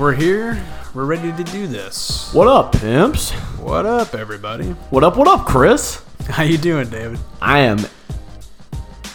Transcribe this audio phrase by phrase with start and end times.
[0.00, 0.58] we're here.
[0.94, 2.32] We're ready to do this.
[2.32, 3.32] What up, pimps?
[3.60, 4.70] What up, everybody?
[4.88, 6.02] What up, what up, Chris?
[6.26, 7.18] How you doing, David?
[7.42, 7.80] I am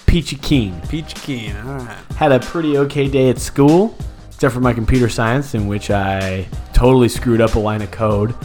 [0.05, 0.80] peachy keen.
[0.88, 1.55] Peach Keen.
[1.55, 1.98] All right.
[2.18, 6.48] Had a pretty okay day at school, except for my computer science, in which I
[6.74, 8.36] totally screwed up a line of code.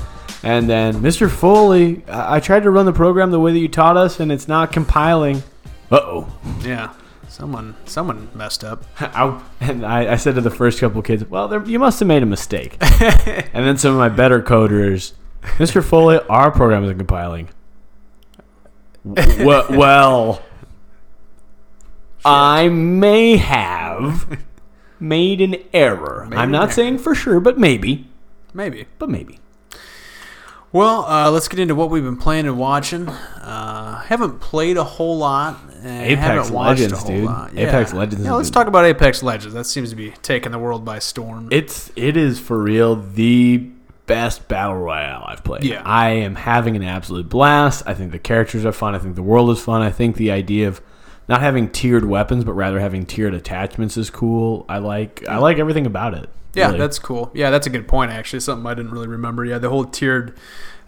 [0.42, 1.30] And then, Mr.
[1.30, 4.32] Foley, I, I tried to run the program the way that you taught us, and
[4.32, 5.42] it's not compiling.
[5.90, 6.38] Uh oh.
[6.62, 6.94] Yeah.
[7.30, 8.84] Someone, someone messed up.
[9.00, 12.06] I, and I, I said to the first couple kids, "Well, there, you must have
[12.08, 15.12] made a mistake." and then some of my better coders,
[15.58, 15.82] Mr.
[15.82, 17.48] Foley, our program isn't compiling.
[19.14, 20.42] W- well,
[22.24, 24.38] I may have
[25.00, 26.26] made an error.
[26.28, 26.72] Made I'm not error.
[26.72, 28.08] saying for sure, but maybe,
[28.52, 28.86] Maybe.
[28.98, 29.38] but maybe.
[30.72, 33.08] Well, uh, let's get into what we've been playing and watching.
[33.08, 35.58] Uh, haven't played a whole lot.
[35.82, 37.24] Apex Legends, dude.
[37.24, 37.56] Lot.
[37.56, 39.54] Apex Legends Yeah, let's talk about Apex Legends.
[39.54, 41.48] That seems to be taking the world by storm.
[41.50, 43.70] It's it is for real the
[44.06, 45.64] best battle royale I've played.
[45.64, 45.82] Yeah.
[45.84, 47.82] I am having an absolute blast.
[47.86, 48.94] I think the characters are fun.
[48.94, 49.82] I think the world is fun.
[49.82, 50.80] I think the idea of
[51.30, 54.66] not having tiered weapons but rather having tiered attachments is cool.
[54.68, 56.28] I like I like everything about it.
[56.52, 56.78] Yeah, really.
[56.78, 57.30] that's cool.
[57.32, 58.10] Yeah, that's a good point.
[58.10, 59.44] Actually, something I didn't really remember.
[59.44, 60.36] Yeah, the whole tiered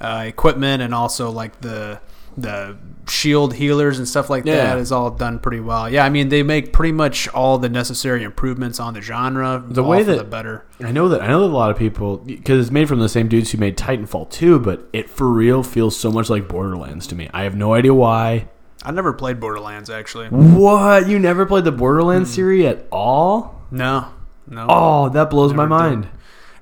[0.00, 2.00] uh, equipment and also like the
[2.36, 4.56] the shield healers and stuff like Yeah.
[4.56, 5.88] that is all done pretty well.
[5.88, 9.62] Yeah, I mean they make pretty much all the necessary improvements on the genre.
[9.64, 10.64] The way that- the better.
[10.82, 13.08] I know that I know that a lot of people because it's made from the
[13.08, 17.06] same dudes who made Titanfall 2, but it for real feels so much like Borderlands
[17.08, 17.28] to me.
[17.34, 18.48] I have no idea why.
[18.82, 20.28] I never played Borderlands actually.
[20.28, 21.08] What?
[21.08, 23.62] You never played the Borderlands series at all?
[23.70, 24.08] No,
[24.46, 24.66] no.
[24.68, 25.96] Oh, that blows my Never did.
[26.00, 26.08] mind.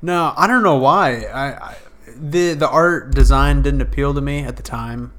[0.03, 1.23] No, I don't know why.
[1.25, 1.77] I, I
[2.17, 5.13] the the art design didn't appeal to me at the time.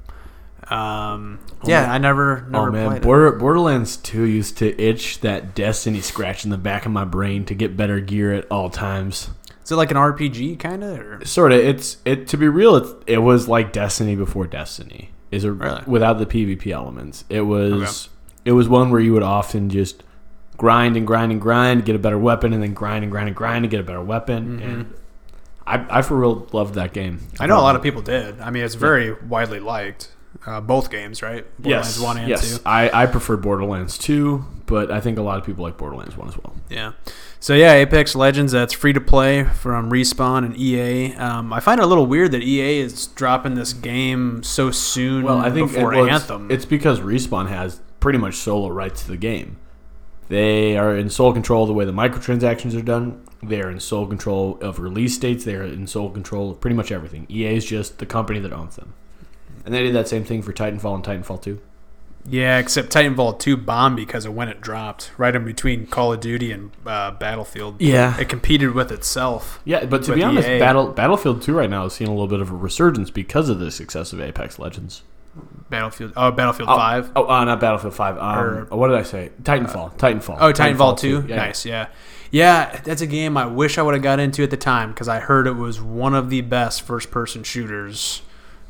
[0.70, 3.02] Um, yeah, I never never Oh man.
[3.02, 7.44] Border, Borderlands 2 used to itch that Destiny scratch in the back of my brain
[7.46, 9.30] to get better gear at all times.
[9.64, 11.28] Is it like an RPG kind of?
[11.28, 11.58] Sort of.
[11.58, 12.76] It's it to be real.
[12.76, 15.10] It's, it was like Destiny before Destiny.
[15.32, 15.82] Is a, Really?
[15.86, 17.24] without the PvP elements.
[17.28, 18.08] It was
[18.44, 20.04] it was one where you would often just
[20.56, 23.36] grind and grind and grind, get a better weapon, and then grind and grind and
[23.36, 24.60] grind to get a better weapon.
[24.62, 24.94] And
[25.66, 27.18] I, I for real loved that game.
[27.18, 27.42] Mm-hmm.
[27.42, 28.40] I know a lot of people did.
[28.40, 30.10] I mean, it's very widely liked.
[30.46, 31.46] Uh, both games, right?
[31.62, 32.58] Yes, Borderlands one and yes.
[32.58, 32.62] two.
[32.66, 36.28] I, I prefer Borderlands 2, but I think a lot of people like Borderlands 1
[36.28, 36.54] as well.
[36.70, 36.92] Yeah.
[37.40, 38.52] So yeah, Apex Legends.
[38.52, 41.14] That's free to play from Respawn and EA.
[41.16, 45.24] Um, I find it a little weird that EA is dropping this game so soon.
[45.26, 46.50] Well, I think before it, well, it's- Anthem.
[46.50, 49.58] It's, because Respawn has pretty much solo rights to the game.
[50.30, 53.22] They are in sole control of the way the microtransactions are done.
[53.42, 55.44] They are in sole control of release dates.
[55.44, 57.26] They are in sole control of pretty much everything.
[57.28, 58.94] EA is just the company that owns them.
[59.66, 61.60] And they did that same thing for Titanfall and Titanfall 2.
[62.24, 66.20] Yeah, except Titanfall two bombed because of when it dropped, right in between Call of
[66.20, 67.80] Duty and uh, Battlefield.
[67.80, 68.18] Yeah.
[68.18, 69.60] It competed with itself.
[69.64, 70.58] Yeah, but to be honest, EA.
[70.58, 73.58] Battle Battlefield 2 right now is seeing a little bit of a resurgence because of
[73.58, 75.02] the success of Apex Legends.
[75.70, 76.12] Battlefield.
[76.16, 77.10] Oh, Battlefield Oh, five.
[77.16, 78.18] Oh, uh, not Battlefield 5.
[78.18, 79.30] Um, Or- what did I say?
[79.42, 79.96] Titanfall.
[79.96, 80.36] Titanfall.
[80.40, 81.24] Oh, Titanfall 2?
[81.28, 81.36] Yeah.
[81.36, 81.86] Nice, yeah.
[82.30, 85.08] Yeah, that's a game I wish I would have got into at the time because
[85.08, 88.22] I heard it was one of the best first person shooters.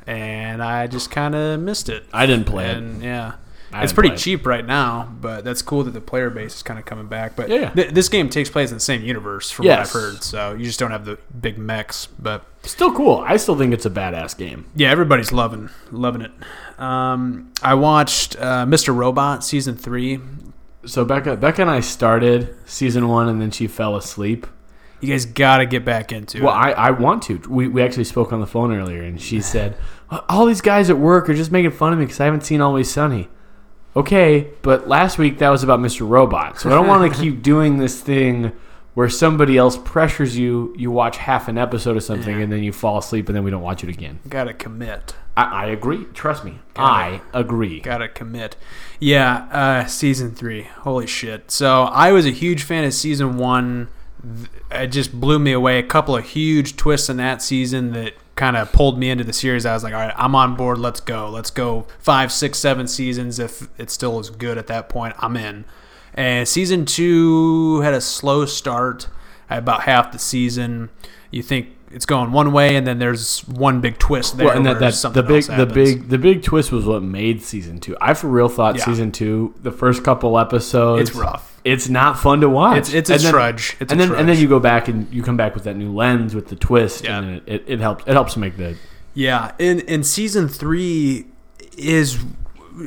[0.06, 2.04] And I just kind of missed it.
[2.12, 3.02] I didn't play it.
[3.02, 3.34] yeah.
[3.74, 6.78] I it's pretty cheap right now, but that's cool that the player base is kind
[6.78, 7.36] of coming back.
[7.36, 7.70] But Yeah, yeah.
[7.70, 9.94] th- this game takes place in the same universe, from Yes.
[9.94, 10.22] what I've heard.
[10.22, 12.04] So you just don't have the big mechs.
[12.18, 13.24] But Still cool.
[13.26, 14.66] I still think it's a badass game.
[14.76, 16.32] yeah, everybody's loving loving it.
[16.78, 18.94] Um, I watched uh, Mr.
[18.94, 20.20] Robot season three.
[20.84, 24.46] So Becca, Becca and I started season one, and then she fell asleep.
[25.02, 26.56] You guys got to get back into Well, it.
[26.68, 27.38] Well, I, I want to.
[27.48, 29.76] We, we actually spoke on the phone earlier, and she said,
[30.28, 32.60] "All these guys at work are just making fun of me because I haven't seen
[32.60, 33.28] Always Sunny."
[33.94, 36.08] Okay, but last week that was about Mr.
[36.08, 38.52] Robot, so I don't want to keep doing this thing
[38.94, 40.74] where somebody else pressures you.
[40.78, 42.44] You watch half an episode of something, Yeah.
[42.44, 44.20] and then you fall asleep, and then we don't watch it again.
[44.28, 45.14] Got to commit.
[45.36, 46.04] I, I agree.
[46.14, 47.80] Trust me, Got I agree.
[47.80, 48.56] Gotta commit.
[49.00, 50.62] Yeah, uh, season three.
[50.62, 51.50] Holy shit.
[51.50, 53.88] So I was a huge fan of season one.
[54.70, 55.78] It just blew me away.
[55.78, 59.32] A couple of huge twists in that season that kind of pulled me into the
[59.32, 59.66] series.
[59.66, 60.78] I was like, all right, I'm on board.
[60.78, 61.28] Let's go.
[61.28, 63.38] Let's go five, six, seven seasons.
[63.38, 65.64] If it still is good at that point, I'm in.
[66.14, 69.08] And season two had a slow start
[69.50, 70.90] at about half the season.
[71.30, 74.48] You think it's going one way, and then there's one big twist there.
[74.48, 77.42] Well, and that, that the big else the big the big twist was what made
[77.42, 77.96] season two.
[78.00, 78.84] I for real thought Yeah.
[78.84, 81.51] season two, the first couple episodes, It's rough.
[81.64, 82.78] It's not fun to watch.
[82.78, 83.76] It's it's a And then- trudge.
[83.80, 85.92] It's and then and then you go back and you come back with that new
[85.92, 87.18] lens with the twist, Yeah.
[87.18, 88.76] and it, it, it helps it helps make the
[89.14, 91.26] Yeah, in in season three
[91.76, 92.18] is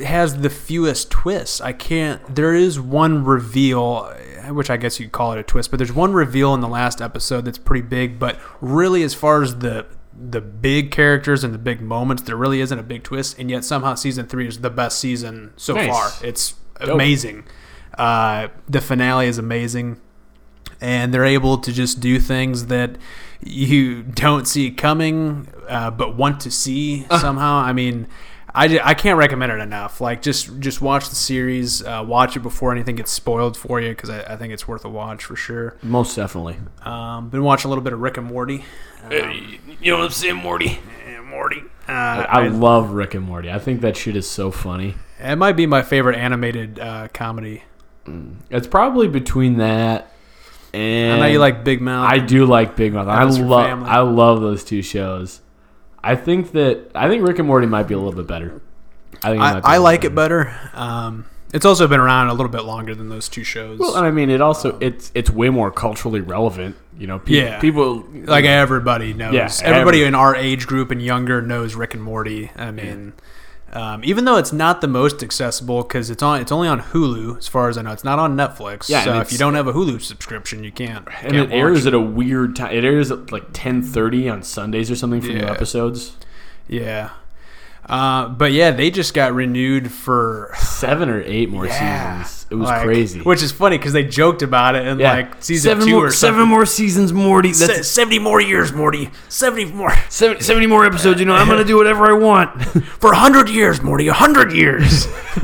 [0.04, 1.62] has the fewest twists.
[1.62, 2.20] I can't.
[2.36, 4.12] There is one reveal,
[4.50, 7.02] which I guess you'd call it a twist, but there's one reveal in the last
[7.02, 8.18] episode that's pretty big.
[8.20, 9.86] But really, as far as the
[10.18, 13.38] the big characters and the big moments, there really isn't a big twist.
[13.38, 15.90] And yet somehow season three is the best season so Nice.
[15.90, 16.12] far.
[16.28, 17.44] It's amazing.
[17.98, 20.00] Uh, the finale is amazing
[20.82, 22.98] and they're able to just do things that
[23.42, 27.58] you don't see coming, uh, but want to see somehow.
[27.58, 28.08] I mean,
[28.54, 30.00] I, I can't recommend it enough.
[30.02, 33.90] Like just just watch the series, uh, watch it before anything gets spoiled for you
[33.90, 35.78] because I, I think it's worth a watch for sure.
[35.84, 36.58] Most definitely.
[36.84, 38.64] Um, been watching a little bit of Rick and Morty.
[39.04, 40.80] Um, you know what I'm saying, Morty?
[41.06, 41.64] eh, Morty.
[41.88, 43.52] Uh, I, I, love Rick and Morty.
[43.52, 44.96] I think that shit is so funny.
[45.20, 47.64] it might be my favorite animated uh, comedy.
[48.50, 50.12] It's probably between that
[50.74, 52.12] and I know you like Big Mouth.
[52.12, 53.08] I do like Big Mouth.
[53.08, 53.84] I That was your love.
[53.84, 55.40] I love those two shows.
[56.04, 58.62] I think that I think Rick and Morty might be a little bit better.
[59.24, 60.54] I think I, might be a I like bit it better.
[60.74, 63.80] Um, it's also been around a little bit longer than those two shows.
[63.80, 66.76] Well, and I mean, it also it's it's way more culturally relevant.
[67.00, 67.60] You know, pe- Yeah.
[67.60, 69.34] people like everybody knows.
[69.34, 72.52] Yeah, everybody every- in our age group and younger knows Rick and Morty.
[72.58, 73.14] I mean,
[73.76, 77.38] um, even though it's not the most accessible because it's on, it's only on Hulu
[77.38, 77.92] as far as I know.
[77.92, 78.88] It's not on Netflix.
[78.90, 81.06] Yeah, so if you don't have a Hulu subscription, you can't.
[81.22, 82.74] and can't it airs at a weird time.
[82.74, 86.16] It airs at like ten thirty on Sundays or something for new episodes.
[86.68, 87.12] Yeah.
[87.88, 92.48] Uh, but yeah, they just got renewed for Seven or eight more yeah, seasons.
[92.52, 93.22] It was like- crazy.
[93.22, 96.08] Which is funny because they joked about it in yeah, like season seven two more,
[96.08, 96.50] or seven something.
[96.50, 97.54] more seasons, Morty.
[97.54, 99.10] Se- seventy more years, Morty.
[99.30, 101.20] Seventy more 70, 70 more episodes.
[101.20, 102.62] You know, I'm gonna do whatever I want.
[103.00, 104.08] for a hundred years, Morty.
[104.08, 105.08] A hundred years.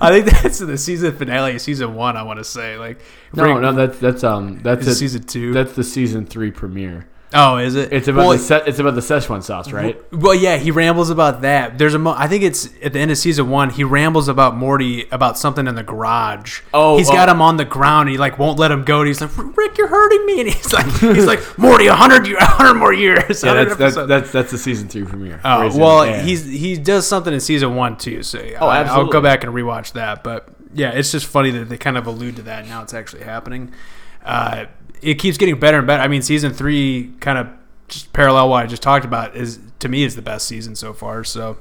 [0.00, 2.16] I think that's the season finale, season one.
[2.16, 3.00] I want to say like
[3.32, 5.52] no, no, that's that's um that's a, season two?
[5.52, 7.06] That's the season three premiere.
[7.34, 7.92] Oh, is it?
[7.92, 9.96] It's about well, the se- it's about the Szechuan sauce, right?
[10.12, 11.78] well, yeah, he rambles about that.
[11.78, 13.70] There's a, mo- I think it's at the end of season one.
[13.70, 16.60] He rambles about Morty about something in the garage.
[16.72, 17.32] Oh, he's got oh.
[17.32, 18.08] him on the ground.
[18.08, 19.00] And he like won't let him go.
[19.00, 20.40] And he's like, Rick, you're hurting me.
[20.40, 23.42] And he's like, he's like, Morty, a hundred, year- a hundred more years.
[23.42, 25.40] Yeah, that's that's, that's that's the season two premiere.
[25.44, 28.22] Oh well, he's he does something in season one too.
[28.22, 30.22] So Oh, I- I'll go back and rewatch that.
[30.22, 32.60] But yeah, it's just funny that they kind of allude to that.
[32.60, 33.72] and Now it's actually happening.
[34.24, 34.66] Uh,
[35.02, 36.02] it keeps getting better and better.
[36.02, 37.48] I mean, season three kind of
[37.88, 40.92] just parallel what I just talked about is to me is the best season so
[40.92, 41.22] far.
[41.24, 41.58] So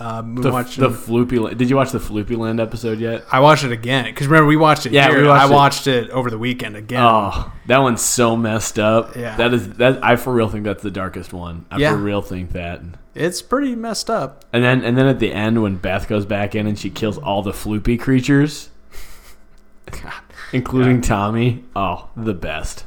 [0.00, 1.56] um, we the, watched the Froopy.
[1.56, 3.24] Did you watch the Froopy Land episode yet?
[3.32, 4.92] I watched it again because remember we watched it.
[4.92, 5.22] Yeah, here.
[5.22, 5.54] we watched I it.
[5.54, 7.02] watched it over the weekend again.
[7.02, 9.16] Oh, that one's so messed up.
[9.16, 9.36] Yeah.
[9.36, 10.04] that is that.
[10.04, 11.64] I for real think that's the darkest one.
[11.70, 11.92] I Yeah.
[11.92, 12.80] for real think that.
[13.14, 14.44] It's pretty messed up.
[14.52, 17.18] And then and then at the end when Beth goes back in and she kills
[17.18, 18.68] all the Froopy creatures,
[20.52, 21.64] including Tommy.
[21.74, 22.84] Oh, the best.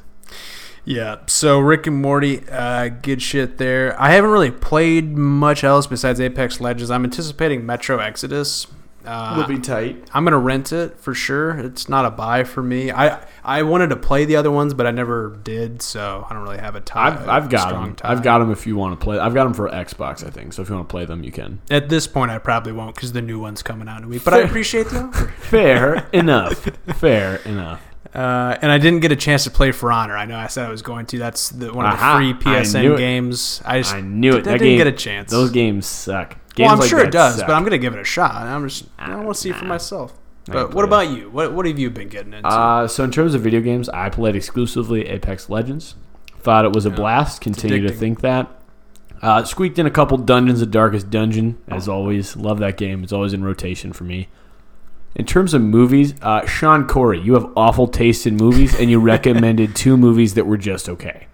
[0.83, 1.17] Yeah.
[1.27, 3.99] So Rick and Morty, uh, good shit there.
[4.01, 6.89] I haven't really played much else besides Apex Legends.
[6.89, 8.67] I'm anticipating Metro Exodus.
[9.05, 10.07] Uh, It'll be tight.
[10.13, 11.51] I'm gonna rent it for sure.
[11.59, 12.91] It's not a buy for me.
[12.91, 16.43] I I wanted to play the other ones, but I never did, so I don't
[16.43, 17.07] really have a tie.
[17.07, 17.95] I've, I've got them.
[17.95, 18.11] tie.
[18.11, 18.51] I've got them.
[18.51, 20.25] If you want to play, I've got them for Xbox.
[20.25, 20.61] I think so.
[20.61, 21.61] If you want to play them, you can.
[21.69, 24.23] At this point, I probably won't because the new one's coming out in a week.
[24.23, 25.27] But I appreciate the offer.
[25.39, 26.69] Fair enough.
[26.97, 27.81] Fair enough.
[28.13, 30.17] Uh, and I didn't get a chance to play For Honor.
[30.17, 31.17] I know I said I was going to.
[31.17, 32.97] That's the, one of the Aha, free PSN it.
[32.97, 33.61] games.
[33.63, 34.39] I just I knew it.
[34.47, 35.31] I didn't game, get a chance.
[35.31, 36.35] Those games suck.
[36.53, 37.47] Games well, I'm like sure it does, suck.
[37.47, 38.35] but I'm gonna give it a shot.
[38.35, 40.13] I'm just I want to see it for myself.
[40.45, 41.29] But what play about you?
[41.29, 42.47] What what have you been getting into?
[42.47, 45.95] Uh, so in terms of video games, I played exclusively Apex Legends.
[46.39, 47.41] Thought it was a blast.
[47.41, 48.49] Continue to think that.
[49.21, 52.35] Uh, squeaked in a couple Dungeons of Darkest Dungeon, as always.
[52.35, 53.03] Love that game.
[53.03, 54.29] It's always in rotation for me.
[55.13, 58.99] In terms of movies, uh, Sean Corey, you have awful taste in movies, and you
[58.99, 61.27] recommended two movies that were just okay.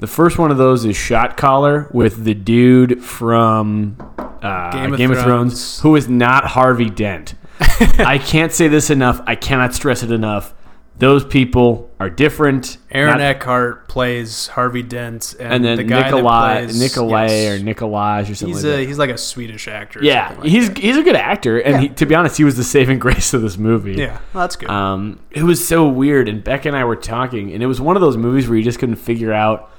[0.00, 3.96] The first one of those is Shot Caller with the dude from
[4.42, 5.52] uh, Game Game, of of, Thrones.
[5.52, 7.34] Thrones, who is not Harvey Dent.
[7.60, 9.20] I can't say this enough.
[9.26, 10.54] I cannot stress it enough.
[10.96, 12.78] Those people are different.
[12.90, 17.26] Aaron Not- Eckhart plays Harvey Dent, and, and then the guy Nikolai, that plays, Nikolai
[17.26, 17.60] yes.
[17.60, 18.86] or Nikolaj or something he's like a that.
[18.86, 20.00] he's like a Swedish actor.
[20.02, 20.78] Yeah, like he's that.
[20.78, 23.42] he's a good actor, and he, to be honest, he was the saving grace of
[23.42, 23.94] this movie.
[23.94, 24.70] yeah, well, that's good.
[24.70, 27.96] Um, it was so weird, and Beck and I were talking, and it was one
[27.96, 29.70] of those movies where you just couldn't figure out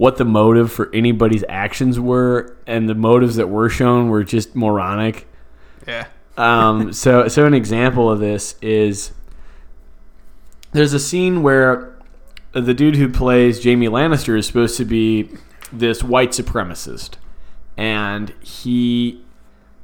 [0.00, 4.56] what the motive for anybody's actions were, and the motives that were shown were just
[4.56, 5.28] moronic.
[5.86, 6.06] yeah,
[6.38, 9.12] Um, so, so an example of this is
[10.72, 11.94] there's a scene where
[12.52, 15.28] the dude who plays Jamie Lannister is supposed to be
[15.70, 17.16] this white supremacist,
[17.76, 19.22] and he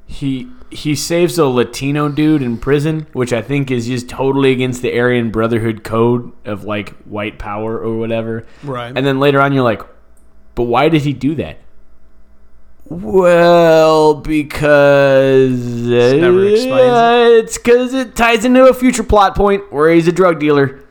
[0.07, 4.81] he he saves a Latino dude in prison, which I think is just totally against
[4.81, 8.47] the Aryan Brotherhood code of like white power or whatever.
[8.63, 8.97] right.
[8.97, 9.83] And then later on, you're like,
[10.57, 11.59] but why did he do that?
[12.89, 19.93] Well, because never explains uh, it's because it ties into a future plot point where
[19.93, 20.85] he's a drug dealer.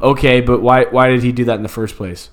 [0.00, 2.30] Okay, but why why did he do that in the first place?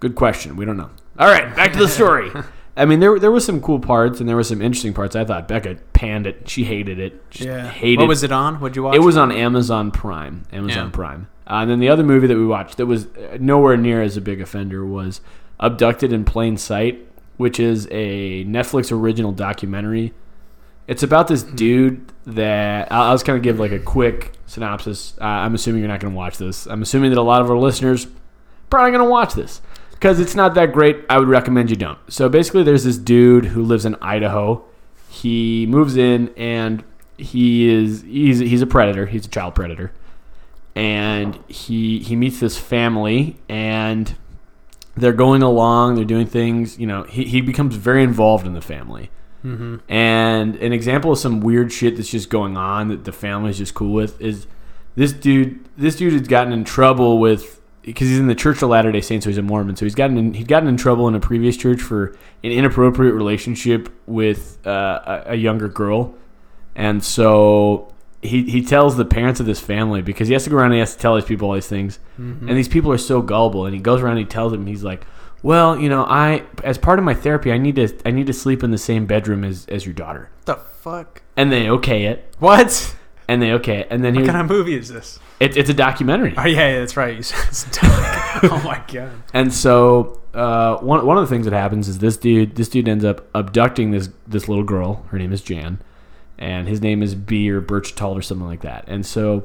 [0.00, 0.56] Good question.
[0.56, 0.90] We don't know.
[1.18, 2.30] All right, back to the story.
[2.76, 5.14] I mean, there there was some cool parts and there were some interesting parts.
[5.14, 6.48] I thought Becca panned it.
[6.48, 7.22] She hated it.
[7.30, 7.98] She hated.
[8.00, 8.58] What was it on?
[8.58, 8.96] What'd you watch?
[8.96, 10.44] It was on Amazon Prime.
[10.52, 10.90] Amazon Yeah.
[10.90, 11.28] Prime.
[11.46, 14.16] Uh, and then the other movie that we watched that was uh, nowhere near as
[14.16, 15.20] a big offender was
[15.60, 20.12] Abducted in Plain Sight, which is a Netflix original documentary.
[20.88, 25.14] It's about this dude that I'll, I'll just kind of give like a quick synopsis.
[25.20, 26.66] Uh, I'm assuming you're not going to watch this.
[26.66, 28.08] I'm assuming that a lot of our listeners
[28.70, 31.04] probably going to watch this because it's not that great.
[31.08, 31.98] I would recommend you don't.
[32.08, 34.64] So basically, there's this dude who lives in Idaho.
[35.08, 36.82] He moves in and
[37.18, 39.06] he is he's he's a predator.
[39.06, 39.92] He's a child predator,
[40.74, 44.16] and he he meets this family and
[45.00, 45.94] they're going along.
[45.96, 46.78] They're doing things.
[46.78, 49.10] You know, he he becomes very involved in the family.
[49.88, 53.74] And an example of some weird shit that's just going on that the family's just
[53.74, 54.46] cool with is
[54.96, 55.66] this dude.
[55.78, 59.00] This dude has gotten in trouble with because he's in the Church of Latter Day
[59.00, 59.76] Saints, so he's a Mormon.
[59.76, 62.14] So he's gotten in, he'd gotten in trouble in a previous church for
[62.44, 66.14] an inappropriate relationship with uh, a, a younger girl,
[66.74, 67.92] and so
[68.22, 70.74] he he tells the parents of this family because he has to go around and
[70.74, 73.64] he has to tell these people all these things, and these people are so gullible.
[73.66, 75.06] And he goes around and he tells them he's like,
[75.42, 78.32] "Well, you know, I as part of my therapy, I need to I need to
[78.34, 81.22] sleep in the same bedroom as as your daughter." the fuck?
[81.36, 82.96] And they okay it, What?
[83.28, 83.88] and they okay, it.
[83.90, 85.18] and then he What kind of movie is this?
[85.38, 86.34] it, it's a documentary.
[86.36, 87.16] Oh yeah, yeah that's right.
[87.16, 88.42] You said it's dark.
[88.52, 89.12] oh my god.
[89.32, 92.88] And so uh, one one of the things that happens is this dude this dude
[92.88, 95.04] ends up abducting this this little girl.
[95.08, 95.80] Her name is Jan,
[96.40, 98.84] and his name is B or Birchtal or something like that.
[98.88, 99.44] And so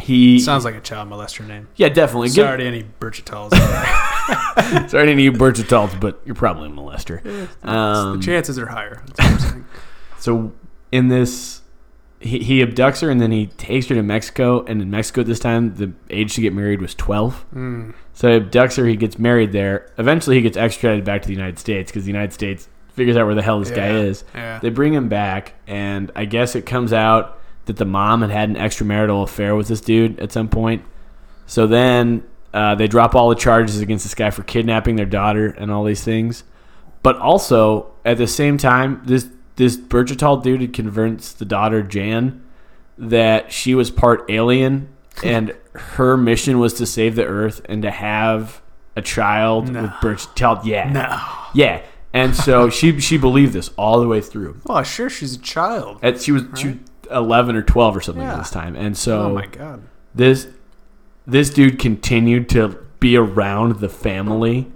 [0.00, 1.68] he Sounds like a child molester name.
[1.76, 3.50] yeah definitely Give- Sorry to any Birchitals.
[4.90, 7.24] sorry to any Birchitals, but you're probably a molester.
[7.64, 9.02] Um, the chances are higher.
[9.16, 9.64] That's what I'm saying.
[10.20, 10.52] So
[10.90, 11.62] in this,
[12.20, 14.64] he, he abducts her and then he takes her to Mexico.
[14.64, 17.46] And in Mexico at this time, the age to get married was twelve.
[17.54, 17.94] Mm.
[18.14, 18.86] So he abducts her.
[18.86, 19.92] He gets married there.
[19.96, 22.68] Eventually, he gets extradited back to the United States because the United States
[22.98, 24.24] figures out where the hell this guy is.
[24.34, 24.58] yeah.
[24.58, 28.48] They bring him back, and I guess it comes out that the mom had had
[28.50, 30.84] an extramarital affair with this dude at some point.
[31.46, 35.46] So then uh, they drop all the charges against this guy for kidnapping their daughter
[35.48, 36.44] and all these things.
[37.02, 42.44] But also at the same time, this this Berchital dude had convinced the daughter Jan
[42.96, 44.88] that she was part alien
[45.24, 48.60] and her mission was to save the Earth and to have
[48.96, 49.82] a child No.
[49.82, 50.64] with Berchital.
[50.64, 51.18] Yeah, No.
[51.54, 51.82] yeah.
[52.12, 54.60] And so she she believed this all the way through.
[54.64, 55.98] Well, sure, she's a child.
[56.02, 56.76] And she was she was
[57.10, 58.34] eleven or twelve or something Yeah.
[58.34, 58.76] at this time.
[58.76, 59.82] And so oh my god.
[60.14, 60.48] this
[61.26, 64.70] this dude continued to be around the family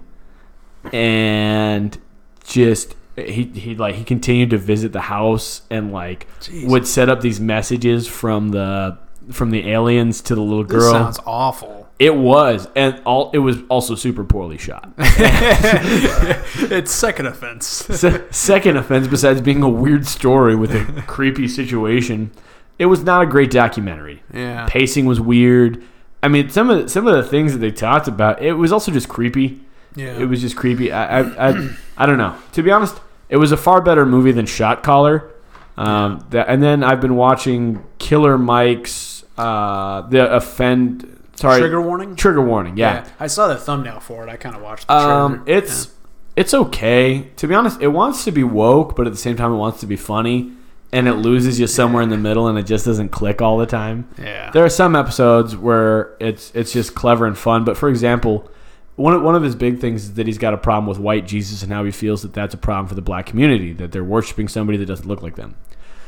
[0.91, 1.97] and
[2.43, 6.67] just he he like he continued to visit the house and like Jeez.
[6.67, 8.97] would set up these messages from the
[9.31, 10.91] from the aliens to the little This girl.
[10.91, 11.82] sounds awful.
[12.03, 14.91] It was and all it was also super poorly shot.
[14.97, 17.65] it's second offense.
[17.89, 22.29] Se- second offense besides being a weird story with a creepy situation,
[22.77, 24.21] it was not a great documentary.
[24.33, 24.67] Yeah.
[24.67, 25.81] pacing was weird.
[26.21, 28.73] I mean, some of the, some of the things that they talked about, it was
[28.73, 29.61] also just creepy.
[29.95, 30.17] Yeah.
[30.17, 30.91] It was just creepy.
[30.91, 31.69] I I, I,
[31.99, 32.35] I don't know.
[32.51, 35.31] To be honest, it was a far better movie than Shot Caller.
[35.77, 41.22] Um, that, and then I've been watching Killer Mike's uh, the offend.
[41.35, 42.15] Sorry, Trigger warning.
[42.15, 42.77] Trigger warning.
[42.77, 43.05] Yeah.
[43.19, 44.29] I saw the thumbnail for it.
[44.29, 45.59] I kind of watched the Um, trailer.
[45.59, 45.91] it's
[46.35, 47.29] it's okay.
[47.37, 49.79] To be honest, it wants to be woke, but at the same time, it wants
[49.81, 50.51] to be funny,
[50.91, 53.65] and it loses you somewhere in the middle, and it just doesn't click all the
[53.65, 54.07] time.
[54.17, 54.25] yeah.
[54.25, 54.51] yeah.
[54.51, 57.63] There are some episodes where it's it's just clever and fun.
[57.65, 58.49] But for example,
[58.95, 61.25] one of, one of his big things is that he's got a problem with white
[61.27, 64.03] Jesus and how he feels that that's a problem for the black community that they're
[64.03, 65.55] worshiping somebody that doesn't look like them.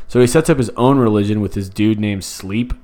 [0.08, 2.76] So he sets up his own religion with this dude named Sleep,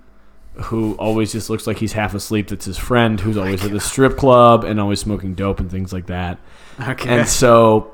[0.53, 2.48] who always just looks like he's half asleep.
[2.50, 5.91] That's his friend, who's always at the strip club and always smoking dope and things
[5.93, 6.39] like that.
[6.79, 7.20] okay.
[7.20, 7.93] And so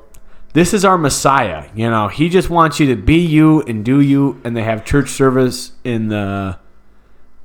[0.54, 1.68] this is our Messiah.
[1.74, 4.40] You know, he just wants you to be you and do you.
[4.44, 6.58] And they have church service in the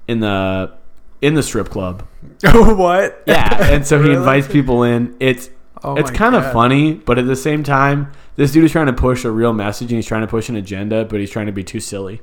[0.08, 0.74] in the
[1.22, 2.06] in the strip club.
[2.44, 3.24] what?
[3.28, 4.18] Yeah, and so he Really?
[4.18, 5.16] invites people in.
[5.20, 5.50] It's
[5.86, 8.94] Oh it's kind of funny, but at the same time, this dude is trying to
[8.94, 11.52] push a real message and he's trying to push an agenda, but he's trying to
[11.52, 12.22] be too silly.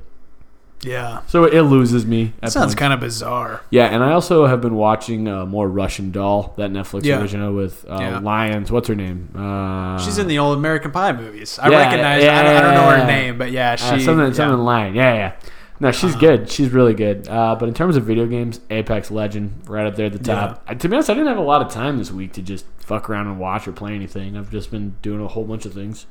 [0.83, 1.21] Yeah.
[1.27, 2.33] So it loses me.
[2.41, 3.61] at Sounds kind of bizarre.
[3.69, 7.21] Yeah, and I also have been watching uh, more Russian Doll, that Netflix Yeah.
[7.21, 8.19] original with uh, Yeah.
[8.19, 8.71] Lions.
[8.71, 9.29] What's her name?
[9.35, 11.59] Uh, She's in the old American Pie movies.
[11.59, 12.23] I Yeah, recognize.
[12.23, 13.85] I, don't, I don't know her name, but yeah, she.
[13.85, 14.33] Uh, something, yeah.
[14.33, 14.95] something line.
[14.95, 15.33] Yeah, yeah.
[15.79, 16.47] No, she's good.
[16.47, 17.27] She's really good.
[17.27, 20.63] Uh, but in terms of video games, Apex Legend, right up there at the top.
[20.67, 22.65] Uh, to be honest, I didn't have a lot of time this week to just
[22.77, 24.37] fuck around and watch or play anything.
[24.37, 26.05] I've just been doing a whole bunch of things.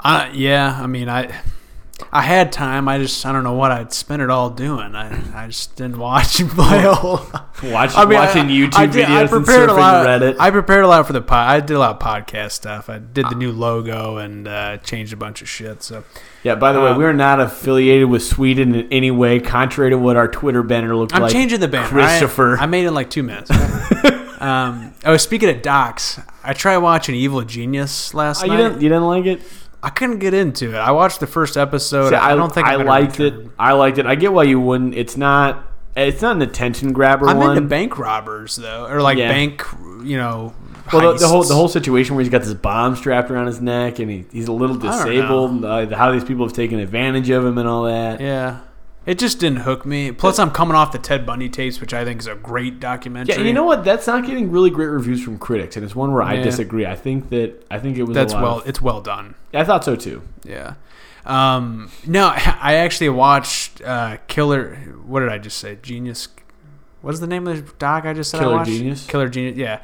[0.00, 1.32] Uh, yeah, I mean, I
[2.10, 2.88] I had time.
[2.88, 4.94] I just I don't know what I'd spend it all doing.
[4.94, 7.18] I, I just didn't watch and play a whole.
[7.70, 10.06] Watch, I mean, watching I- YouTube I did- videos and surfing lot.
[10.06, 10.36] Reddit.
[10.40, 11.48] I prepared a lot for the pod.
[11.50, 12.88] I did a lot of podcast stuff.
[12.88, 15.82] I did the new logo and uh, changed a bunch of shit.
[15.82, 16.04] So
[16.42, 16.54] yeah.
[16.56, 20.16] By the way, um, we're not affiliated with Sweden in any way, contrary to what
[20.16, 21.22] our Twitter banner looked like.
[21.22, 21.86] I'm changing the banner.
[21.88, 22.56] Christopher.
[22.58, 23.50] I, I made it in like two minutes.
[24.40, 28.56] um, oh, speaking of docs, I tried watching Evil Genius last Oh, you night.
[28.58, 28.80] didn't.
[28.82, 29.42] You didn't like it.
[29.82, 30.76] I couldn't get into it.
[30.76, 32.10] I watched the first episode.
[32.10, 33.46] See, I, don't think I liked return.
[33.46, 33.50] it.
[33.58, 34.06] I liked it.
[34.06, 34.94] I get why you wouldn't.
[34.94, 35.66] It's not.
[35.96, 37.28] It's not an attention grabber.
[37.28, 37.56] I'm one.
[37.56, 39.28] into bank robbers though, or like Yeah.
[39.28, 39.62] bank,
[40.04, 40.54] you know.
[40.92, 43.60] Well, the, the whole the whole situation where he's got this bomb strapped around his
[43.60, 45.64] neck and he, he's a little disabled.
[45.64, 48.20] Uh, how these people have taken advantage of him and all that.
[48.20, 48.60] Yeah.
[49.04, 50.12] It just didn't hook me.
[50.12, 53.34] Plus, I'm coming off the Ted Bundy tapes, which I think is a great documentary.
[53.34, 53.82] Yeah, and you know what?
[53.84, 56.44] That's not getting really great reviews from critics, and it's one where I Yeah.
[56.44, 56.86] disagree.
[56.86, 58.58] I think that I think it was That's a lot well.
[58.60, 59.34] of- It's well done.
[59.52, 60.22] I thought so too.
[60.44, 60.74] Yeah.
[61.26, 64.76] Um, no, I actually watched uh, Killer.
[65.06, 65.78] What did I just say?
[65.82, 66.28] Genius.
[67.00, 68.38] What's the name of the doc I just said?
[68.40, 68.70] I Killer watched?
[68.70, 69.06] Genius?
[69.06, 69.56] Killer Genius.
[69.56, 69.80] Yeah.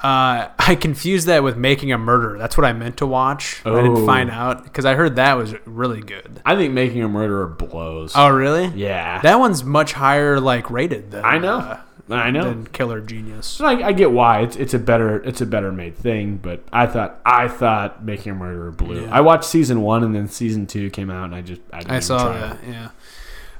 [0.00, 2.38] Uh, I confused that with Making a Murder.
[2.38, 3.60] That's what I meant to watch.
[3.64, 4.06] but I didn't Oh.
[4.06, 6.40] find out because I heard that was really good.
[6.44, 8.12] I think Making a Murderer blows.
[8.14, 8.66] Oh, really?
[8.74, 11.58] yeah, That one's much higher, like rated than I know.
[11.58, 12.44] uh, I know.
[12.44, 13.60] than Killer Genius.
[13.60, 16.86] I, I get why it's it's a better it's a better made thing, but I
[16.86, 19.02] thought I thought Making a Murderer blew.
[19.06, 19.08] Yeah.
[19.16, 21.90] I watched season one and then season two came out and I just I, didn't
[21.90, 22.52] I even saw try that.
[22.62, 22.68] it.
[22.68, 22.88] Yeah.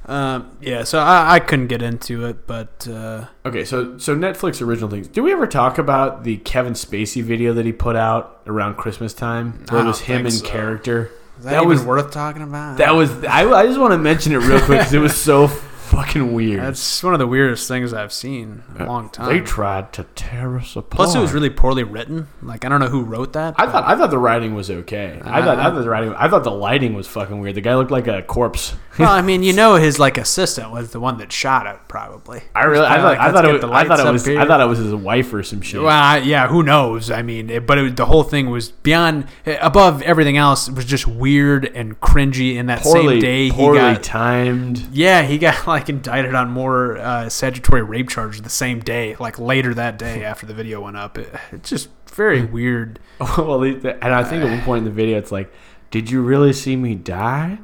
[0.07, 0.83] Um, yeah.
[0.83, 5.07] So I, I couldn't get into it, but uh, Okay, so so Netflix original things.
[5.07, 9.13] Did we ever talk about the Kevin Spacey video that he put out around Christmas
[9.13, 9.65] time?
[9.69, 10.45] Where it was him in so.
[10.45, 11.11] character.
[11.37, 12.77] is that, That even was- worth talking about?
[12.77, 15.47] That was I, I just want to mention it real quick because it was so
[15.87, 16.59] fucking weird.
[16.61, 19.29] That's one of the weirdest things I've seen in a long time.
[19.29, 20.91] They tried to tear us apart.
[20.91, 22.27] Plus, it was really poorly written.
[22.41, 23.55] Like I don't know who wrote that.
[23.57, 25.19] I thought I thought the writing was okay.
[25.23, 26.13] I thought I Uh, thought the writing.
[26.15, 27.55] I thought the lighting was fucking weird.
[27.55, 28.75] The guy looked like a corpse.
[28.99, 32.41] well, I mean, you know, his like assistant was the one that shot it, probably.
[32.55, 34.39] I really, I thought, like, I thought it was, I thought it was, here.
[34.39, 35.81] I thought it was his wife or some shit.
[35.81, 37.11] Well, I- yeah, who knows?
[37.11, 40.85] I mean, it, but it, the whole thing was beyond, above everything else, it was
[40.85, 42.55] just weird and cringy.
[42.55, 44.87] In that poorly, same day, he poorly got timed.
[44.91, 49.37] Yeah, he got like indicted on more uh, statutory rape charges the same day, like
[49.39, 51.17] later that day after the video went up.
[51.17, 52.99] It, it's just very weird.
[53.37, 55.51] well, and I think at one point in the video, it's like,
[55.91, 57.59] "Did you really see me die?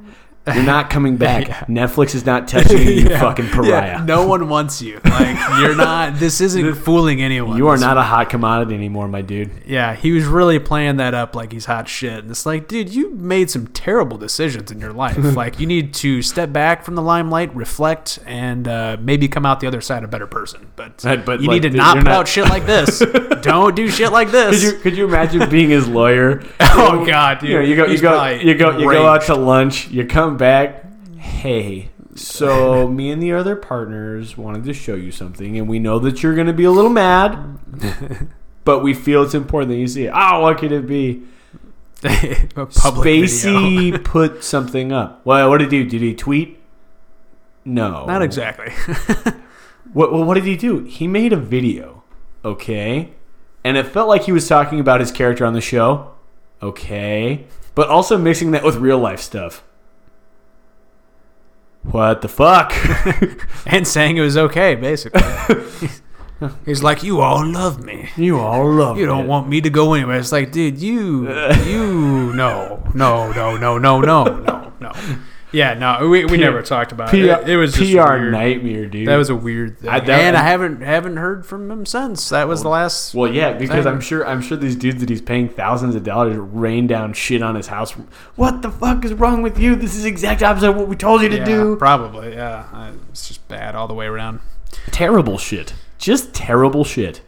[0.45, 1.47] You're not coming back.
[1.47, 1.59] Yeah.
[1.65, 3.19] Netflix is not touching you, you Yeah.
[3.21, 4.03] fucking Yeah, pariah.
[4.03, 4.99] no one wants you.
[5.05, 6.15] Like you're not.
[6.15, 7.57] This isn't fooling anyone.
[7.57, 11.13] You are not a hot commodity anymore, my dude." Yeah, he was really playing that
[11.13, 12.19] up like he's hot shit.
[12.23, 15.17] And it's like, dude, you made some terrible decisions in your life.
[15.35, 19.59] like you need to step back from the limelight, reflect, and uh, maybe come out
[19.61, 20.67] the other side a better person.
[20.75, 22.99] But, But- but, you like, need to dude, not put not- out shit like this.
[23.41, 24.63] Don't do shit like Could this.
[24.63, 26.43] you could you imagine being his lawyer?
[26.59, 27.49] Oh, God, dude.
[27.49, 29.87] You, know, you go you He's go you go you go out to lunch.
[29.89, 30.85] You come back.
[31.17, 35.99] Hey, so me and the other partners wanted to show you something, and we know
[35.99, 37.57] that you're going to be a little mad,
[38.65, 40.11] but we feel it's important that you see it.
[40.13, 41.23] Oh, what could it be?
[42.03, 43.29] A public video.
[43.29, 45.25] Spacey put something up.
[45.25, 45.89] Well, what did he do?
[45.89, 46.59] Did he tweet?
[47.65, 48.73] No, Not exactly.
[49.93, 50.83] What, well, what did he do?
[50.85, 52.03] He made a video,
[52.43, 53.13] okay?
[53.63, 56.11] And it felt like he was talking about his character on the show,
[56.61, 57.45] okay?
[57.75, 59.63] But also mixing that with real life stuff.
[61.83, 62.73] What the fuck?
[63.65, 65.21] and saying it was okay, basically.
[66.65, 68.09] He's like, you all love me.
[68.17, 69.27] you all love You don't it.
[69.27, 70.17] want me to go anywhere.
[70.17, 71.29] It's like, dude, you,
[71.65, 74.91] you, no, no, no, no, no, no, no, no.
[75.53, 77.49] Yeah, no, we, we P- never talked about PR, it.
[77.49, 78.31] It was just PR weird.
[78.31, 79.07] nightmare, dude.
[79.07, 82.29] That was a weird thing, I- that- and I haven't haven't heard from him since.
[82.29, 83.13] That was the last.
[83.13, 83.93] well, yeah, because Thing.
[83.93, 87.43] I'm sure I'm sure these dudes that he's paying thousands of dollars rain down shit
[87.43, 87.91] on his house.
[88.35, 89.75] What the fuck is wrong with you?
[89.75, 91.75] This is exact opposite of what we told you to yeah, do.
[91.75, 92.33] probably.
[92.33, 94.39] Yeah, it's just bad all the way around.
[94.91, 95.73] Terrible shit.
[95.99, 97.21] Just terrible shit.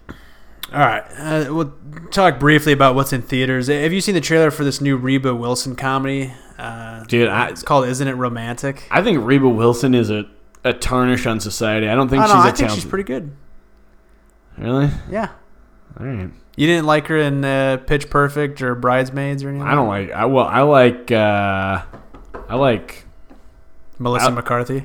[0.73, 1.73] All right, uh, we'll
[2.11, 3.67] talk briefly about what's in theaters.
[3.67, 6.33] Have you seen the trailer for this new Rebel Wilson comedy?
[6.57, 10.25] Uh, Dude, I, it's called "Isn't It Romantic?" I think Rebel Wilson is a,
[10.63, 11.87] a tarnish on society.
[11.89, 12.43] I don't think I she's don't know.
[12.43, 12.81] a I think talented.
[12.83, 13.31] she's pretty good.
[14.57, 14.89] really?
[15.09, 15.29] Yeah.
[15.99, 16.29] All right.
[16.57, 19.67] You didn't like her in uh, Pitch Perfect or Bridesmaids or anything?
[19.67, 20.11] I don't like.
[20.11, 21.11] I well, I like.
[21.11, 21.81] uh
[22.47, 23.05] I like.
[23.99, 24.83] Melissa I- McCarthy.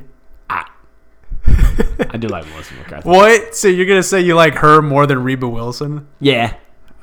[2.13, 3.09] I do like Melissa McCarthy.
[3.09, 3.55] What?
[3.55, 6.07] So you're gonna say you like her more than Rebel Wilson?
[6.21, 6.55] Yeah.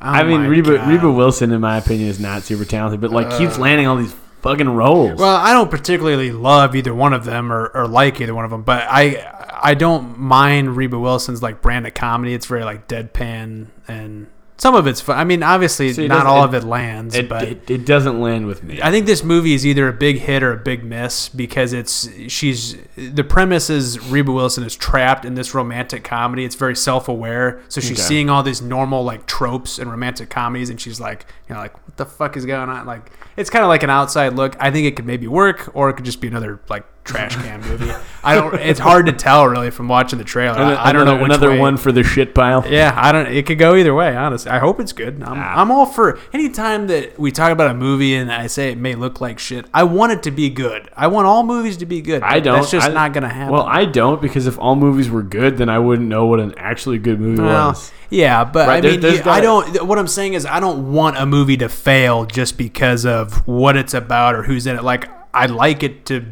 [0.01, 0.89] Oh I mean, Reba God.
[0.89, 3.61] Rebel Wilson, in my opinion, is not super talented, but like keeps Uh.
[3.61, 5.19] landing all these fucking roles.
[5.19, 8.51] Well, I don't particularly love either one of them or, or like either one of
[8.51, 12.33] them, but I I don't mind Rebel Wilson's like brand of comedy.
[12.33, 14.27] It's very like deadpan and
[14.59, 15.17] some of it's fun.
[15.17, 18.19] I mean, obviously, See, not all it- of it lands, It, but it, it doesn't
[18.19, 18.79] land with me.
[18.81, 22.09] I think this movie is either a big hit or a big miss because it's
[22.27, 26.43] she's the premise is Rebel Wilson is trapped in this romantic comedy.
[26.43, 28.01] It's very self aware, so she's Okay.
[28.07, 31.73] seeing all these normal like tropes in romantic comedies, and she's like, you know, like
[31.87, 32.85] what the fuck is going on?
[32.87, 34.55] Like it's kind of like an outside look.
[34.59, 37.61] I think it could maybe work, or it could just be another like trash can
[37.61, 37.91] movie.
[38.23, 38.53] I don't.
[38.55, 40.59] It's hard to tell really from watching the trailer.
[40.59, 42.65] I, I don't know Another- way- one for the shit pile.
[42.67, 43.27] yeah, I don't.
[43.27, 44.15] It could go either way.
[44.15, 45.23] Honestly, I hope it's good.
[45.23, 45.61] I'm, Ah.
[45.61, 48.95] I'm all for anytime that we talk about a movie and I say it may
[48.95, 49.65] look like shit.
[49.73, 50.89] I want it to be good.
[50.95, 52.21] I want all movies to be good.
[52.21, 52.55] I don't.
[52.59, 53.53] That's just I- not gonna happen.
[53.53, 56.53] Well, I don't because if all movies were good, then I wouldn't know what an
[56.57, 57.91] actually good movie Well, was.
[58.09, 59.85] yeah, but Right, I mean, there's I don't.
[59.87, 63.77] What I'm saying is, I don't want a movie to fail just because of what
[63.77, 64.83] it's about or who's in it.
[64.83, 66.25] Like, I'd like it to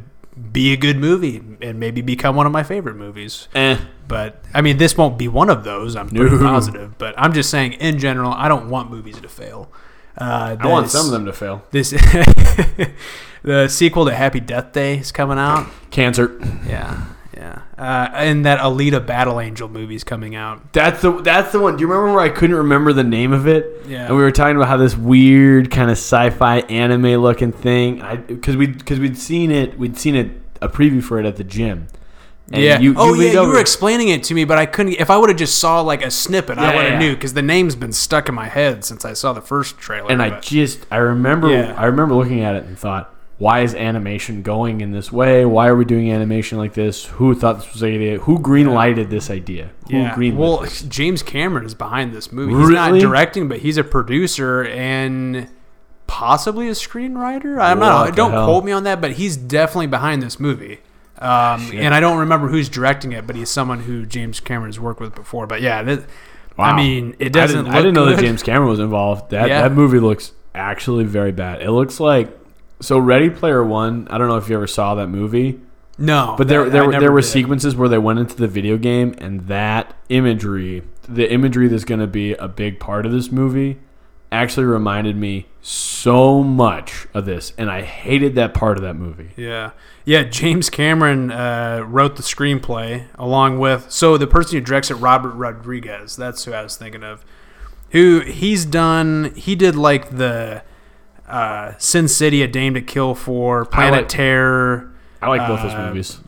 [0.52, 3.48] be a good movie and maybe become one of my favorite movies.
[3.56, 3.78] Eh.
[4.08, 5.96] But I mean, this won't be one of those.
[5.96, 6.42] I'm pretty No.
[6.42, 6.98] positive.
[6.98, 9.72] But I'm just saying, in general, I don't want movies to fail.
[10.18, 11.64] Uh, I want some of them to fail.
[11.72, 11.90] This
[13.44, 15.68] the sequel to Happy Death Day is coming out.
[15.92, 16.40] Cancer.
[16.68, 20.74] Yeah, yeah, uh, and that Alita Battle Angel movie's coming out.
[20.74, 21.76] That's the that's the one.
[21.76, 23.84] Do you remember where I couldn't remember the name of it?
[23.88, 24.08] Yeah.
[24.08, 28.02] And we were talking about how this weird kind of sci-fi anime looking thing.
[28.02, 31.36] I because we because we'd seen it we'd seen it a preview for it at
[31.36, 31.88] the gym.
[32.52, 32.80] And yeah.
[32.80, 34.94] You, oh yeah, leaned you were explaining it to me, but I couldn't.
[34.94, 37.00] If I would have just saw like a snippet, I would have yeah.
[37.00, 40.12] knew because the name's been stuck in my head since I saw the first trailer.
[40.12, 41.74] and I just I remember Yeah.
[41.76, 45.46] I remember looking at it and thought, why is animation going in this way?
[45.46, 47.06] Why are we doing animation like this?
[47.06, 48.20] Who thought this was an idea?
[48.20, 49.72] Who green lighted this idea?
[49.92, 50.32] Who Yeah.
[50.34, 50.82] Well, this?
[50.84, 52.54] James Cameron is behind this movie.
[52.54, 55.50] He's not directing, but he's a producer and
[56.08, 57.60] possibly a screenwriter.
[57.60, 58.06] I'm not.
[58.06, 58.46] What the Don't hell?
[58.46, 60.80] quote me on that, but he's definitely behind this movie.
[61.18, 64.80] Um, and I don't remember who's directing it, but he's someone who James Cameron has
[64.80, 65.48] worked with before.
[65.48, 66.04] But yeah, that,
[66.58, 67.58] I mean, it I doesn't.
[67.58, 68.20] didn't, look I didn't know that.
[68.20, 69.32] James Cameron was involved.
[69.32, 69.62] That Yeah.
[69.64, 71.62] that movie looks actually very bad.
[71.62, 72.38] It looks like
[72.80, 74.08] so Ready Player One.
[74.10, 75.60] I don't know if you ever saw that movie,
[75.98, 77.28] No, but there that- there, there were did.
[77.28, 82.00] sequences where they went into the video game, and that imagery, the imagery that's going
[82.02, 83.78] to be a big part of this movie,
[84.32, 89.30] actually reminded me so much of this, and I hated that part of that movie.
[89.38, 89.72] Yeah,
[90.04, 90.24] yeah.
[90.24, 95.32] James Cameron uh, wrote the screenplay along with so the person who directs it, Robert
[95.32, 96.16] Rodriguez.
[96.16, 97.24] That's who I was thinking of.
[97.92, 99.32] Who he's done?
[99.36, 100.64] He did like the
[101.28, 104.92] uh, Sin City, A Dame to Kill For, Planet like- Terror.
[105.22, 106.20] I like both those Uh, movies.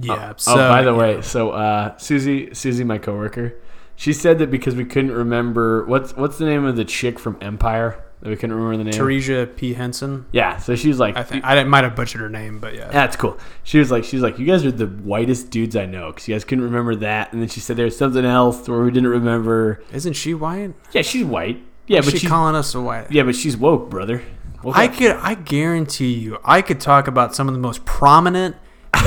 [0.00, 0.32] Yeah.
[0.32, 3.54] Oh, so, oh, by the way, so uh, Susie, Susie, my coworker,
[3.94, 7.38] she said that because we couldn't remember what's what's the name of the chick from
[7.40, 8.92] Empire that we couldn't remember the name.
[8.92, 10.26] Teresa P Henson.
[10.32, 12.88] Yeah, so she's like, I think I might have butchered her name, but yeah.
[12.88, 13.38] that's cool.
[13.62, 16.28] She was like, she was like, you guys are the whitest dudes I know because
[16.28, 19.08] you guys couldn't remember that, and then she said there's something else where we didn't
[19.10, 19.82] remember.
[19.92, 20.74] Isn't she white?
[20.92, 21.62] Yeah, she's white.
[21.86, 23.10] Yeah, but she she's calling us a white.
[23.12, 24.22] yeah, but she's woke, brother.
[24.62, 24.94] Woke I up.
[24.94, 28.56] could, I guarantee you, I could talk about some of the most prominent,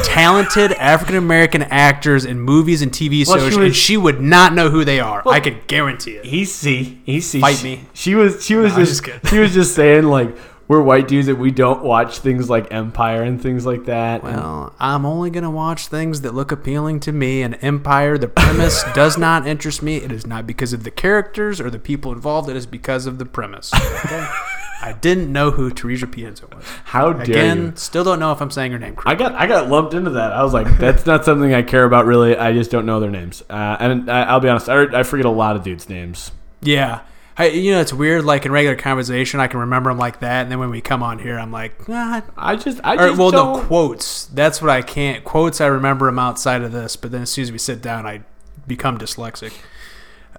[0.04, 4.22] talented African American actors in movies and TV Well, shows, she was- and she would
[4.22, 5.22] not know who they are.
[5.26, 6.26] Well- I could guarantee it.
[6.26, 7.42] He see, he see.
[7.42, 7.82] Fight she, me.
[7.94, 10.36] She was, she was No, just, just she was just saying like
[10.70, 14.24] we're white dudes that we don't watch things like Empire and things like that.
[14.24, 17.42] and- Well, I'm only gonna watch things that look appealing to me.
[17.42, 19.98] And Empire, the premise does not interest me.
[19.98, 22.50] It is not because of the characters or the people involved.
[22.50, 23.74] It is because of the premise.
[23.74, 24.26] Okay?
[24.82, 26.22] I didn't know who Teresa P.
[26.22, 26.64] Henson was.
[26.86, 27.74] How dare Again, you?
[27.76, 30.32] still don't know if I'm saying her name I got I got lumped into that.
[30.32, 32.38] I was like, that's not something I care about really.
[32.38, 33.44] I just don't know their names.
[33.50, 36.32] Uh, and I, I'll be honest, I, I forget a lot of dudes' names.
[36.62, 37.02] Yeah.
[37.40, 38.26] I, you know, it's weird.
[38.26, 41.02] Like in regular conversation, I can remember them like that, and then when we come
[41.02, 42.22] on here, I'm like, ah.
[42.38, 43.62] I just I Or, just well, don't.
[43.62, 44.26] no quotes.
[44.26, 45.62] That's what I can't quotes.
[45.62, 48.24] I remember them outside of this, but then as soon as we sit down, I
[48.68, 49.54] become dyslexic.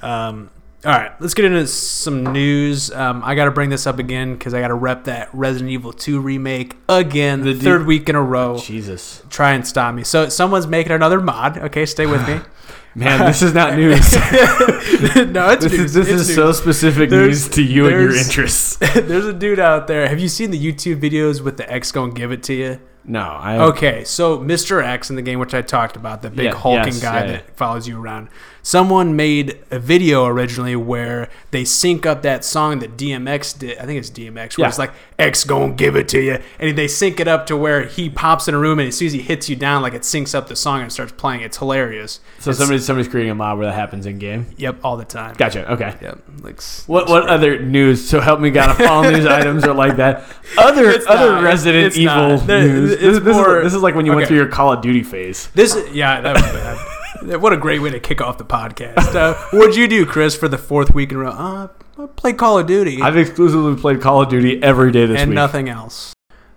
[0.02, 0.50] Um,
[0.84, 2.90] all right, let's get into some news.
[2.90, 5.70] Um, I got to bring this up again because I got to rep that Resident
[5.70, 8.58] Evil 2 remake again, the third week in a row.
[8.58, 10.04] Jesus, Try and stop me.
[10.04, 11.58] So someone's making another mod.
[11.58, 12.40] Okay, stay with me.
[12.94, 14.12] man, this is not news.
[14.14, 15.81] no, it's this news.
[15.81, 16.35] is this It's is news.
[16.35, 18.76] so specific There's- news to you and your interests.
[18.94, 20.09] There's a dude out there.
[20.09, 22.81] Have you seen the YouTube videos with the X going to give it to you?
[23.05, 24.85] No, I Okay, so Mr.
[24.85, 27.33] X in the game, which I talked about, the big Yeah, hulking yes, guy yeah,
[27.33, 28.29] that follows you around.
[28.62, 33.78] Someone made a video originally where they sync up that song that DMX did.
[33.78, 34.68] I think it's DMX, where Yeah.
[34.68, 37.82] it's like X gonna give it to you, and they sync it up to where
[37.84, 40.02] he pops in a room and as soon as he hits you down, like it
[40.02, 41.40] syncs up the song and starts playing.
[41.40, 42.20] It's hilarious.
[42.38, 44.46] So It's- somebody's somebody's creating a mod where that happens in game.
[44.56, 45.34] yep, all the time.
[45.38, 45.70] Gotcha.
[45.72, 45.94] Okay.
[46.02, 48.06] Yep, like s- What what other news?
[48.08, 50.24] So help me God, if all news items are like that.
[50.58, 51.42] Other It's other not.
[51.42, 52.38] Resident Evil.
[52.38, 52.90] There- news.
[52.98, 55.02] This, this more- is, this is like when you went through your Call of Duty
[55.02, 55.48] phase.
[55.54, 56.78] This, yeah, that was bad.
[57.22, 59.14] What a great way to kick off the podcast.
[59.14, 61.30] Uh, what'd you do, Chris, for the fourth week in a row?
[61.30, 65.11] Uh, I played Call of Duty I've exclusively played Call of Duty every day this
[65.11, 65.20] week.
[65.20, 65.35] and week.
[65.35, 66.14] nothing else.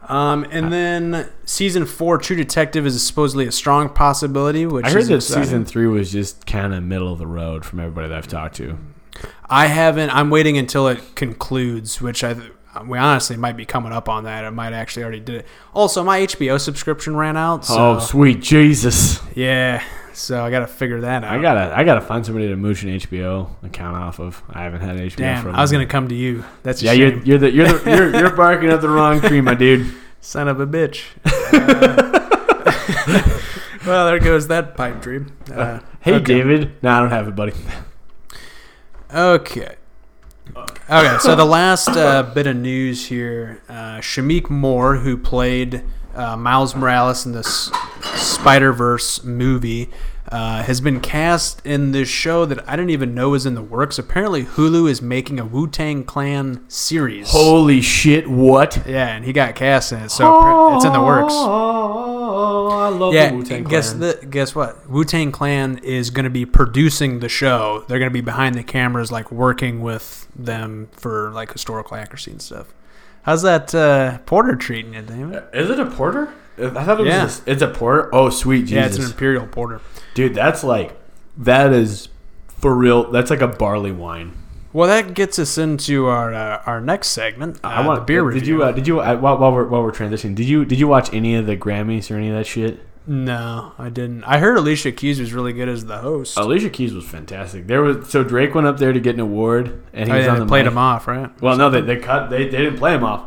[0.08, 4.66] Um, and then season four, True Detective is supposedly a strong possibility.
[4.66, 5.44] Which I heard is that exciting.
[5.44, 8.56] season three was just kind of middle of the road from everybody that I've talked
[8.56, 8.78] to.
[9.50, 10.10] I haven't.
[10.10, 12.36] I'm waiting until it concludes, which I
[12.86, 14.46] we honestly might be coming up on that.
[14.46, 15.46] I might actually already did it.
[15.74, 17.66] Also, my HBO subscription ran out.
[17.66, 19.20] So, oh, sweet Jesus!
[19.36, 19.84] yeah.
[20.14, 21.34] So I got to figure that out.
[21.34, 24.44] I gotta, I gotta find somebody to mooch an HBO account off of.
[24.50, 25.16] I haven't had HBO.
[25.18, 26.44] Damn, for a I was gonna come to you.
[26.62, 29.56] That's Yeah, you're, you're the you're the you're, you're barking up the wrong tree, my
[29.56, 29.92] dude.
[30.22, 31.04] Son of a bitch.
[31.54, 33.30] Uh,
[33.86, 35.32] well, there goes that pipe dream.
[35.54, 36.24] Uh, Hey, okay.
[36.26, 36.84] David.
[36.84, 37.54] No, I don't have it, buddy.
[39.14, 39.76] Okay.
[40.58, 45.84] Okay, so the last uh, bit of news here uh, Shameik Moore, who played
[46.16, 47.72] uh, Miles Morales in this
[48.16, 49.90] Spider Verse movie,
[50.32, 53.62] uh, has been cast in this show that I didn't even know was in the
[53.62, 54.00] works.
[54.00, 57.32] Apparently, Hulu is making a Wu Tang Clan series.
[57.32, 58.28] Holy shit!
[58.30, 58.84] What?
[58.88, 61.34] Yeah, and he got cast in it, so appar- it's in the works.
[61.36, 64.00] Oh, I love Yeah, the Wu-Tang guess Clan.
[64.00, 64.90] the, guess what?
[64.90, 67.86] Wu Tang Clan is going to be producing the show.
[67.88, 72.32] They're going to be behind the cameras, like working with them for like historical accuracy
[72.32, 72.74] and stuff.
[73.24, 75.44] How's that uh, Porter treating you, David?
[75.54, 76.34] Is it a porter?
[76.58, 77.08] I thought it was.
[77.08, 77.44] Yeah.
[77.48, 78.14] A, it's a porter.
[78.14, 79.82] Oh, sweet Jesus, Yeah, it's an imperial porter.
[80.14, 80.96] dude, that's like
[81.38, 82.10] that is
[82.48, 83.12] for real.
[83.12, 84.34] That's like a barley wine.
[84.72, 87.58] Well, that gets us into our uh, our next segment.
[87.64, 88.58] Uh, I want the beer Did review.
[88.58, 88.64] you?
[88.64, 89.00] Uh, did you?
[89.00, 91.56] Uh, while, while we're while we're transitioning, did you did you watch any of the
[91.58, 92.80] Grammys or any of that shit?
[93.06, 94.24] No, I didn't.
[94.24, 96.38] I heard Alicia Keys was really good as the host.
[96.38, 97.68] Alicia Keys was fantastic.
[97.68, 100.26] There was so Drake went up there to get an award, and he Oh, was
[100.26, 100.72] yeah, on they the played mic.
[100.72, 101.42] him off, right?
[101.42, 102.30] Well, no, they, they cut.
[102.30, 103.26] They, they didn't play him off.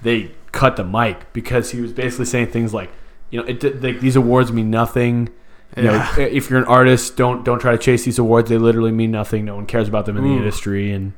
[0.00, 2.90] They cut the mic because he was basically saying things like,
[3.30, 5.28] you know, it, like these awards mean nothing.
[5.76, 6.10] You Yeah.
[6.16, 8.48] know, if you're an artist, don't don't try to chase these awards.
[8.48, 9.44] They literally mean nothing.
[9.44, 10.38] No one cares about them in the mm.
[10.38, 10.90] industry.
[10.92, 11.12] And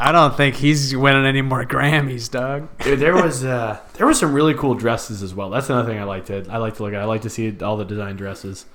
[0.00, 2.68] I don't think he's winning any more Grammys, dog.
[2.78, 5.50] Dude, there was uh, there were some really cool dresses as well.
[5.50, 7.00] That's another thing I like to I like to look at.
[7.00, 8.66] I like to see all the design dresses.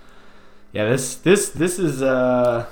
[0.74, 2.66] Yeah, this this this is uh,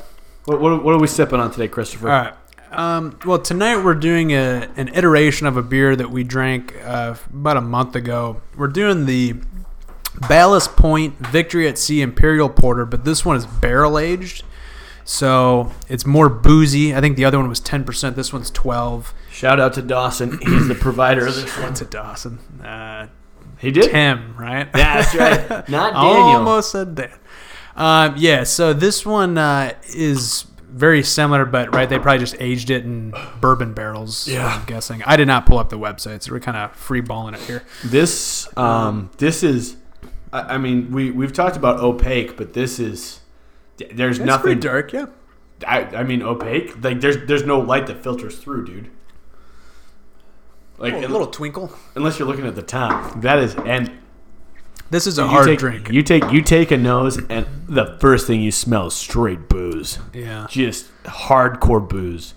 [0.46, 2.10] what what, what are we sipping on today, Christopher?
[2.10, 2.34] All right.
[2.72, 7.16] Um, well, tonight we're doing a, an iteration of a beer that we drank uh,
[7.34, 8.42] about a month ago.
[8.56, 9.36] We're doing the
[10.30, 14.44] Ballast Point Victory at Sea Imperial Porter, but this one is barrel aged.
[15.04, 16.96] So it's more boozy.
[16.96, 18.16] I think the other one was 10%.
[18.16, 20.38] This one's 12 Shout out to Dawson.
[20.42, 21.74] He's the provider of this one.
[21.76, 22.38] to Dawson?
[22.64, 23.08] Uh,
[23.58, 23.90] He did.
[23.92, 24.68] Tim, right?
[24.76, 25.50] Yeah, that's right.
[25.70, 26.38] Not Daniel.
[26.40, 27.12] Almost said that.
[27.76, 32.70] Um, yeah, so this one uh, is very similar, but right, they probably just aged
[32.70, 34.28] it in bourbon barrels.
[34.28, 34.46] Yeah.
[34.46, 35.02] I'm guessing.
[35.04, 37.64] I did not pull up the website, so we're kind of free balling it here.
[37.84, 39.78] This um this is,
[40.34, 43.21] I, I mean we we've talked about opaque, but this is
[43.94, 44.44] there's It's nothing.
[44.44, 45.06] pretty dark, yeah.
[45.68, 46.84] I, I mean opaque.
[46.84, 48.90] Like there's there's no light that filters through, dude.
[50.78, 51.72] Like oh, a little twinkle.
[51.96, 53.92] unless you're looking at the top, that is and
[54.90, 55.90] This is a hard take, drink.
[55.92, 60.00] You take you take a nose, and the first thing you smell is straight booze,
[60.14, 60.48] yeah.
[60.50, 62.34] just hardcore booze.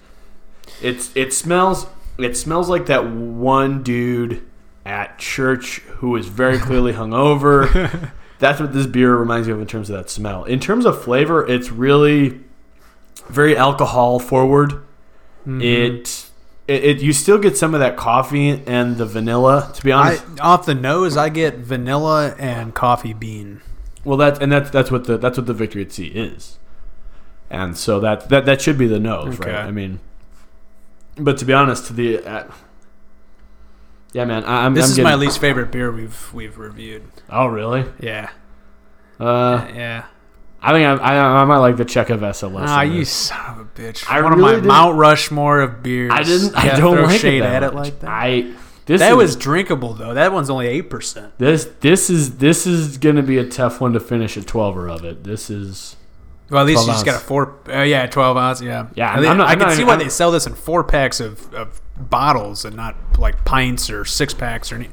[0.82, 1.86] It's it smells
[2.18, 4.42] it smells like that one dude
[4.84, 8.10] at church who is very clearly hungover.
[8.44, 10.44] That's what this beer reminds me of in terms of that smell.
[10.44, 12.40] In terms of flavor, it's really
[13.30, 14.82] very alcohol forward.
[15.46, 15.62] Mhm.
[15.62, 16.26] It,
[16.68, 19.72] it it you still get some of that coffee and the vanilla.
[19.74, 23.62] To be I, honest, off the nose, I get vanilla and coffee bean.
[24.04, 26.58] Well, that's and that's that's what the that's what the victory at sea is,
[27.48, 29.52] and so that that that should be the nose, Okay.
[29.52, 29.64] right?
[29.64, 30.00] I mean,
[31.16, 32.44] but to be honest, to the uh,
[34.14, 37.02] yeah, man, I, I'm This I'm is getting, my least favorite beer we've we've reviewed.
[37.28, 37.84] Oh, really?
[38.00, 38.30] Yeah.
[39.20, 40.06] Uh, yeah.
[40.62, 42.70] I think I, I I might like the Czechoslovakia less.
[42.70, 43.10] Ah, you this.
[43.12, 44.08] son of a bitch.
[44.08, 46.10] I One of my didn't- Mount Rushmore of beers.
[46.10, 46.56] I didn't.
[46.56, 48.08] I don't like shade it that at it like that.
[48.08, 48.54] I
[48.86, 50.14] this that is, was drinkable though.
[50.14, 51.36] That one's only eight percent.
[51.38, 55.04] this this is this is gonna be a tough one to finish a twelver of
[55.04, 55.22] it.
[55.24, 55.96] This is
[56.50, 57.58] Well, at least 12 you just got a four.
[57.68, 58.62] Uh, yeah, twelve ounce.
[58.62, 60.46] Yeah, Yeah, I, I'm not- I I'm can not see why I'm- they sell this
[60.46, 64.90] in four packs of, of bottles and not like pints or six packs or any.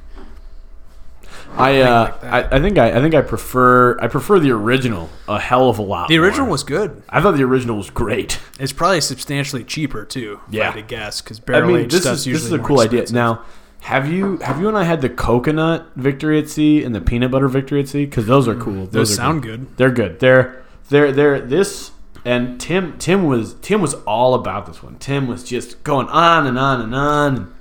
[1.58, 2.24] I uh like.
[2.24, 5.80] I, I think I I think I prefer I prefer the original a hell of
[5.80, 6.08] a lot.
[6.08, 6.54] The original more.
[6.54, 7.04] was good.
[7.10, 8.40] I thought the original was great.
[8.60, 10.40] It's probably substantially cheaper too.
[10.50, 10.64] Yeah.
[10.64, 12.66] I had to guess because I barrel mean, aged this stuff's is usually this is
[12.66, 13.06] a cool idea.
[13.12, 13.44] Now,
[13.82, 17.32] have you have you and I had the coconut victory at sea and the peanut
[17.32, 18.06] butter victory at sea?
[18.06, 18.88] Because those are cool.
[18.88, 19.62] Mm, those are sound good.
[19.62, 19.78] good.
[19.78, 20.20] They're good.
[20.20, 21.92] They're they're they're this
[22.26, 24.98] and Tim Tim was Tim was all about this one.
[24.98, 27.54] Tim was just going on and on and on.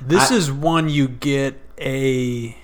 [0.00, 2.56] This I- is one you get a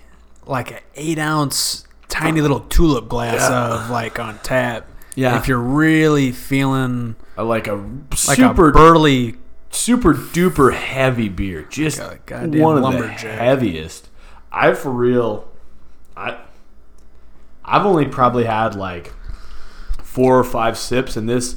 [0.46, 3.74] like an eight ounce tiny little tulip glass Yeah.
[3.74, 4.87] of like on tap.
[5.16, 5.37] Yeah.
[5.38, 9.37] If you're really feeling like a like super a burly,
[9.70, 14.09] super duper heavy beer, just Like one of the heaviest.
[14.52, 15.48] I for real,
[16.16, 16.38] I
[17.64, 19.12] I've only probably had like
[20.14, 21.57] four or five sips, and this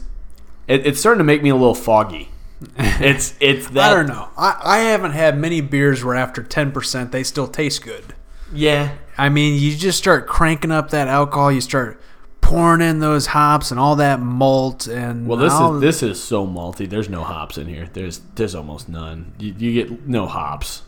[0.68, 2.30] it, it's starting to make me a little foggy.
[3.00, 4.30] It's it's that I don't know.
[4.36, 8.16] I, I haven't had many beers where after ten percent they still taste good.
[8.52, 11.52] Yeah, I mean, you just start cranking up that alcohol.
[11.52, 12.02] You start
[12.42, 16.24] pouring in those hops and all that malt and Well, this all- is this is
[16.24, 16.90] so malty.
[16.90, 17.90] There's no hops in here.
[17.94, 19.34] There's there's almost none.
[19.38, 20.82] You, you get no hops.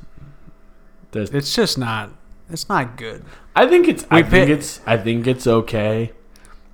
[1.12, 2.12] There's, It's just not.
[2.50, 3.24] It's not good.
[3.56, 6.14] I think it's I We think pi- it's I think it's okay.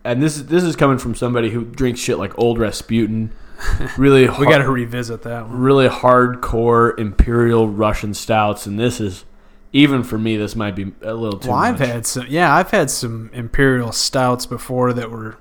[0.05, 3.31] And this is this is coming from somebody who drinks shit like Old Rasputin,
[3.97, 5.57] really We got to revisit that one.
[5.59, 9.25] really hardcore imperial Russian stouts, and this is
[9.73, 12.27] even for me this might be a little too Well, I've had some.
[12.29, 15.37] Yeah, I've had some imperial stouts before that were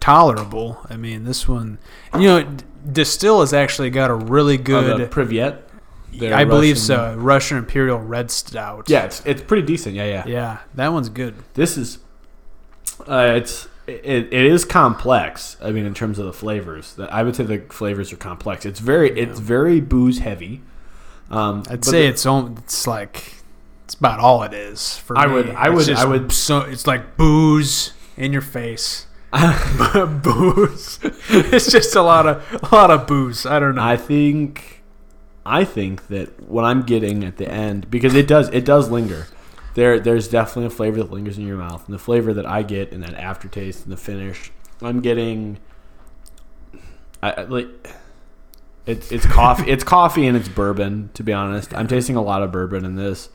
[0.00, 0.78] tolerable.
[0.88, 1.78] I mean, this one,
[2.14, 5.00] you know, Destihl has actually got a really Oh, good.
[5.00, 5.62] the Privyet.
[6.22, 7.14] I believe so.
[7.18, 8.88] Russian Imperial Red Stout.
[8.88, 9.94] Yeah, it's it's pretty decent.
[9.94, 10.24] Yeah, yeah.
[10.26, 11.34] Yeah, that one's good.
[11.54, 11.98] This is
[13.06, 15.56] uh, it's it, it is complex.
[15.62, 18.66] I mean, in terms of the flavors, that I would say the flavors are complex.
[18.66, 20.62] It's very it's very booze heavy.
[21.30, 22.56] Um, I'd say the- it's on.
[22.58, 23.34] It's like
[23.84, 25.32] it's about all it is for I me.
[25.34, 29.06] would- I It's would- just I would- So it's like booze in your face.
[30.22, 30.98] booze.
[31.28, 33.44] it's just a lot of a lot of booze.
[33.46, 33.82] I don't know.
[33.82, 34.82] I think
[35.44, 39.26] I think that what I'm getting at the end because it does it does linger.
[39.76, 42.62] There there's definitely a flavor that lingers in your mouth, and the flavor that I
[42.62, 45.58] get in that aftertaste and the finish, I'm getting.
[47.22, 47.68] I, I like.
[48.86, 49.70] It's it's coffee.
[49.70, 51.10] it's coffee and it's bourbon.
[51.12, 53.28] To be honest, I'm tasting a lot of bourbon in this,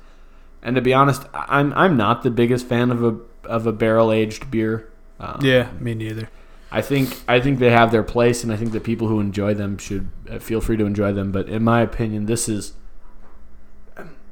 [0.64, 4.12] and to be honest, I'm I'm not the biggest fan of a of a barrel
[4.12, 4.90] aged beer.
[5.20, 6.28] Um, yeah, me neither.
[6.72, 9.54] I think I think they have their place, and I think that people who enjoy
[9.54, 11.32] them should uh, feel free to enjoy them.
[11.32, 12.74] But in my opinion, this is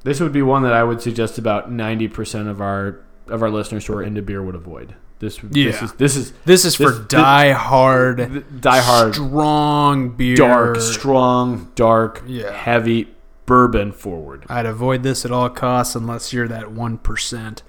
[0.04, 3.50] this would be one that I would suggest about ninety percent of our of our
[3.50, 4.96] listeners who are into beer would avoid.
[5.20, 5.84] This this Yeah.
[5.84, 10.36] is this is This is for This- die hard, die hard, strong beer.
[10.36, 12.52] dark, strong, dark, Yeah.
[12.54, 13.10] heavy
[13.46, 14.46] bourbon forward.
[14.48, 17.64] I'd avoid this at all costs unless you're that one percent.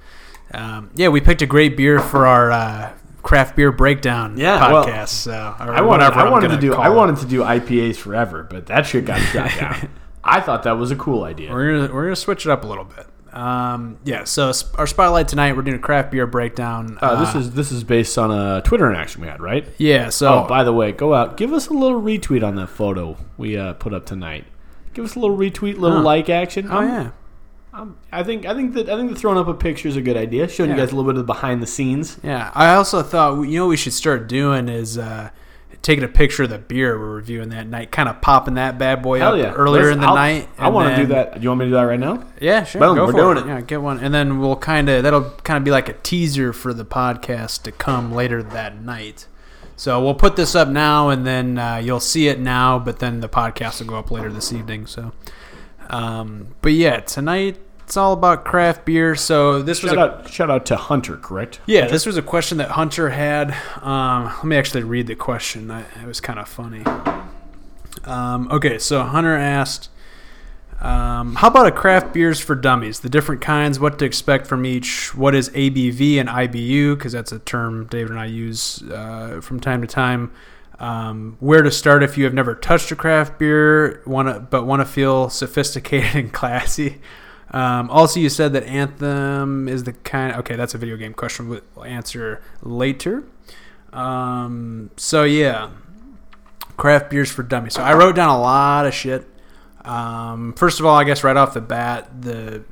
[0.55, 2.91] Um, yeah, we picked a great beer for our uh,
[3.23, 5.09] craft beer breakdown Yeah, well, podcast.
[5.09, 8.87] so I wanted I wanted to do I wanted to do IPAs forever, but that
[8.87, 9.89] shit got shut down.
[10.25, 11.53] I thought that was a cool idea.
[11.53, 13.07] We're gonna we're gonna switch it up a little bit.
[13.33, 16.99] Um, yeah, so our spotlight tonight, we're doing a craft beer breakdown.
[17.01, 19.67] Uh, this is this is based on a Twitter interaction we had, right?
[19.79, 20.09] yeah.
[20.09, 23.17] So Oh, by the way, go out, give us a little retweet on that photo
[23.39, 24.45] we uh, put up tonight.
[24.95, 26.03] Give us a little retweet, little Huh.
[26.03, 26.67] like action.
[26.71, 27.11] oh I'm- yeah,
[27.73, 30.03] I'm- I think I think that I think that throwing up a picture is a
[30.03, 30.49] good idea.
[30.49, 30.77] Showing Yeah.
[30.77, 32.19] you guys a little bit of the behind the scenes.
[32.25, 32.51] yeah.
[32.53, 35.31] I also thought you know what we should start doing is uh,
[35.83, 39.03] taking a picture of the beer we're reviewing that night, kind of popping that bad
[39.03, 39.53] boy Hell up yeah!
[39.53, 40.49] earlier Let's- in the I'll- night.
[40.59, 41.35] I want to do that.
[41.37, 42.25] Do you want me to do that right now?
[42.41, 42.81] Yeah, sure.
[42.81, 43.41] Boom, go we're for doing it.
[43.41, 43.47] it.
[43.47, 46.53] Yeah, get one, and then we'll kind of that'll kind of be like a teaser
[46.53, 49.27] for the podcast to come later that night.
[49.77, 52.79] So we'll put this up now, and then uh, you'll see it now.
[52.79, 54.87] But then the podcast will go up later this evening.
[54.87, 55.13] So,
[55.89, 57.57] um, but yeah, tonight
[57.91, 59.17] it's all about craft beer.
[59.17, 61.59] So this was Shout a, out, shout out to Hunter, correct?
[61.67, 63.53] yeah, this was a question that Hunter had.
[63.83, 65.73] Um, let me actually read the question.
[65.73, 66.85] I, it was kind of funny.
[68.05, 69.89] Um, okay, so Hunter asked,
[70.81, 73.01] um, "How about a craft beers for dummies?
[73.01, 75.13] The different kinds, what to expect from each?
[75.17, 76.97] What is ABV and IBU?
[76.97, 80.31] Because that's a term David and I use uh, from time to time."
[80.79, 84.81] Um, where to start if you have never touched a craft beer, wanna, but want
[84.81, 87.01] to feel sophisticated and classy.
[87.53, 90.37] Um, also, you said that Anthem is the kind.
[90.37, 91.49] Okay, that's a video game question.
[91.49, 93.25] We'll answer later.
[93.93, 95.71] Um, so yeah,
[96.77, 97.75] craft beers for dummies.
[97.75, 99.27] So I wrote down a lot of shit.
[99.85, 102.63] Um, first of all, I guess right off the bat, the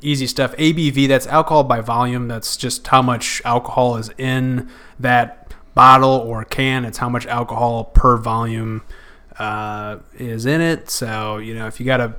[0.00, 0.54] easy stuff.
[0.56, 1.08] ABV.
[1.08, 2.28] That's alcohol by volume.
[2.28, 6.84] That's just how much alcohol is in that bottle or can.
[6.84, 8.82] It's how much alcohol per volume
[9.38, 10.90] uh, is in it.
[10.90, 12.14] So you know, if you got a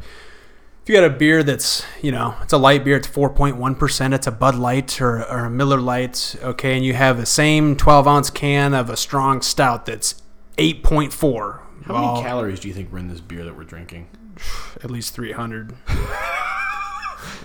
[0.83, 3.55] if you got a beer that's you know it's a light beer, it's four point
[3.55, 4.13] one percent.
[4.13, 7.77] It's a Bud Light or, or a Miller Lite, okay, and you have the same
[7.77, 10.21] twelve ounce can of a strong stout that's
[10.57, 11.61] eight point four.
[11.85, 14.09] How many calories do you think were in this beer that we're drinking?
[14.83, 15.73] At least three hundred.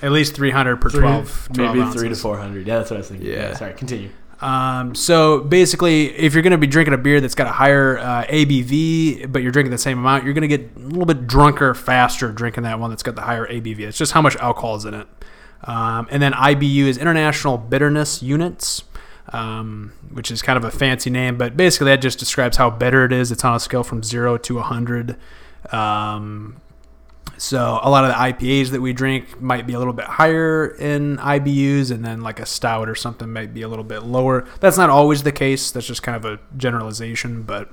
[0.02, 2.00] At least three hundred per 12, 12 maybe ounces.
[2.00, 2.66] three to four hundred.
[2.66, 3.28] Yeah, that's what I was thinking.
[3.28, 3.34] Yeah.
[3.34, 3.54] Yeah.
[3.54, 4.10] sorry, continue.
[4.40, 7.98] Um, so basically, if you're going to be drinking a beer that's got a higher
[7.98, 11.26] uh, ABV, but you're drinking the same amount, you're going to get a little bit
[11.26, 13.80] drunker faster drinking that one that's got the higher ABV.
[13.80, 15.08] It's just how much alcohol is in it.
[15.64, 18.84] Um, and then IBU is International Bitterness Units.
[19.32, 23.04] um, which is kind of a fancy name, but basically that just describes how bitter
[23.04, 23.30] it is.
[23.30, 25.16] It's on a scale from zero to 100.
[25.72, 26.56] Um,
[27.38, 30.66] so a lot of the IPAs that we drink might be a little bit higher
[30.66, 34.44] in IBUs, and then like a stout or something might be a little bit lower.
[34.60, 35.70] That's not always the case.
[35.70, 37.70] That's just kind of a generalization, but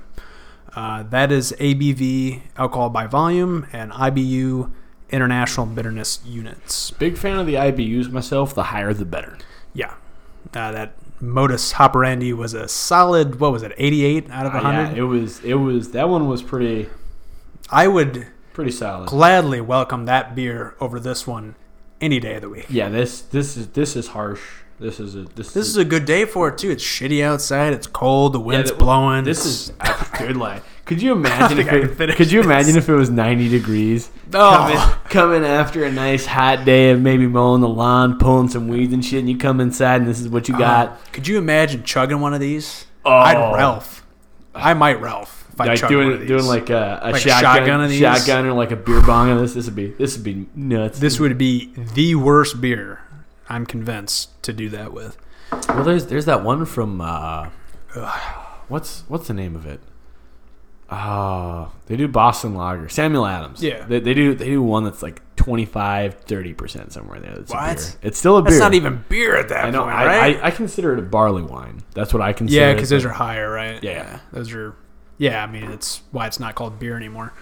[0.74, 4.70] uh, that is ABV, alcohol by volume, and IBU,
[5.10, 6.90] international bitterness units.
[6.92, 8.54] Big fan of the IBUs myself.
[8.54, 9.36] The higher, the better.
[9.72, 9.94] Yeah,
[10.54, 13.40] uh, that Modus Hoperandi was a solid.
[13.40, 13.72] What was it?
[13.78, 14.82] 88 out of Uh, 100.
[14.96, 15.40] yeah, it was.
[15.44, 15.90] It was.
[15.92, 16.88] That one was pretty.
[17.70, 18.26] I would
[18.56, 19.06] Pretty solid.
[19.08, 21.56] gladly welcome that beer over this one
[22.00, 22.64] any day of the week.
[22.70, 22.88] Yeah.
[22.88, 23.20] This.
[23.20, 23.68] This is.
[23.68, 24.40] This is harsh.
[24.80, 25.24] This is a.
[25.24, 26.70] This, This is a good day for it too.
[26.70, 27.74] It's shitty outside.
[27.74, 28.32] It's cold.
[28.32, 29.24] The Yeah, wind's that- blowing.
[29.24, 30.62] This is a good lie.
[30.86, 32.46] Could you imagine if think I can it, could you this.
[32.46, 34.08] imagine if it was 90 degrees?
[34.32, 34.50] Oh.
[35.10, 38.92] Coming, coming after a nice hot day of maybe mowing the lawn, pulling some weeds
[38.94, 40.88] and shit, and you come inside and this is what you got.
[40.88, 42.86] Uh, could you imagine chugging one of these?
[43.04, 43.10] Oh.
[43.10, 44.06] I'd Ralph.
[44.54, 46.28] I might Ralph I like doing one of these.
[46.28, 47.98] doing like a, a Like a shotgun, shotgun of these?
[48.00, 49.54] shotgun or like a beer bong of this.
[49.54, 50.98] This would be this would be nuts.
[50.98, 53.00] this would be the worst beer.
[53.48, 55.16] I'm convinced to do that with.
[55.68, 57.48] well, there's there's that one from uh,
[58.68, 59.80] what's what's the name of it?
[60.88, 62.88] Uh, they do Boston Lager.
[62.88, 63.60] Samuel Adams.
[63.62, 63.84] Yeah.
[63.86, 67.32] They, they do they do one that's like 25, 30% somewhere there.
[67.40, 67.96] It's What?
[68.02, 68.52] It's still a beer.
[68.52, 69.82] It's not even beer at that I know.
[69.82, 70.40] point, I, right?
[70.42, 71.80] I, I consider it a barley wine.
[71.94, 72.60] That's what I consider.
[72.60, 73.82] yeah, it, because those are higher, right?
[73.82, 74.20] Yeah.
[74.32, 74.76] those are.
[75.18, 77.32] Yeah, I mean, it's why it's not called beer anymore.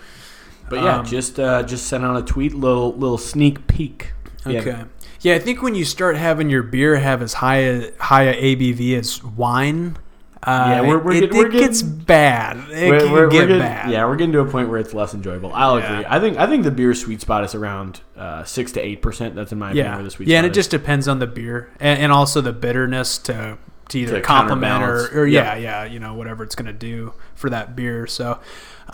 [0.70, 4.12] But yeah, um, just uh, just sent out a tweet, little little sneak peek.
[4.46, 4.60] Yeah.
[4.60, 4.84] Okay.
[5.20, 8.34] Yeah, I think when you start having your beer have as high a high a
[8.56, 9.96] ABV as wine,
[10.42, 12.56] uh, Yeah, we're- we're it, we're it gets getting- bad.
[12.70, 13.90] It We're- can we're- get getting- bad.
[13.90, 15.50] Yeah, we're getting to a point where it's less enjoyable.
[15.54, 15.92] I'll Yeah.
[16.00, 16.06] agree.
[16.08, 19.34] I think I think the beer sweet spot is around uh, six to eight percent.
[19.34, 20.56] That's in my opinion yeah, sweet yeah, and it is.
[20.56, 23.56] just depends on the beer and, and also the bitterness to
[23.90, 25.84] to either To complement or, or yeah, Yeah.
[25.84, 28.06] yeah, you know whatever it's gonna do for that beer.
[28.06, 28.38] So,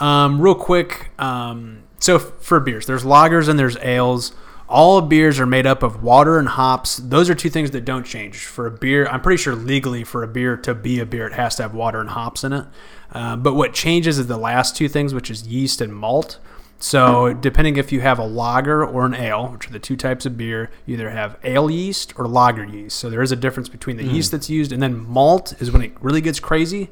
[0.00, 4.32] um, real quick, um, so f- for beers, there's lagers and there's ales.
[4.68, 6.96] All beers are made up of water and hops.
[6.98, 8.38] Those are two things that don't change.
[8.44, 11.32] For a beer, I'm pretty sure legally for a beer to be a beer, it
[11.32, 12.66] has to have water and hops in it.
[13.12, 16.38] Um, but what changes is the last two things, which is yeast and malt.
[16.82, 20.24] So, depending if you have a lager or an ale, which are the two types
[20.24, 22.98] of beer, you either have ale yeast or lager yeast.
[22.98, 25.82] So, there is a difference between the yeast that's used, and then malt is when
[25.82, 26.88] it really gets crazy.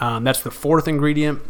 [0.00, 1.40] Um, that's the fourth ingredient.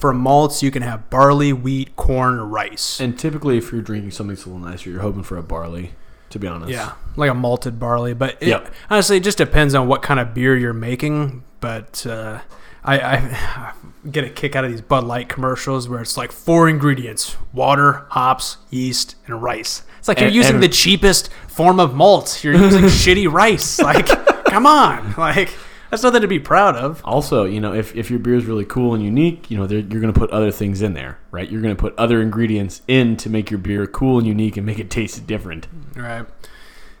[0.00, 2.98] For malts, you can have barley, wheat, corn, or rice.
[3.00, 5.92] and typically, if you're drinking something that's a little nicer, you're hoping for a barley.
[6.30, 8.14] To be honest, Yeah, like a malted barley.
[8.14, 8.72] But it, Yep.
[8.88, 11.44] honestly, it just depends on what kind of beer you're making.
[11.60, 12.40] But uh,
[12.84, 13.72] I, I
[14.10, 18.06] get a kick out of these Bud Light commercials where it's like four ingredients: water,
[18.10, 19.82] hops, yeast, and rice.
[19.98, 22.42] It's like you're And- using and- the cheapest form of malt.
[22.42, 23.78] You're using shitty rice.
[23.80, 24.06] Like,
[24.46, 25.54] come on, like
[25.90, 27.02] that's nothing to be proud of.
[27.04, 29.82] Also, you know, if, if your beer is really cool and unique, you know, you're
[30.00, 31.50] going to put other things in there, right?
[31.50, 34.64] You're going to put other ingredients in to make your beer cool and unique and
[34.64, 35.66] make it taste different.
[35.94, 36.24] Right.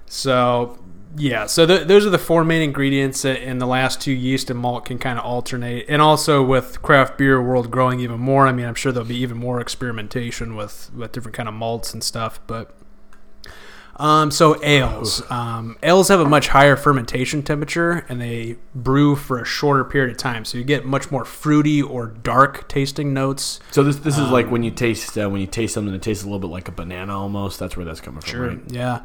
[0.06, 0.78] So,
[1.16, 1.46] yeah.
[1.46, 4.86] So th- those are the four main ingredients, and the last two, yeast and malt,
[4.86, 5.86] can kind of alternate.
[5.88, 9.16] And also with craft beer world growing even more, I mean, I'm sure there'll be
[9.16, 12.40] even more experimentation with with different kind of malts and stuff.
[12.46, 12.74] But
[13.96, 19.38] um, so ales, um, ales have a much higher fermentation temperature, and they brew for
[19.38, 20.44] a shorter period of time.
[20.44, 23.60] So you get much more fruity or dark tasting notes.
[23.70, 26.02] So this this is like Um, when you taste uh, when you taste something that
[26.02, 27.58] tastes a little bit like a banana almost.
[27.60, 28.60] That's where that's coming from, right?
[28.68, 29.00] Yeah.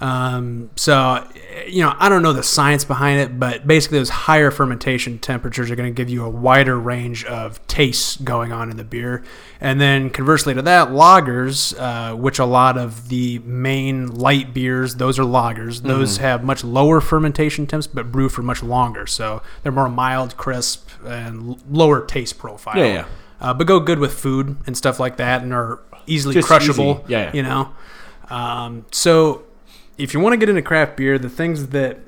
[0.00, 1.26] Um, so,
[1.66, 5.70] you know, I don't know the science behind it, but basically, those higher fermentation temperatures
[5.70, 9.24] are going to give you a wider range of tastes going on in the beer.
[9.60, 14.94] And then, conversely to that, lagers, uh, which a lot of the main light beers,
[14.96, 19.04] those are lagers, those have much lower fermentation temps, but brew for much longer.
[19.06, 22.76] So they're more mild, crisp, and l- lower taste profile.
[22.78, 23.04] Yeah, yeah.
[23.40, 27.00] Uh, but go good with food and stuff like that, and are easily Just crushable.
[27.04, 27.12] easy.
[27.12, 27.32] Yeah, yeah.
[27.32, 27.72] You know.
[28.30, 29.42] Um, so
[29.98, 31.98] if you want to get into craft beer, the things that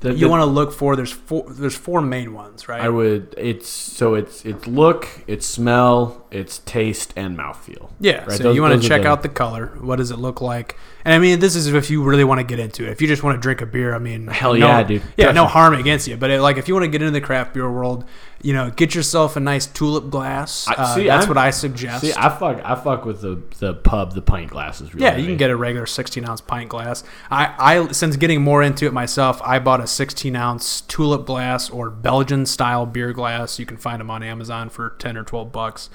[0.00, 2.80] The- you the- want to look for there's four there's four main ones, right?
[2.80, 3.34] I would.
[3.38, 7.90] It's so it's it's look, it's smell, it's taste, and mouthfeel.
[8.00, 8.24] yeah.
[8.24, 9.72] right, So those- you want to check the- out the color.
[9.80, 10.76] What does it look like?
[11.04, 12.90] And I mean, this is if you really want to get into it.
[12.90, 15.02] If you just want to drink a beer, I mean, Hell no- yeah, dude.
[15.16, 16.16] Yeah, no harm against you.
[16.16, 18.04] But it, like, if you want to get into the craft beer world,
[18.42, 20.66] you know, get yourself a nice tulip glass.
[20.68, 22.00] I- Uh, see, that's I'm- what I suggest.
[22.02, 24.92] See, I fuck, I fuck with the the pub, the pint glasses.
[24.94, 27.04] Really Yeah, you can get a regular 16 ounce pint glass.
[27.30, 31.70] I, I since getting more into it myself, I bought a 16 ounce tulip glass
[31.70, 33.60] or Belgian style beer glass.
[33.60, 35.88] You can find them on Amazon for 10 or 12 bucks.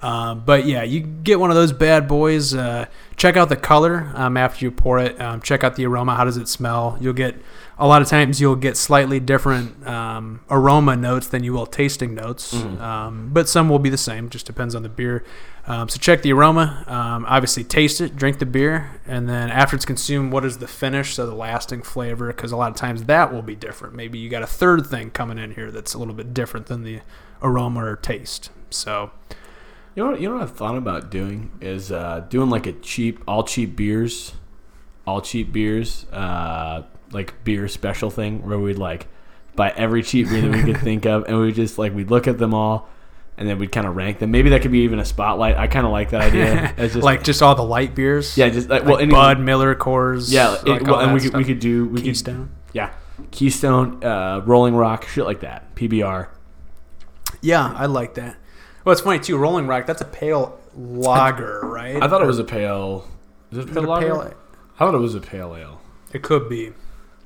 [0.00, 2.54] Um, but yeah, you get one of those bad boys.
[2.54, 2.86] Uh,
[3.16, 5.20] check out the color um, after you pour it.
[5.20, 6.14] Um, check out the aroma.
[6.14, 6.96] How does it smell?
[7.00, 7.34] You'll get
[7.78, 12.14] a lot of times you'll get slightly different um, aroma notes than you will tasting
[12.14, 14.28] notes, um, but some will be the same.
[14.30, 15.24] Just depends on the beer.
[15.66, 16.84] Um, so check the aroma.
[16.86, 20.66] Um, obviously, taste it, drink the beer, and then after it's consumed, what is the
[20.66, 21.14] finish?
[21.14, 23.94] So the lasting flavor, because a lot of times that will be different.
[23.94, 26.82] Maybe you got a third thing coming in here that's a little bit different than
[26.82, 27.00] the
[27.42, 28.50] aroma or taste.
[28.70, 29.12] So
[29.94, 32.72] You know, what, you know what I've thought about doing is uh, doing like a
[32.72, 34.32] cheap, all cheap beers,
[35.06, 39.08] all cheap beers, uh, like beer special thing where we'd like
[39.56, 42.28] buy every cheap beer that we could think of, and we just like we'd look
[42.28, 42.88] at them all,
[43.36, 44.30] and then we'd kind of rank them.
[44.30, 45.56] Maybe that could be even a spotlight.
[45.56, 46.74] I kind of like that idea.
[46.78, 48.36] Just like just all the light beers.
[48.38, 50.30] yeah, just like, Like well, any, Bud, Miller, Coors.
[50.30, 52.50] yeah, like well, and we could we could do we could Keystone.
[52.72, 52.90] yeah,
[53.32, 56.28] Keystone, uh, Rolling Rock, shit like that, PBR.
[57.40, 58.36] Yeah, I like that.
[58.84, 59.36] Well, it's funny too.
[59.36, 62.02] Rolling Rock, that's a pale lager, right?
[62.02, 63.06] I thought it was a pale.
[63.52, 64.06] Is it Is it pale a lager?
[64.08, 64.34] pale.
[64.74, 65.80] I thought it was a pale ale.
[66.12, 66.72] It could be.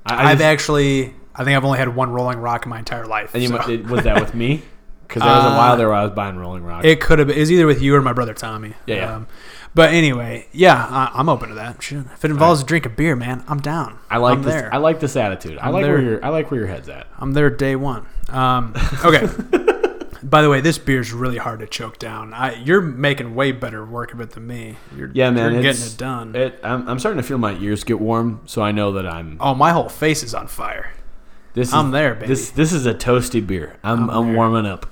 [0.06, 2.78] I, I I've just- actually, I think I've only had one Rolling Rock in my
[2.78, 3.34] entire life.
[3.34, 4.62] And you so- it, was that with me?
[5.08, 6.86] Because there was a Uh, while there where I was buying Rolling Rock.
[6.86, 7.36] It could have been.
[7.36, 8.72] It was either with you or my brother Tommy.
[8.86, 9.14] Yeah, yeah.
[9.16, 9.26] Um,
[9.74, 11.82] but anyway, yeah, I, I'm open to that.
[11.82, 12.06] Shit.
[12.14, 13.98] If it involves a drink of beer, man, I'm down.
[14.08, 14.54] I like I'm this.
[14.54, 14.72] there.
[14.72, 15.58] I like this attitude.
[15.58, 15.92] I I'm like there.
[15.96, 17.08] where your I like where your head's at.
[17.18, 18.06] I'm there day one.
[18.30, 18.72] Um,
[19.04, 19.28] okay.
[20.22, 22.32] By the way, this beer's really hard to choke down.
[22.32, 24.76] I, you're making way better work of it than me.
[24.96, 26.36] You're, Yeah, man, you're getting it done.
[26.36, 29.36] It, I'm, I'm starting to feel my ears get warm, so I know that I'm.
[29.40, 30.92] oh, my whole face is on fire.
[31.54, 32.28] This is, I'm there, baby.
[32.28, 33.76] This this is a toasty beer.
[33.82, 34.86] I'm I'm I'm, warming up.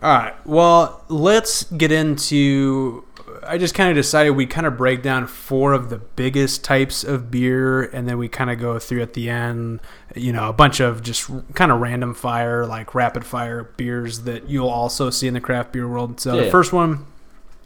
[0.00, 0.34] All right.
[0.46, 3.04] Well, let's get into.
[3.48, 7.04] I just kind of decided we kind of break down four of the biggest types
[7.04, 9.80] of beer, and then we kind of go through at the end,
[10.14, 14.48] you know, a bunch of just kind of random fire, like rapid fire beers that
[14.48, 16.20] you'll also see in the craft beer world.
[16.20, 17.06] So the first one,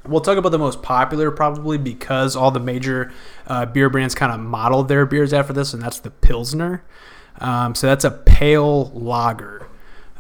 [0.07, 3.12] we'll talk about the most popular probably because all the major
[3.47, 6.83] uh, beer brands kind of modeled their beers after this, and that's the Pilsner.
[7.39, 9.66] Um, so that's a pale lager.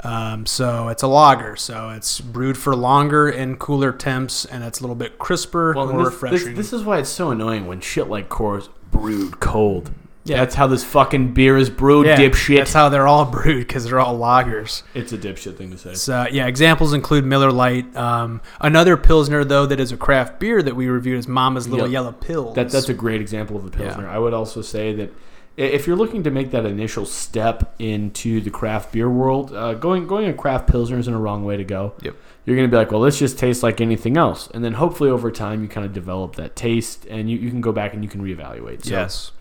[0.02, 4.80] Um, so it's a lager, so it's brewed for longer in cooler temps, and it's
[4.80, 6.54] a little bit crisper, more this, this, refreshing.
[6.54, 9.90] this is why it's so annoying when shit like Coors brewed cold.
[10.24, 10.36] Yeah.
[10.36, 12.58] That's how this fucking beer is brewed, yeah, dipshit.
[12.58, 14.82] That's how they're all brewed because they're all lagers.
[14.94, 15.94] it's a dipshit thing to say.
[15.94, 17.96] So yeah, examples include Miller Lite.
[17.96, 21.86] Um, another pilsner though that is a craft beer that we reviewed is Mama's Little
[21.86, 21.92] Yep.
[21.92, 22.54] Yellow Pills.
[22.54, 23.70] That, that's a great example of Yeah.
[23.86, 24.08] Pilsner.
[24.08, 25.10] I would also say that
[25.56, 30.06] if you're looking to make that initial step into the craft beer world, uh, going
[30.06, 31.94] going a craft Pilsner isn't a wrong way to go.
[32.02, 32.16] Yep.
[32.46, 34.48] You're going to be like, well, this just tastes like anything else.
[34.54, 37.60] And then hopefully over time you kind of develop that taste and you, you can
[37.60, 38.84] go back and you can reevaluate.
[38.84, 39.32] So yes.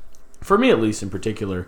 [0.42, 1.68] for me at least in particular,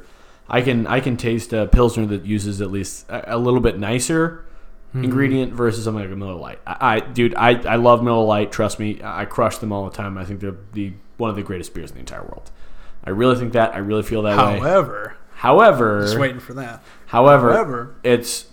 [0.50, 3.80] I can I can taste a Pilsner that uses at least a, a little bit
[3.80, 4.46] nicer
[4.92, 5.06] Mm-hmm.
[5.06, 6.60] ingredient versus something like a Miller Lite.
[6.68, 8.52] I, I dude, I, I love Miller Lite.
[8.52, 10.18] Trust me, I I crush them all the time.
[10.18, 12.52] I think they're the one of the greatest beers in the entire world.
[13.04, 13.74] I really think that.
[13.74, 14.60] I really feel that way.
[14.60, 16.84] However, However, just waiting for that.
[17.08, 18.46] however, However, it's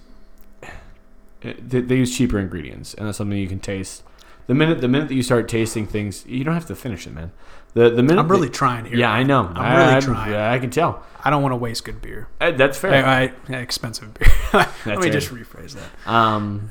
[1.43, 4.03] it, they, they use cheaper ingredients, and that's something you can taste.
[4.47, 7.13] The minute the minute that you start tasting things, you don't have to finish it,
[7.13, 7.33] man.
[7.75, 8.97] The the minute I'm really that- trying here.
[8.97, 9.45] yeah, I know.
[9.45, 10.35] I'm I, really I, trying.
[10.35, 11.03] I, I can tell.
[11.23, 12.29] I don't want to waste good beer.
[12.41, 13.05] Uh, That's fair.
[13.05, 14.29] I, I, expensive beer.
[14.87, 15.13] Let me it.
[15.13, 16.11] just rephrase that.
[16.11, 16.71] Um,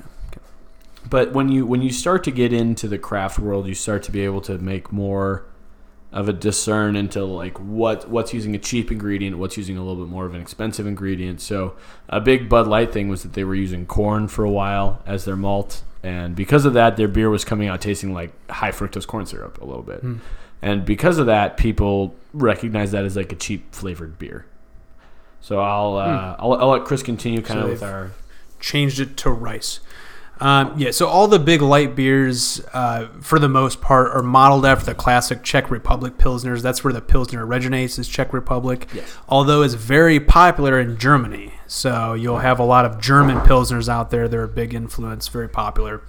[1.08, 4.12] but when you when you start to get into the craft world, you start to
[4.12, 5.46] be able to make more
[6.12, 10.04] of a discern into like what what's using a cheap ingredient, what's using a little
[10.04, 11.42] bit more of an expensive ingredient.
[11.42, 11.76] So
[12.10, 15.26] a big Bud Light thing was that they were using corn for a while as
[15.26, 19.06] their malt, and because of that, their beer was coming out tasting like high fructose
[19.06, 20.00] corn syrup a little bit.
[20.02, 20.18] Hmm.
[20.62, 24.46] And because of that, people recognize that as like a cheap flavored beer.
[25.42, 27.66] So I'll uh, I'll, I'll let Chris continue kind Hmm.
[27.66, 28.12] So of with our
[28.60, 29.80] changed it to rice.
[30.40, 34.66] Um, yeah, so all the big light beers, uh, for the most part, are modeled
[34.66, 36.62] after the classic Czech Republic pilsners.
[36.62, 38.88] That's where the pilsner originates, is Czech Republic.
[38.94, 39.16] Yes.
[39.28, 44.12] Although it's very popular in Germany, so you'll have a lot of German pilsners out
[44.12, 44.28] there.
[44.28, 46.02] They're a big influence, very popular.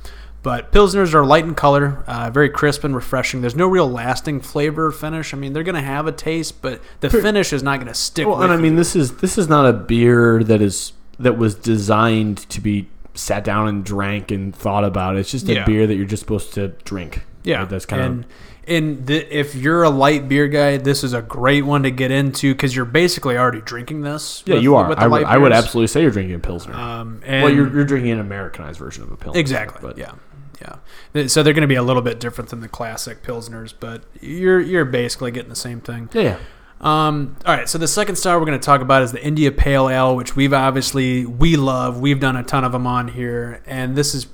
[0.42, 3.40] But pilsners are light in color, uh, very crisp and refreshing.
[3.40, 5.34] There's no real lasting flavor or finish.
[5.34, 7.94] I mean, they're going to have a taste, but the finish is not going to
[7.94, 8.26] stick.
[8.26, 8.62] Well, with and I you.
[8.62, 12.88] mean, this is this is not a beer that is that was designed to be
[13.18, 15.16] sat down and drank and thought about.
[15.16, 15.64] It's just a Yeah.
[15.66, 17.24] beer that you're just supposed to drink.
[17.42, 17.68] Yeah, Right?
[17.68, 18.30] that's kind and, of
[18.66, 22.10] and the, if you're a light beer guy, this is a great one to get
[22.10, 24.42] into because you're basically already drinking this.
[24.46, 24.54] yeah.
[24.54, 24.92] with- You are.
[24.98, 26.74] I would, I would absolutely say you're drinking a pilsner.
[26.74, 29.40] Um, and well, you're, you're drinking an Americanized version of a pilsner.
[29.40, 29.80] exactly.
[29.80, 30.12] But yeah,
[30.60, 31.26] yeah.
[31.28, 34.60] So they're going to be a little bit different than the classic pilsners, but you're
[34.60, 36.10] you're basically getting the same thing.
[36.12, 36.36] yeah, yeah.
[36.80, 39.50] Um, all right, so the second style we're going to talk about is the India
[39.50, 42.00] Pale Ale, which we've obviously we love.
[42.00, 44.28] We've done a ton of them on here, and this is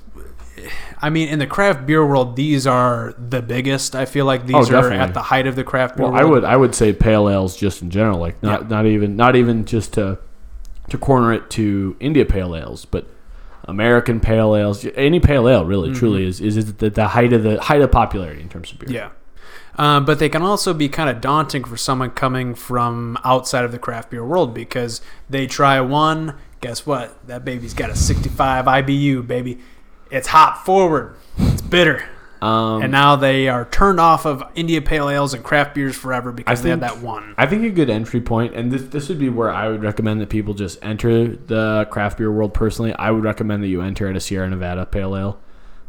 [1.01, 3.95] I mean, in the craft beer world, these are the biggest.
[3.95, 4.99] I feel like these Oh, are definitely.
[4.99, 6.23] at the height of the craft beer Well, world.
[6.23, 8.69] I would I would say pale ales just in general, like not Yeah.
[8.69, 10.19] not even not even just to
[10.91, 13.07] to corner it to India pale ales, but
[13.67, 15.99] American pale ales, any pale ale really Mm-hmm.
[15.99, 18.91] truly is is the, the height of the height of popularity in terms of beer.
[18.91, 19.09] Yeah.
[19.77, 23.73] Um, but they can also be kind of daunting for someone coming from outside of
[23.73, 26.37] the craft beer world because they try one.
[26.61, 27.27] Guess what?
[27.27, 29.59] That baby's got a 65 IBU, baby.
[30.11, 31.17] It's hop forward.
[31.39, 32.09] It's bitter.
[32.41, 36.31] Um, and now they are turned off of India Pale Ales and craft beers forever
[36.31, 37.35] because I they had think- that one.
[37.39, 40.21] I think a good entry point, and this this would be where I would recommend
[40.21, 42.53] that people just enter the craft beer world.
[42.53, 45.41] Personally, I would recommend that you enter at a Sierra Nevada Pale Ale.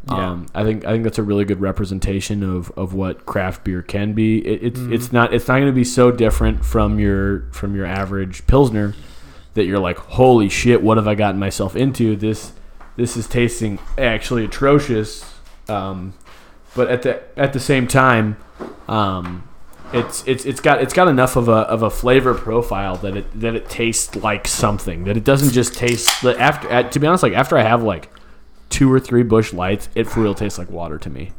[0.08, 0.30] Yeah.
[0.30, 3.82] Um, I think I think that's a really good representation of, of what craft beer
[3.82, 4.38] can be.
[4.38, 4.92] It, it's Mm-hmm.
[4.92, 8.94] it's not it's not going to be so different from your from your average pilsner
[9.54, 12.14] that you're like, holy shit, what have I gotten myself into?
[12.14, 12.52] This
[12.96, 15.24] this is tasting actually atrocious.
[15.68, 16.14] Um,
[16.76, 18.36] but at the at the same time,
[18.86, 19.48] um,
[19.92, 23.40] it's it's it's got it's got enough of a of a flavor profile that it
[23.40, 27.06] that it tastes like something that it doesn't just taste like after at, to be
[27.08, 28.08] honest like after I have like
[28.70, 31.32] two or three Busch Lights it for real tastes like water to me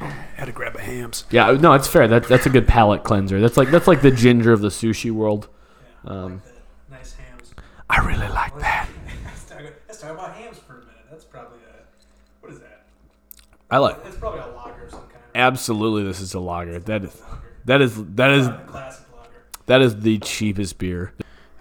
[0.00, 1.24] I had to grab a Hamm's.
[1.30, 4.10] yeah no it's fair that that's a good palate cleanser that's like that's like the
[4.10, 5.48] ginger of the sushi world
[6.04, 6.40] um,
[6.90, 7.52] Nice Hamm's.
[7.90, 8.88] I really like that
[9.88, 10.92] Let's talk, about Hamm's for a minute.
[11.10, 11.82] That's probably a
[12.40, 12.84] what is that?
[13.70, 15.22] I like It's probably a lager of some kind.
[15.34, 17.22] absolutely this is a lager that is
[17.64, 18.48] that is that is
[19.66, 21.12] that is the cheapest beer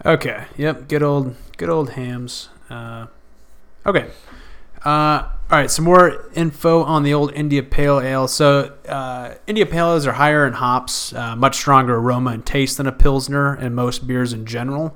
[0.05, 0.43] Okay.
[0.57, 0.87] Yep.
[0.87, 2.49] Good old, good old Hamm's.
[2.69, 3.07] Uh,
[3.87, 4.09] okay.
[4.85, 5.69] Uh, all right.
[5.69, 8.27] Some more info on the old India Pale Ale.
[8.27, 12.77] So, uh, India Pale Ales are higher in hops, uh, much stronger aroma and taste
[12.77, 14.95] than a pilsner and most beers in general.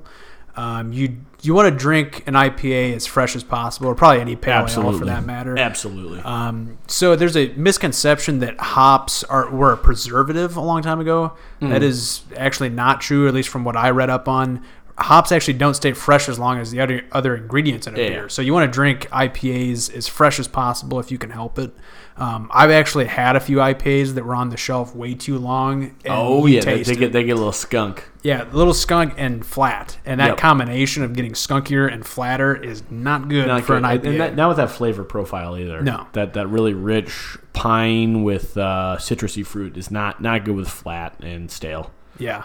[0.56, 4.36] Um, you you want to drink an IPA as fresh as possible, or probably any
[4.36, 5.58] pale ale for that matter.
[5.58, 11.00] absolutely Um, so there's a misconception that hops are were a preservative a long time
[11.00, 11.32] ago.
[11.62, 11.70] Mm.
[11.70, 14.62] That is actually not true, at least from what I read up on.
[15.00, 18.08] Hops actually don't stay fresh as long as the other other ingredients in a Yeah.
[18.08, 18.28] beer.
[18.28, 21.72] So you want to drink IPAs as fresh as possible if you can help it.
[22.18, 25.84] Um, I've actually had a few IPAs that were on the shelf way too long.
[25.84, 29.14] and oh yeah they, they get they get a little skunk yeah, a little skunk
[29.16, 30.36] and flat, and that Yep.
[30.36, 33.84] combination of getting skunkier and flatter is not good not for good.
[33.84, 34.04] an IPA.
[34.10, 35.80] and that, not with that flavor profile either.
[35.80, 36.06] No.
[36.12, 41.14] that that really rich pine with uh, citrusy fruit is not not good with flat
[41.22, 41.90] and stale.
[42.18, 42.42] Yeah.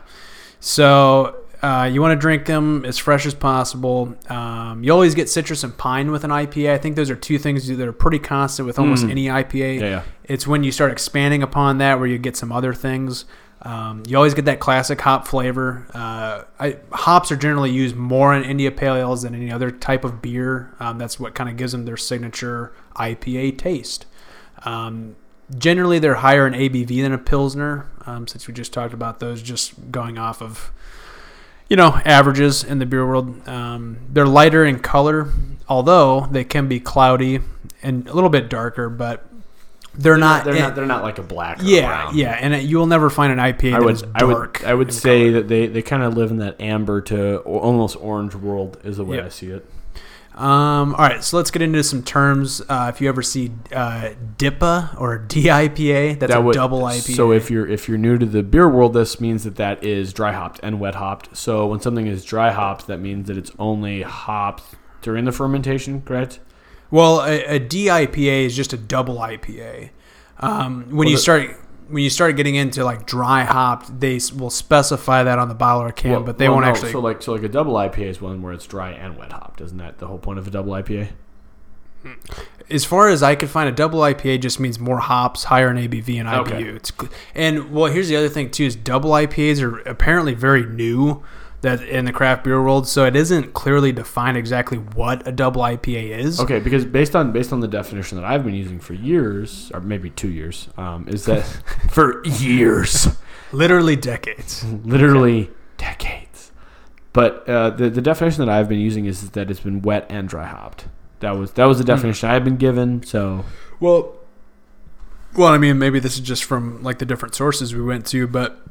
[0.61, 1.35] So
[1.66, 4.16] uh, you want to drink them as fresh as possible.
[4.30, 6.72] Um, you always get citrus and pine with an IPA.
[6.72, 9.11] I think those are two things that are pretty constant with almost Mm.
[9.11, 9.80] any IPA.
[9.80, 10.01] Yeah, yeah.
[10.26, 13.26] It's when you start expanding upon that where you get some other things.
[13.61, 15.88] Um, you always get that classic hop flavor.
[15.91, 20.03] Uh, I, hops are generally used more in India Pale Ales than any other type
[20.03, 20.72] of beer.
[20.80, 24.05] Um, that's what kind of gives them their signature IPA taste.
[24.66, 25.16] Um,
[25.57, 29.41] generally, they're higher in ABV than a Pilsner, um, since we just talked about those
[29.41, 30.72] just going off of,
[31.70, 33.47] you know, averages in the beer world.
[33.47, 35.32] Um, they're lighter in color,
[35.68, 37.39] although they can be cloudy
[37.82, 39.26] and a little bit darker, but
[39.97, 40.43] they're, not.
[40.43, 40.76] They're eh, not.
[40.76, 41.61] They're not like a black.
[41.61, 42.18] or yeah, brown.
[42.18, 44.63] yeah, and it, you will never find an IPA I would, I would, dark.
[44.66, 45.32] I would say color.
[45.34, 49.05] that they, they kind of live in that amber to almost orange world is the
[49.05, 49.26] way Yep.
[49.26, 49.66] I see it.
[50.36, 52.61] Um, all right, so let's get into some terms.
[52.67, 57.15] Uh, if you ever see uh, DIPA or DIPA, that's That a would- double IPA.
[57.15, 60.11] So if you're if you're new to the beer world, this means that that is
[60.11, 61.38] dry hopped and wet hopped.
[61.38, 64.63] So when something is dry hopped, that means that it's only hopped
[65.01, 66.39] during the fermentation, correct?
[66.91, 69.89] well, a, a DIPA is just a double IPA.
[70.39, 71.55] Um, when Well, you the- start
[71.88, 75.83] when you start getting into like dry hopped, they will specify that on the bottle
[75.83, 76.91] or can, Well- but they well, won't no, actually.
[76.91, 79.61] So like so like a double IPA is one where it's dry and wet hopped.
[79.61, 81.09] Isn't that the whole point of a double IPA?
[82.69, 85.77] as far as I could find, a double IPA just means more hops, higher in
[85.77, 86.39] ABV and IBU.
[86.39, 86.63] Okay.
[86.63, 86.91] It's
[87.33, 91.23] and well, here's the other thing too: is double IPAs are apparently very new
[91.66, 95.61] that in the craft beer world, so it isn't clearly defined exactly what a double
[95.61, 96.39] IPA is.
[96.39, 99.82] Okay, because based on based on the definition that I've been using for years, or
[99.82, 101.41] maybe two years, um, is that
[101.91, 103.07] for years,
[103.51, 104.63] Literally decades.
[104.63, 106.51] literally decades.
[107.13, 110.28] But uh, the the definition that I've been using is that it's been wet and
[110.28, 110.86] dry hopped.
[111.22, 111.88] That was that was the Hmm.
[111.95, 113.03] definition I've been given.
[113.03, 113.45] So
[113.80, 114.16] Well,
[115.36, 118.28] well, I mean, maybe this is just from like the different sources we went to,
[118.28, 118.61] but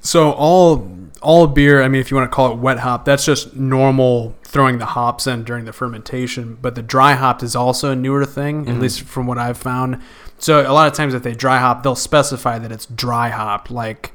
[0.00, 0.88] so all
[1.20, 4.36] all beer, I mean, if you want to call it wet hop, that's just normal
[4.44, 6.56] throwing the hops in during the fermentation.
[6.62, 8.80] But the dry hop is also a newer thing, at Mhm.
[8.80, 9.98] least from what I've found.
[10.38, 13.68] So a lot of times, if they dry hop, they'll specify that it's dry hop.
[13.68, 14.12] Like,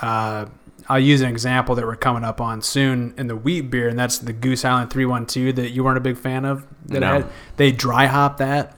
[0.00, 0.46] uh,
[0.88, 3.98] I'll use an example that we're coming up on soon in the wheat beer, and
[3.98, 6.64] that's the Goose Island 312 that you weren't a big fan of.
[6.86, 7.06] That No.
[7.12, 7.26] had,
[7.58, 8.74] they dry hop that.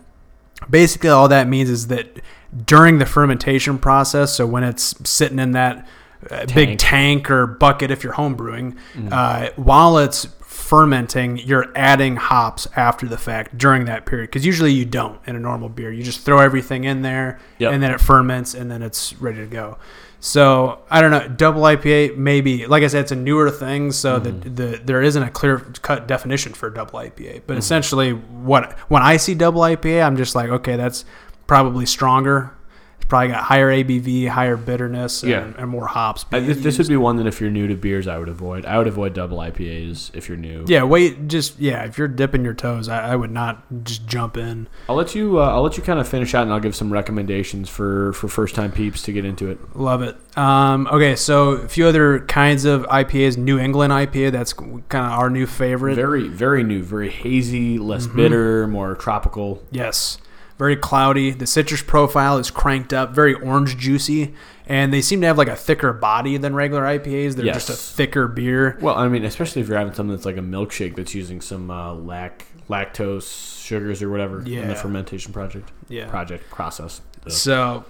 [0.68, 2.20] basically all that means is that
[2.66, 5.86] during the fermentation process, so when it's sitting in that
[6.30, 6.80] uh, big Tank.
[6.80, 9.08] tank or bucket if you're home brewing, Mm-hmm.
[9.12, 14.72] uh, while it's fermenting, you're adding hops after the fact during that period because usually
[14.72, 15.90] you don't in a normal beer.
[15.92, 17.72] You just throw everything in there Yep.
[17.72, 19.78] and then it ferments and then it's ready to go.
[20.20, 22.66] So I don't know, double IPA maybe.
[22.66, 24.40] Like I said, it's a newer thing, so Mm-hmm.
[24.40, 27.42] the, the there isn't a clear cut definition for double IPA.
[27.46, 31.04] But essentially, what when I see double IPA, I'm just like, okay, that's
[31.46, 32.52] probably stronger.
[33.10, 35.52] Probably got higher ABV, higher bitterness, and, Yeah.
[35.58, 36.24] and more hops.
[36.32, 38.64] I, this, this would be one that if you're new to beers, I would avoid.
[38.64, 40.64] I would avoid double IPAs if you're new.
[40.68, 41.82] yeah, wait, just yeah.
[41.84, 44.68] If you're dipping your toes, I, I would not just jump in.
[44.88, 45.40] I'll let you.
[45.40, 48.28] Uh, I'll let you kind of finish out, and I'll give some recommendations for for
[48.28, 49.58] first time peeps to get into it.
[49.76, 50.16] Love it.
[50.38, 53.36] Um, okay, so a few other kinds of IPAs.
[53.36, 55.96] New England IPA, that's kind of our new favorite.
[55.96, 58.16] Very very new, very hazy, less Mm-hmm.
[58.16, 59.62] bitter, more tropical.
[59.72, 60.18] Yes.
[60.60, 61.30] Very cloudy.
[61.30, 64.34] The citrus profile is cranked up, very orange juicy,
[64.66, 67.34] and they seem to have like a thicker body than regular IPAs.
[67.34, 68.76] They're just a thicker beer.
[68.82, 71.70] Well, I mean, especially if you're having something that's like a milkshake that's using some
[71.70, 76.10] uh, lac lactose sugars or whatever in the fermentation project Yeah.
[76.10, 77.00] project process.
[77.24, 77.32] Ugh.
[77.32, 77.84] So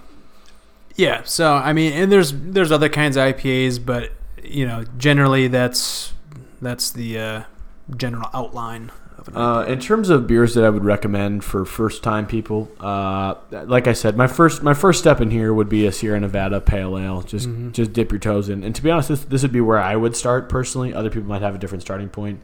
[0.95, 5.49] yeah, so I mean, and there's there's other kinds of IPAs, but you know, generally
[5.49, 6.13] that's
[6.61, 7.43] that's the uh,
[7.97, 8.91] general outline
[9.21, 12.69] of an Uh, in terms of beers that I would recommend for first time people,
[12.79, 16.19] uh, like I said, my first my first step in here would be a Sierra
[16.19, 17.21] Nevada Pale Ale.
[17.21, 17.71] Just Mhm.
[17.71, 18.63] just dip your toes in.
[18.63, 20.93] And to be honest, this, this would be where I would start personally.
[20.93, 22.39] Other people might have a different starting point.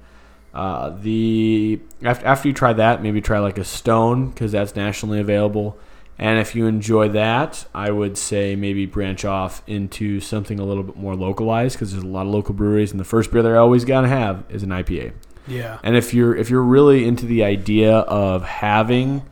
[0.53, 5.19] Uh, the after, after you try that, maybe try like a Stone because that's nationally
[5.19, 5.77] available.
[6.19, 10.81] And if you enjoy that, I would say maybe branch off into something a little
[10.81, 13.59] bit more localized because there's a lot of local breweries, and the first beer they're
[13.59, 15.11] always gonna have is an IPA.
[15.47, 15.79] Yeah.
[15.83, 19.23] And if you're if you're really into the idea of having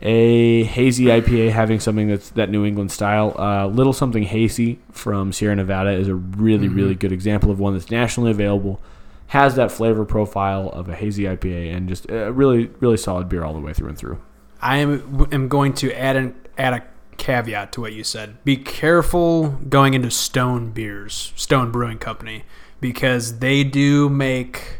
[0.00, 5.32] a hazy IPA, having something that's that New England style, uh, little something hazy from
[5.32, 6.76] Sierra Nevada is a really Mhm.
[6.76, 8.80] really good example of one that's nationally available,
[9.28, 13.44] has that flavor profile of a hazy IPA, and just a really really solid beer
[13.44, 14.18] all the way through and through.
[14.62, 16.82] I am, am going to add an add a
[17.16, 18.36] caveat to what you said.
[18.44, 22.44] Be careful going into Stone Beers, Stone Brewing Company,
[22.80, 24.78] because they do make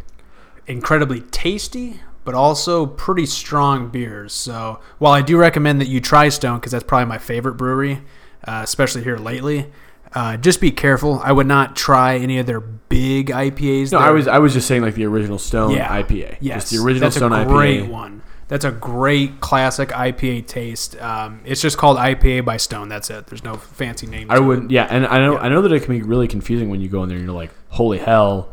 [0.68, 4.32] incredibly tasty, but also pretty strong beers.
[4.32, 8.02] So while I do recommend that you try Stone, because that's probably my favorite brewery,
[8.46, 9.70] uh, especially here lately.
[10.14, 11.20] Uh, just be careful.
[11.22, 13.92] I would not try any of their big IPAs.
[13.92, 15.86] No, They're- I was I was just saying like the original Stone Yeah.
[15.90, 17.88] IPA, Yes, just the original that's Stone a great IPA.
[17.90, 18.22] one.
[18.48, 20.98] That's a great classic IPA taste.
[21.02, 22.88] Um, it's just called IPA by Stone.
[22.88, 23.26] That's it.
[23.26, 24.30] There's no fancy name.
[24.30, 25.40] I would, yeah, and I know Yeah.
[25.40, 27.36] I know that it can be really confusing when you go in there and you're
[27.36, 28.48] like, holy hell,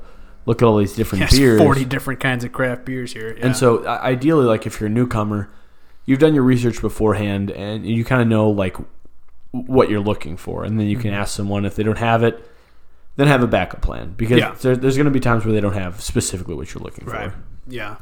[0.46, 1.62] look at all these different There's beers.
[1.62, 3.36] 40 different kinds of craft beers here.
[3.38, 3.48] Yeah.
[3.48, 5.50] And so, ideally, like if you're a newcomer,
[6.06, 8.78] you've done your research beforehand, and you kind of know like
[9.52, 11.22] what you're looking for, and then you can Mm-hmm.
[11.22, 12.44] ask someone if they don't have it,
[13.16, 14.54] then have a backup plan because Yeah.
[14.62, 17.32] there, there's going to be times where they don't have specifically what you're looking right.
[17.32, 17.38] for.
[17.68, 17.96] Yeah.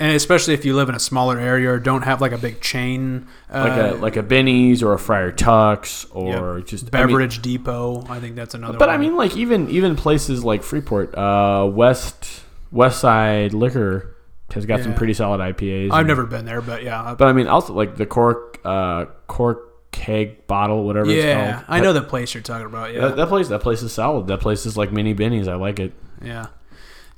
[0.00, 2.60] And especially if you live in a smaller area or don't have like a big
[2.62, 6.66] chain, uh, Like a like a Benny's or a Friar Tuck's or Yep.
[6.66, 8.04] just I mean- beverage depot.
[8.08, 8.78] I think that's another.
[8.78, 8.94] but one.
[8.94, 12.42] I mean, like even even places like Freeport, uh, West
[12.72, 14.16] West Side Liquor
[14.54, 15.92] has got some pretty solid IPAs.
[15.92, 19.04] I've and- never been there, but yeah, But I mean, also like the cork uh,
[19.26, 21.64] cork keg bottle, whatever it's yeah, called.
[21.68, 22.94] I know the place you're talking about.
[22.94, 24.28] Yeah, That, that place that place is solid.
[24.28, 25.46] That place is like mini Benny's.
[25.46, 25.92] I like it.
[26.22, 26.46] Yeah.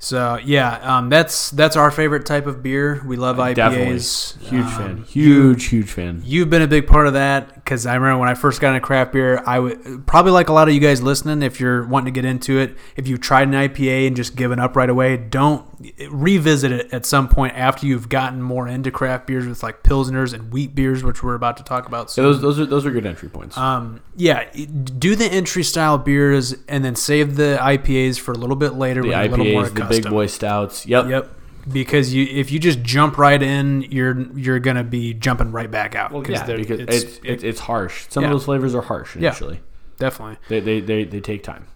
[0.03, 3.01] So yeah, um, that's that's our favorite type of beer.
[3.05, 3.95] We love Definitely.
[3.95, 4.37] IPAs.
[4.49, 4.97] Huge Um, fan.
[5.03, 6.21] Huge, huge fan.
[6.25, 8.85] You've been a big part of that because I remember when I first got into
[8.85, 11.41] craft beer, I would probably like a lot of you guys listening.
[11.41, 14.59] If you're wanting to get into it, if you tried an IPA and just given
[14.59, 15.65] up right away, don't
[16.09, 20.33] revisit it at some point after you've gotten more into craft beers with like pilsners
[20.33, 22.11] and wheat beers, which we're about to talk about.
[22.11, 22.25] So Soon.
[22.25, 23.57] those those are those are good entry points.
[23.57, 28.55] Um, yeah, do the entry style beers and then save the IPAs for a little
[28.57, 29.01] bit later.
[29.01, 29.69] the when you're a little more
[30.01, 30.85] big boy stouts.
[30.85, 31.07] Yep.
[31.07, 31.29] Yep.
[31.71, 35.95] Because you, if you just jump right in, you're you're gonna be jumping right back
[35.95, 36.11] out.
[36.11, 38.05] Well, yeah, because it's it's, it's harsh.
[38.09, 38.27] Some Yeah.
[38.29, 39.29] of those flavors are harsh Yeah.
[39.29, 39.61] initially.
[39.97, 40.37] definitely.
[40.49, 41.67] They, they they they take time.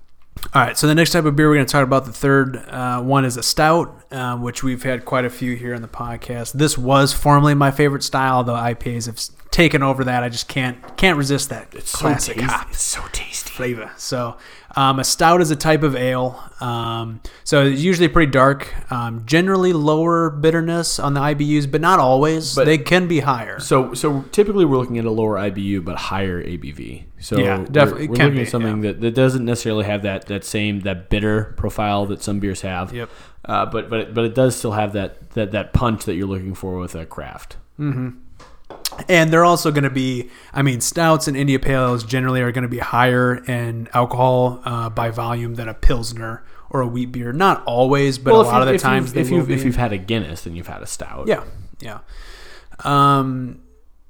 [0.54, 2.58] All right, so the next type of beer we're going to talk about, the third
[2.70, 5.88] uh, one is a stout, um, which we've had quite a few here in the
[5.88, 6.52] podcast.
[6.54, 10.24] This was formerly my favorite style, though IPAs have taken over that.
[10.24, 12.54] I just can't can't resist that It's classic so tasty.
[12.56, 13.50] hop It's so tasty.
[13.50, 13.90] flavor.
[13.98, 14.38] So,
[14.78, 16.40] um, a stout is a type of ale.
[16.62, 22.00] Um, so it's usually pretty dark, um, generally lower bitterness on the IBUs, but not
[22.00, 22.56] always.
[22.56, 23.60] But- they can be higher.
[23.60, 27.06] So so typically we're looking at a lower IBU but higher ABV.
[27.20, 30.04] So Yeah, we're- definitely We're, can looking be, at something that, that doesn't necessarily have
[30.04, 32.94] that, that same that bitter profile that some beers have.
[32.94, 33.10] Yep.
[33.46, 36.28] Uh, but but it- but it does still have that, that that punch that you're
[36.28, 37.58] looking for with a craft.
[37.78, 38.10] hmm
[39.08, 42.52] And they're also going to be, I mean, stouts and India Pale Ales generally are
[42.52, 47.12] going to be higher in alcohol uh, by volume than a Pilsner or a wheat
[47.12, 47.32] beer.
[47.32, 49.54] Not always, but well, a lot you, of the if times you've, if you've, be.
[49.54, 51.28] if you've had a Guinness, then you've had a stout.
[51.28, 51.44] Yeah,
[51.80, 52.00] yeah.
[52.84, 53.62] Um,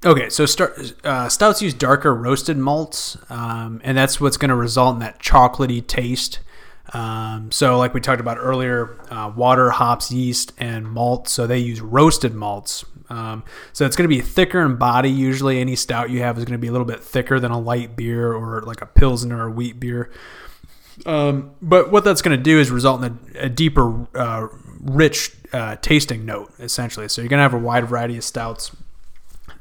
[0.05, 4.55] okay, so start, uh, stouts use darker roasted malts, um, and that's what's going to
[4.55, 6.39] result in that chocolatey taste.
[6.94, 11.28] Um, so, like we talked about earlier, uh, water, hops, yeast, and malt.
[11.28, 12.86] So they use roasted malts.
[13.10, 15.10] Um, so it's going to be thicker in body.
[15.10, 17.60] Usually, any stout you have is going to be a little bit thicker than a
[17.60, 20.12] light beer or like a pilsner or a wheat beer.
[21.06, 24.48] Um, but what that's going to do is result in a, a deeper, uh,
[24.82, 27.08] rich uh, tasting note, essentially.
[27.08, 28.76] So you're going to have a wide variety of stouts.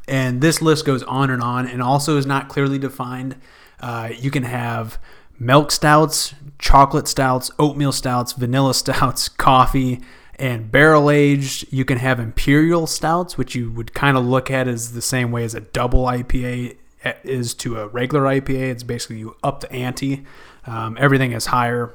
[0.08, 3.36] And this list goes on and on and also is not clearly defined.
[3.80, 4.98] Uh, you can have
[5.38, 10.00] milk stouts, chocolate stouts, oatmeal stouts, vanilla stouts, coffee,
[10.38, 11.72] and barrel aged.
[11.72, 15.32] You can have imperial stouts, which you would kind of look at as the same
[15.32, 16.76] way as a double IPA
[17.22, 18.70] is to a regular IPA.
[18.70, 20.24] It's basically you up the ante.
[20.66, 21.94] Um, everything is higher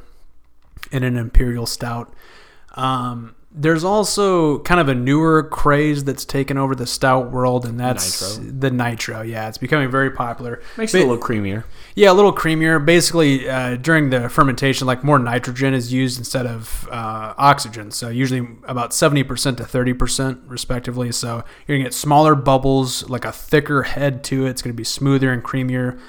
[0.92, 2.14] in an imperial stout.
[2.76, 7.78] Um, there's also kind of a newer craze that's taken over the stout world, and
[7.80, 8.52] that's Nitro.
[8.60, 9.22] the nitro.
[9.22, 10.62] Yeah, it's becoming very popular.
[10.78, 11.66] Makes Ba- it a little creamier.
[11.96, 12.84] yeah, a little creamier.
[12.84, 17.92] Basically, uh, during the fermentation, like more nitrogen is used instead of uh, oxygen.
[17.92, 21.12] So usually about seventy percent to thirty percent, respectively.
[21.12, 24.52] So you're gonna get smaller bubbles, like a thicker head to it.
[24.52, 26.00] It's gonna be smoother and creamier.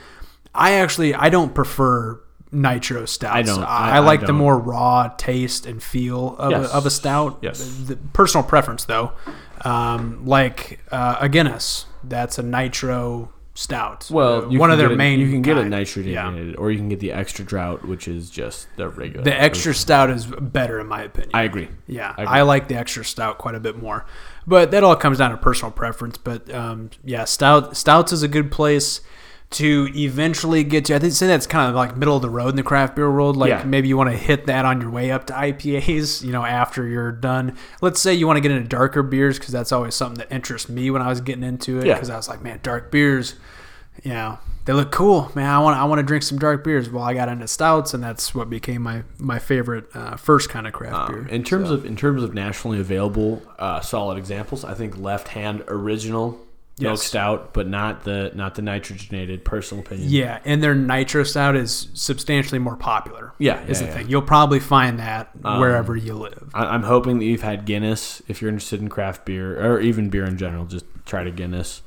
[0.54, 2.21] I actually I don't prefer
[2.52, 3.34] nitro stouts.
[3.34, 3.62] I don't.
[3.64, 4.36] I, I- like I the don't.
[4.36, 6.70] more raw taste and feel of, Yes.
[6.72, 7.38] a, of a stout.
[7.42, 7.58] Yes.
[7.64, 9.12] The, the personal preference though,
[9.64, 14.08] um, like uh, a Guinness, that's a nitro stout.
[14.10, 15.20] Well, one of their it- main.
[15.20, 15.70] You can get it kind.
[15.74, 19.24] nitrogenated, or you can get the extra drought, which is just the regular.
[19.24, 21.30] The extra stout is better in my opinion.
[21.34, 21.68] I agree.
[21.86, 24.06] yeah, I I, like the extra stout quite a bit more,
[24.46, 26.16] but that all comes down to personal preference.
[26.18, 29.00] But um, yeah, stout stouts is a good place
[29.54, 30.94] to eventually get to.
[30.94, 33.10] I think say that's kind of like middle of the road in the craft beer
[33.10, 33.36] world.
[33.36, 33.64] Like Yeah.
[33.64, 36.22] maybe you want to hit that on your way up to IPAs.
[36.22, 37.56] You know, after you're done.
[37.80, 40.68] Let's say you want to get into darker beers because that's always something that interests
[40.68, 41.86] me when I was getting into it.
[41.86, 41.94] Yeah.
[41.94, 43.34] Because I was like, man, dark beers.
[44.02, 45.48] You know, they look cool, man.
[45.50, 46.88] I want I want to drink some dark beers.
[46.88, 50.66] Well, I got into stouts, and that's what became my my favorite uh, first kind
[50.66, 51.28] of craft Um, beer.
[51.28, 55.28] in terms So, of in terms of nationally available uh, solid examples, I think Left
[55.28, 56.40] Hand Original
[56.80, 59.44] Milk Stout, but not the not the nitrogenated.
[59.44, 60.08] Personal opinion.
[60.08, 63.34] yeah, and their nitro stout is substantially more popular.
[63.38, 63.98] Yeah, is yeah, the yeah.
[63.98, 64.08] thing.
[64.08, 66.50] You'll probably find that Um, wherever you live.
[66.54, 68.22] I, I'm hoping that you've had Guinness.
[68.26, 71.82] If you're interested in craft beer or even beer in general, just try to Guinness.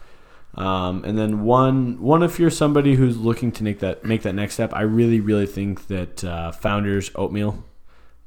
[0.54, 4.34] Um, and then one one if you're somebody who's looking to make that make that
[4.36, 7.66] next step, I really really think that uh, Founders Oatmeal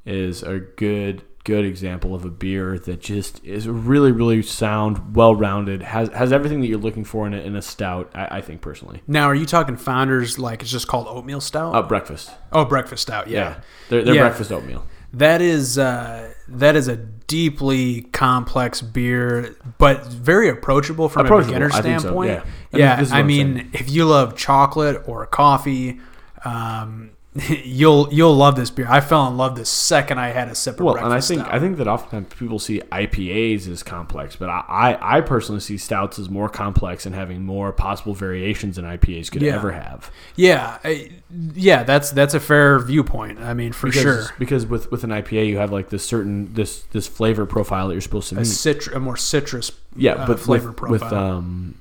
[0.05, 5.35] is a good good example of a beer that just is really really sound, well
[5.35, 8.11] rounded, has has everything that you're looking for in a, in a stout.
[8.13, 9.01] I, I think personally.
[9.07, 11.73] Now, are you talking founders like it's just called oatmeal stout?
[11.75, 12.31] Uh, breakfast.
[12.51, 13.27] oh, breakfast stout.
[13.27, 14.21] Yeah, Yeah, they're, they're Yeah.
[14.27, 14.85] breakfast oatmeal.
[15.13, 21.59] that is uh, that is a deeply complex beer, but very approachable from Approachable, a
[21.59, 22.31] beginner I so, standpoint.
[22.31, 22.43] yeah.
[22.73, 22.95] I yeah.
[22.97, 23.69] this I mean, saying.
[23.73, 25.99] if you love chocolate or coffee.
[26.45, 27.11] Um,
[27.63, 28.87] you'll you'll love this beer.
[28.89, 31.41] I fell in love the second I had a sip of Well, and I think
[31.41, 31.53] stout.
[31.53, 35.77] I think that oftentimes people see IPAs as complex, but I, I, I personally see
[35.77, 39.55] stouts as more complex and having more possible variations than IPAs could Yeah.
[39.55, 40.11] ever have.
[40.35, 41.11] Yeah, I-
[41.53, 43.39] yeah, that's that's a fair viewpoint.
[43.39, 46.51] I mean, for Because, sure, Because with, with an IPA, you have like this certain
[46.55, 48.47] this this flavor profile that you're supposed to a meet.
[48.47, 51.75] citr- a more citrus yeah, uh, but flavor with, with um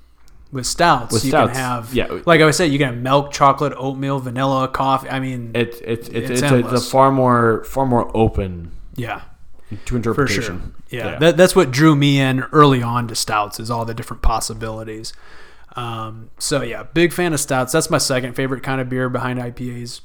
[0.51, 1.13] with stouts.
[1.13, 2.21] with you stouts, can have yeah.
[2.27, 5.09] like I was saying, you can have milk, chocolate, oatmeal, vanilla, coffee.
[5.09, 8.73] I mean, it, it, it, it's, It's a, it's a far more far more open
[8.97, 9.23] yeah,
[9.87, 10.43] to interpretation.
[10.45, 10.73] sure.
[10.91, 14.23] Yeah, That, that's what drew me in early on to stouts is all the different
[14.23, 15.13] possibilities.
[15.77, 17.73] Um, so yeah, big fan of stouts.
[17.73, 20.01] That's my second favorite kind of beer behind IPAs.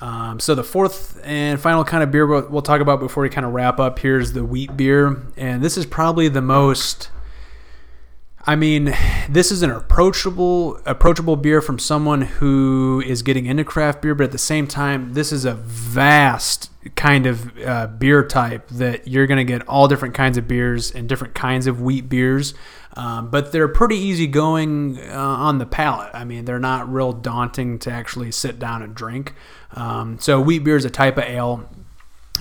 [0.00, 3.28] Um, so the fourth and final kind of beer we'll, we'll talk about before we
[3.28, 7.10] kind of wrap up here is the wheat beer, and this is probably the most.
[8.46, 8.94] I mean,
[9.28, 14.24] this is an approachable approachable beer from someone who is getting into craft beer, but
[14.24, 19.26] at the same time, this is a vast kind of uh, beer type that you're
[19.26, 22.52] going to get all different kinds of beers and different kinds of wheat beers.
[22.96, 26.10] Um, but they're pretty easygoing uh, on the palate.
[26.14, 29.34] I mean, they're not real daunting to actually sit down and drink.
[29.72, 31.68] Um, so, wheat beer is a type of ale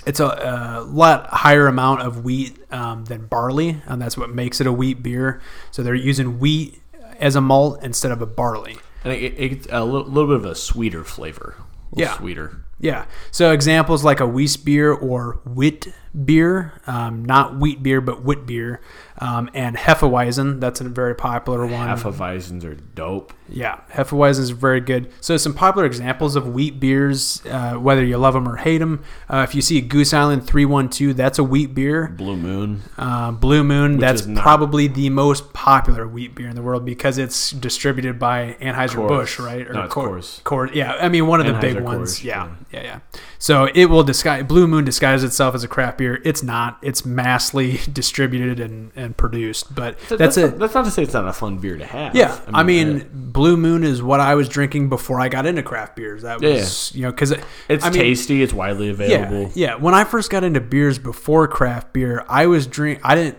[0.06, 4.60] it's a, a lot higher amount of wheat um, than barley, and that's what makes
[4.62, 5.42] it a wheat beer.
[5.72, 6.82] So they're using wheat
[7.20, 8.78] as a malt instead of a barley.
[9.04, 11.56] And it, it, it's a little, little bit of a sweeter flavor.
[11.96, 12.18] A Yeah.
[12.18, 12.66] sweeter.
[12.84, 13.06] Yeah.
[13.32, 15.88] So examples like a Weiss beer or Wit
[16.26, 18.80] beer, um, not wheat beer, but wit beer,
[19.18, 20.60] um, and Hefeweizen.
[20.60, 21.88] That's a very popular one.
[21.90, 23.34] Hefeweizens are dope.
[23.50, 25.12] Yeah, Hefeweizen is very good.
[25.22, 29.04] So some popular examples of wheat beers, uh, whether you love them or hate them.
[29.28, 32.10] Uh, if you see Goose Island 312, that's a wheat beer.
[32.16, 32.84] Blue Moon.
[32.98, 37.18] Uh, Blue Moon, that's not- probably the most popular wheat beer in the world because
[37.18, 39.72] it's distributed by Anheuser-Busch, right?
[39.72, 40.44] No, it's Coors.
[40.44, 40.76] Coors.
[40.76, 42.24] Yeah, I mean, one of the big ones.
[42.24, 42.73] Yeah, yeah.
[42.74, 43.00] Yeah, yeah.
[43.38, 46.20] So it will disguise, Blue Moon disguises itself as a craft beer.
[46.26, 46.80] It's not.
[46.82, 51.14] It's massively distributed and, and produced, but that's, that's Not, that's not to say it's
[51.14, 52.16] not a fun beer to have.
[52.16, 55.62] yeah, I mean, uh, Blue Moon is what I was drinking before I got into
[55.64, 56.24] craft beers.
[56.24, 57.32] That Yeah, was, you know, because
[57.70, 58.42] it's I mean, tasty.
[58.42, 59.44] It's widely available.
[59.54, 59.76] Yeah, yeah.
[59.76, 63.00] When I first got into beers before craft beer, I was drink.
[63.04, 63.38] I didn't.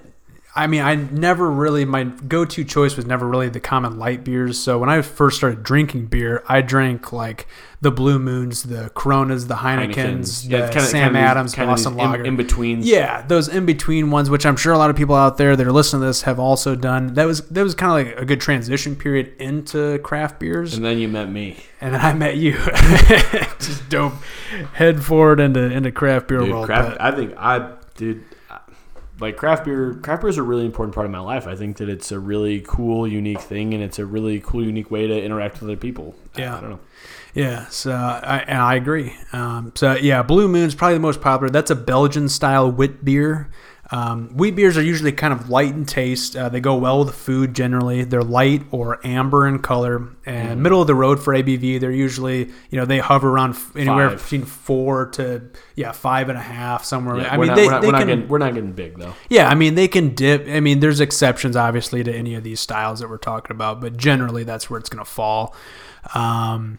[0.57, 1.85] I mean, I never really.
[1.85, 4.57] My go-to choice was never really the common light beers.
[4.59, 7.49] So when I first started drinking beer, I drank like
[7.81, 11.67] the Blue Moons, the Coronas, the Heinekens, the Yeah, it's kinda- Sam kinda Adams, these
[11.67, 12.23] Boston Lager.
[12.23, 12.87] in betweens.
[12.87, 15.67] Yeah, those in between ones, which I'm sure a lot of people out there that
[15.67, 17.15] are listening to this have also done.
[17.15, 20.85] That was that was kind of like a good transition period into craft beers, And
[20.85, 21.57] then you met me.
[21.81, 22.53] and then I met you.
[23.59, 24.15] Just dope,
[24.75, 26.67] head forward into into craft beer Dude, world.
[26.67, 26.97] craft.
[27.01, 28.23] I think I, dude,
[29.21, 29.95] like craft beer.
[29.95, 31.47] Craft beer is a really important part of my life.
[31.47, 34.91] I think that it's a really cool, unique thing, and it's a really cool, unique
[34.91, 36.15] way to interact with other people.
[36.37, 36.57] Yeah.
[36.57, 36.81] I don't know.
[37.35, 39.17] Yeah, so I, and I agree.
[39.33, 41.51] Um, so yeah, Blue Moon's probably the most popular.
[41.51, 43.51] That's a Belgian style wit beer.
[43.91, 46.35] Um, wheat beers are usually kind of light in taste.
[46.37, 48.03] Uh, they go well with food generally.
[48.03, 50.63] They're light or amber in color and Mm-hmm.
[50.63, 51.81] middle of the road for ABV.
[51.81, 54.23] They're usually you know they hover around f- anywhere Five.
[54.23, 55.43] between four to
[55.75, 57.19] yeah five and a half somewhere.
[57.19, 58.99] Yeah, I mean not, they, we're not, they we're not getting we're not getting big
[58.99, 59.13] though.
[59.29, 60.49] yeah, I mean they can dip.
[60.49, 63.97] I mean there's exceptions obviously to any of these styles that we're talking about, but
[63.99, 65.55] generally that's where it's going to fall.
[66.15, 66.79] Um,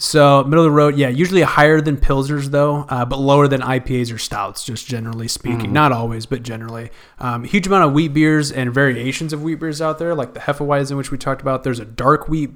[0.00, 3.60] so middle of the road, yeah, usually higher than pilsners though, uh, but lower than
[3.60, 5.72] IPAs or stouts, just generally speaking.
[5.72, 6.90] Not always, but generally.
[7.18, 10.40] Um, huge amount of wheat beers and variations of wheat beers out there, like the
[10.40, 11.62] Hefeweizen, which we talked about.
[11.64, 12.50] There's a dark wheat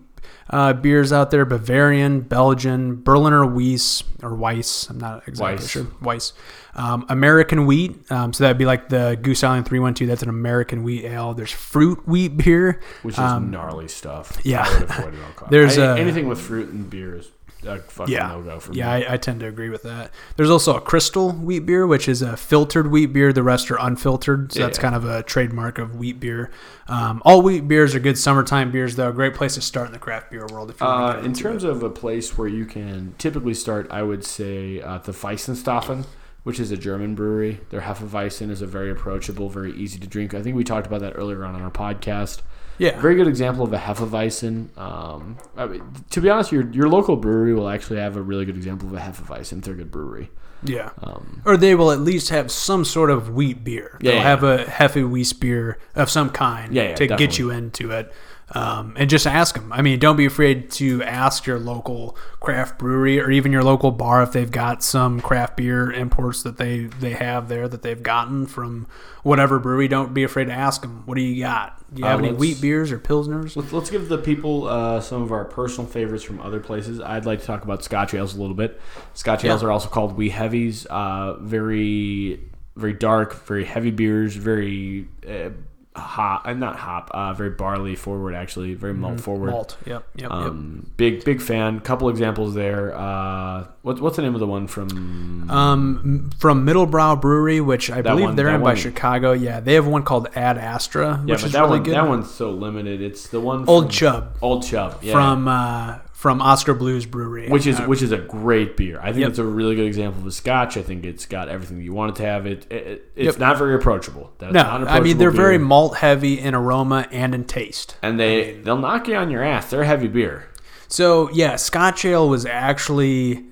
[0.49, 4.89] uh, beers out there: Bavarian, Belgian, Berliner Weiss or Weiss.
[4.89, 5.69] I'm not exactly Weiss.
[5.71, 5.87] sure.
[6.01, 6.33] Weiss.
[6.77, 8.11] Um, American wheat.
[8.11, 10.09] Um, so that'd be like the Goose Island 312.
[10.09, 11.33] That's an American wheat ale.
[11.35, 12.81] There's fruit wheat beer.
[13.03, 14.39] which is Um, gnarly stuff.
[14.43, 14.65] yeah.
[14.67, 15.51] I would avoid it at all costs.
[15.51, 17.31] There's I- anything with fruit and beer is
[17.65, 18.29] a fucking Yeah.
[18.29, 19.07] no go for Yeah, me.
[19.07, 20.11] I, I tend to agree with that.
[20.37, 23.33] There's also a crystal wheat beer, which is a filtered wheat beer.
[23.33, 24.53] The rest are unfiltered.
[24.53, 24.83] So that's Yeah.
[24.83, 26.51] kind of a trademark of wheat beer.
[26.89, 29.11] Um, all wheat beers are good summertime beers, though.
[29.13, 30.71] Great place to start in the craft beer world.
[30.71, 31.71] If you Uh, in terms it.
[31.71, 36.05] of a place where you can typically start, I would say uh, the Weihenstephan,
[36.43, 37.61] which is a German brewery.
[37.71, 40.35] Their Hefeweizen is a very approachable, very easy to drink.
[40.35, 42.41] I think we talked about that earlier on on our podcast.
[42.79, 44.77] Yeah, Very good example of a Hefeweizen.
[44.79, 48.45] Um, I mean, to be honest, your your local brewery will actually have a really
[48.45, 49.59] good example of a Hefeweizen.
[49.59, 50.31] if They're a good brewery.
[50.63, 50.91] yeah.
[51.03, 53.99] Um, Or they will at least have some sort of wheat beer.
[54.01, 54.29] Yeah, They'll yeah.
[54.29, 58.13] have a Hefe Weiss beer of some kind Yeah, yeah, to get you into it.
[58.51, 59.73] Um, and just ask them.
[59.73, 63.91] I mean, don't be afraid to ask your local craft brewery or even your local
[63.91, 68.03] bar if they've got some craft beer imports that they, they have there that they've
[68.03, 68.87] gotten from
[69.23, 69.89] whatever brewery.
[69.89, 71.05] Don't be afraid to ask them.
[71.07, 71.83] What do you got?
[71.95, 73.57] Do you Uh, have any wheat beers or pilsners?
[73.57, 77.01] Let's, let's give the people uh, some of our personal favorites from other places.
[77.01, 78.79] I'd like to talk about Scotch ales a little bit.
[79.15, 79.53] Scotch Yeah.
[79.53, 80.85] ales are also called wee heavies.
[80.91, 82.41] Uh, very,
[82.77, 84.37] very dark, very heavy beers.
[84.37, 85.49] Very uh,
[85.97, 87.11] hop, and not hop.
[87.13, 88.75] Uh, very barley forward, actually.
[88.75, 89.49] Very malt forward.
[89.49, 89.57] Mm-hmm.
[89.57, 89.77] Malt.
[89.87, 90.05] Yep.
[90.17, 90.23] Yep.
[90.23, 90.31] yep.
[90.31, 91.81] Um, big, big fan.
[91.81, 92.95] Couple examples there.
[92.95, 95.51] Uh, what's what's the name of the one from?
[95.51, 99.33] Um, from Middlebrow Brewery, which I believe one- they're in by Chicago.
[99.33, 101.95] Yeah, they have one called Ad Astra, yeah, which is that really one good.
[101.95, 103.01] that one's so limited.
[103.01, 105.13] It's the one Old Chub Old Chub yeah.
[105.13, 108.99] from uh, from Oskar Blues Brewery, which is Uh, which is a great beer.
[109.03, 109.31] I think Yep.
[109.31, 110.77] it's a really good example of a Scotch.
[110.79, 112.47] I think it's got everything you want it to have.
[112.47, 113.39] It, it it's Yep.
[113.41, 114.33] not very approachable.
[114.39, 114.61] That's no.
[114.63, 117.97] I mean they're approachable very malt heavy in aroma and in taste.
[118.03, 119.69] and they they'll knock you on your ass.
[119.71, 120.47] They're a heavy beer.
[120.89, 123.45] So yeah, Scotch ale was actually,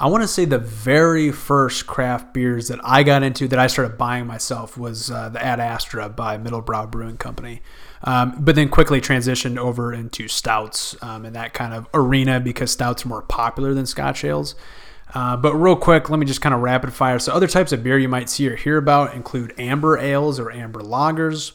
[0.00, 3.66] I want to say the very first craft beers that I got into that I
[3.66, 7.60] started buying myself was uh, the Ad Astra by Middlebrow Brewing Company.
[8.04, 12.70] Um, but then quickly transitioned over into stouts um, in that kind of arena because
[12.70, 14.54] stouts are more popular than Scotch ales.
[15.14, 17.18] Uh, but real quick, let me just kind of rapid fire.
[17.18, 20.50] So other types of beer you might see or hear about include amber ales or
[20.52, 21.52] amber lagers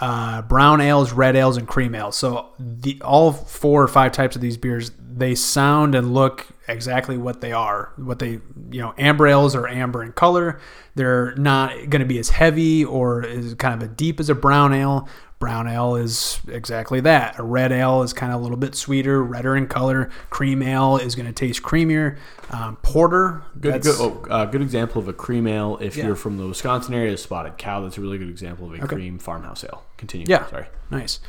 [0.00, 2.16] uh, brown ales, red ales, and cream ales.
[2.16, 7.16] So the all four or five types of these beers, they sound and look exactly
[7.16, 7.92] what they are.
[7.96, 8.40] What they,
[8.70, 10.60] you know, amber ales are amber in color.
[10.94, 14.34] They're not going to be as heavy or as kind of as deep as a
[14.34, 15.08] brown ale.
[15.38, 17.38] Brown ale is exactly that.
[17.38, 20.10] A red ale is kind of a little bit sweeter, redder in color.
[20.30, 22.18] Cream ale is going to taste creamier.
[22.50, 25.78] Um, porter, Good, good, oh, uh, good example of a cream ale.
[25.80, 26.06] If Yeah.
[26.06, 27.82] you're from the Wisconsin area, Spotted Cow.
[27.82, 29.84] That's a really good example of a cream farmhouse ale.
[29.96, 30.26] Continue.
[30.28, 30.44] Yeah.
[30.48, 30.66] Sorry.
[30.90, 31.20] Nice.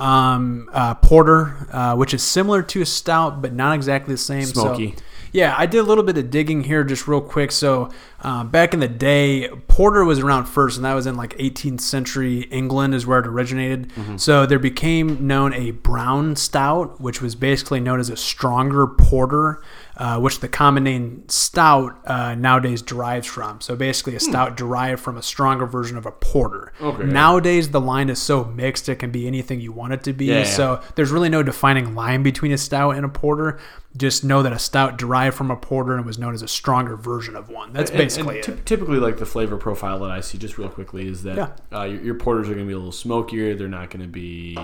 [0.00, 4.44] Um, uh, porter, uh, which is similar to a stout, but not exactly the same.
[4.44, 4.94] So- Smoky.
[5.32, 7.52] yeah, I did a little bit of digging here just real quick.
[7.52, 7.90] So,
[8.22, 11.80] um, back in the day, porter was around first, and that was in like 18th
[11.82, 13.92] century England, is where it originated.
[14.16, 19.60] So, there became known a brown stout, which was basically known as a stronger porter.
[20.00, 23.60] Uh, which the common name stout uh, nowadays derives from.
[23.60, 26.72] So basically, a stout derived from a stronger version of a porter.
[26.80, 27.04] Okay.
[27.04, 30.24] Nowadays, the line is so mixed; it can be anything you want it to be.
[30.24, 30.44] Yeah, yeah.
[30.44, 33.58] So there's really no defining line between a stout and a porter.
[33.96, 36.94] Just know that a stout derived from a porter and was known as a stronger
[36.96, 37.72] version of one.
[37.72, 38.64] That's And- basically and it.
[38.64, 41.48] typically, like the flavor profile that I see, just real quickly, is that Yeah.
[41.76, 43.56] uh, your, your porters are going to be a little smokier.
[43.56, 44.54] They're not going to be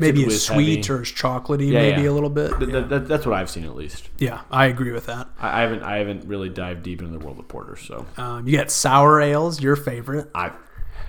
[0.00, 0.92] maybe as sweet heavy.
[0.98, 2.58] or as chocolatey, maybe a little bit.
[2.58, 4.08] Th- th- that's what I've seen at least.
[4.18, 5.28] Yeah, I agree with that.
[5.40, 8.46] I, I haven't I haven't really dived deep into the world of porters, so Um,
[8.48, 10.30] you got sour ales, your favorite.
[10.34, 10.52] I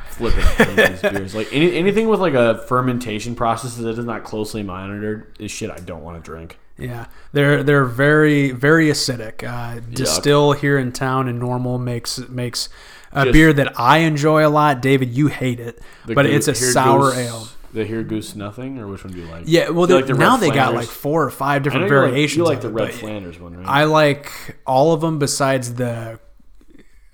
[0.10, 1.36] flipping these beers.
[1.36, 5.70] Like any, anything with like a fermentation process that is not closely monitored is shit
[5.70, 6.58] I don't want to drink.
[6.80, 9.44] Yeah, they're they're very very acidic.
[9.44, 12.70] Uh, Destihl here in town and Normal makes makes
[13.12, 14.82] a Just- beer that I enjoy a lot.
[14.82, 17.48] David, you hate it, but Goo- it's a sour Goose- ale.
[17.74, 19.44] The Here Goes Nothing, or which one do you like?
[19.46, 22.10] Yeah, well, they- the now Red they got like four or five different you like-
[22.10, 22.38] variations.
[22.38, 23.68] You like of the Red Flanders one, right?
[23.68, 24.32] I like
[24.66, 26.20] all of them besides the.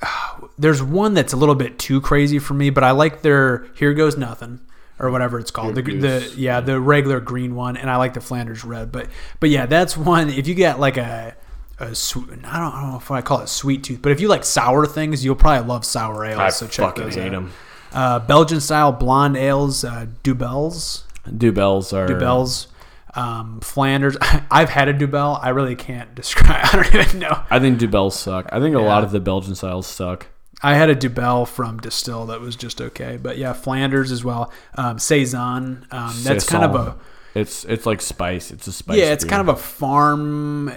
[0.58, 3.94] There's one that's a little bit too crazy for me, but I like their "Here
[3.94, 4.60] Goes Nothing"
[5.00, 5.76] or whatever it's called.
[5.76, 8.92] The, the yeah, the regular green one, and I like the Flanders Red.
[8.92, 9.08] But
[9.40, 10.30] but yeah, that's one.
[10.30, 11.36] If you get like a
[11.80, 14.22] a sweet, I don't, I don't know if I call it sweet tooth, but if
[14.22, 16.40] you like sour things, you'll probably love sour ale.
[16.40, 17.32] I so check fucking those hate out.
[17.32, 17.52] them.
[17.94, 21.04] Uh, Belgian style blonde ales, uh, Dubbels.
[21.28, 22.68] Dubbels are Dubbels,
[23.16, 24.18] um, Flanders.
[24.52, 25.40] I've had a Dubbel.
[25.42, 26.66] I really can't describe.
[26.74, 27.44] I don't even know.
[27.50, 28.50] I think Dubbels suck.
[28.52, 28.86] I think a Yeah.
[28.86, 30.28] lot of the Belgian styles suck.
[30.66, 34.52] I had a Dubbel from Destihl that was just okay, but yeah, Flanders as well.
[34.76, 35.86] Um, Saison.
[35.92, 36.96] Um, that's kind of a
[37.36, 38.52] It's it's like spice.
[38.52, 38.98] It's a spice.
[38.98, 40.72] yeah, it's kind of a farm,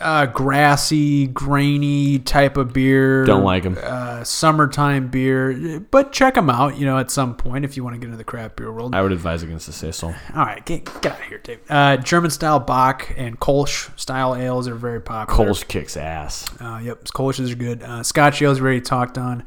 [0.00, 3.24] uh, grassy, grainy type of beer.
[3.24, 3.78] Don't like 'em.
[3.82, 6.76] Uh, summertime beer, but check them out.
[6.76, 8.94] You know, at some point if you want to get into the craft beer world.
[8.94, 10.14] I would advise against the Sissel.
[10.36, 11.60] All right, get, get out of here, Dave.
[11.70, 15.44] Uh, German style Bock and Kolsch style ales are very popular.
[15.44, 16.44] Coles kicks ass.
[16.60, 17.82] Uh, yep, Kolsch's are good.
[17.82, 19.42] Uh, Scotch ales already talked on,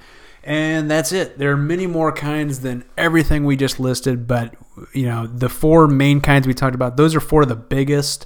[0.48, 1.38] and that's it.
[1.38, 4.56] There are many more kinds than everything we just listed, but
[4.94, 6.96] you know the four main kinds we talked about.
[6.96, 8.26] Those are four of the biggest,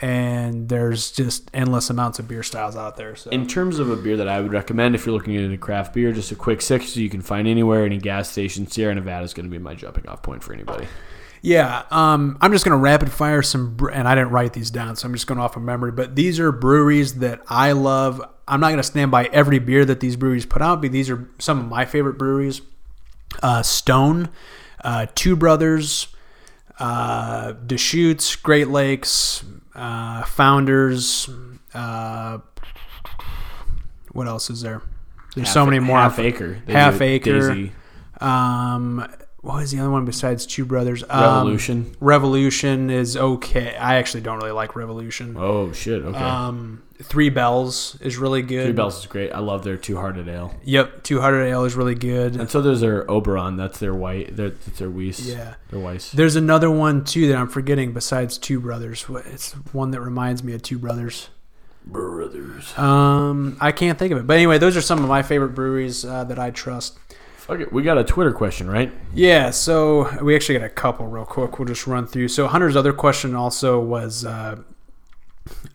[0.00, 3.16] and there's just endless amounts of beer styles out there.
[3.16, 5.92] So In terms of a beer that I would recommend if you're looking into craft
[5.92, 8.68] beer, just a quick six you can find anywhere, any gas station.
[8.68, 10.86] Sierra Nevada is going to be my jumping off point for anybody.
[11.42, 14.94] Yeah, um, I'm just going to rapid fire some, and I didn't write these down,
[14.94, 15.92] so I'm just going off of memory.
[15.92, 18.22] But these are breweries that I love.
[18.48, 21.10] I'm not going to stand by every beer that these breweries put out, but these
[21.10, 22.60] are some of my favorite breweries.
[23.42, 24.28] Uh, Stone,
[24.84, 26.08] uh, Two Brothers,
[26.78, 29.44] uh, Deschutes, Great Lakes,
[29.74, 31.28] uh, Founders.
[31.74, 32.38] Uh,
[34.12, 34.82] what else is there?
[35.34, 35.98] There's so many more.
[35.98, 36.62] Half acre.
[36.64, 37.00] They Half.
[37.02, 37.48] Acre.
[37.54, 37.72] Daisy.
[38.20, 39.06] Um,
[39.42, 41.04] what was the other one besides Two Brothers?
[41.08, 41.94] Um, Revolution.
[42.00, 43.76] Revolution is okay.
[43.76, 45.36] I actually don't really like Revolution.
[45.38, 46.02] Oh shit.
[46.02, 46.18] Okay.
[46.18, 48.64] Um, Three Bells is really good.
[48.64, 49.30] Three Bells is great.
[49.30, 50.54] I love their Two Hearted Ale.
[50.64, 52.36] Yep, Two Hearted Ale is really good.
[52.36, 53.56] And so there's their Oberon.
[53.56, 54.34] That's their white.
[54.34, 55.20] Their, that's their Weiss.
[55.20, 55.54] Yeah.
[55.70, 56.10] Their Weiss.
[56.12, 59.04] There's another one too that I'm forgetting besides Two Brothers.
[59.26, 61.28] It's one that reminds me of Two Brothers.
[61.84, 62.76] Brothers.
[62.78, 64.26] Um, I can't think of it.
[64.26, 66.98] But anyway, those are some of my favorite breweries uh, that I trust.
[67.48, 67.72] It.
[67.72, 68.92] We got a Twitter question, right?
[69.14, 71.60] Yeah, so we actually got a couple real quick.
[71.60, 72.26] We'll just run through.
[72.28, 74.56] So Hunter's other question also was, uh,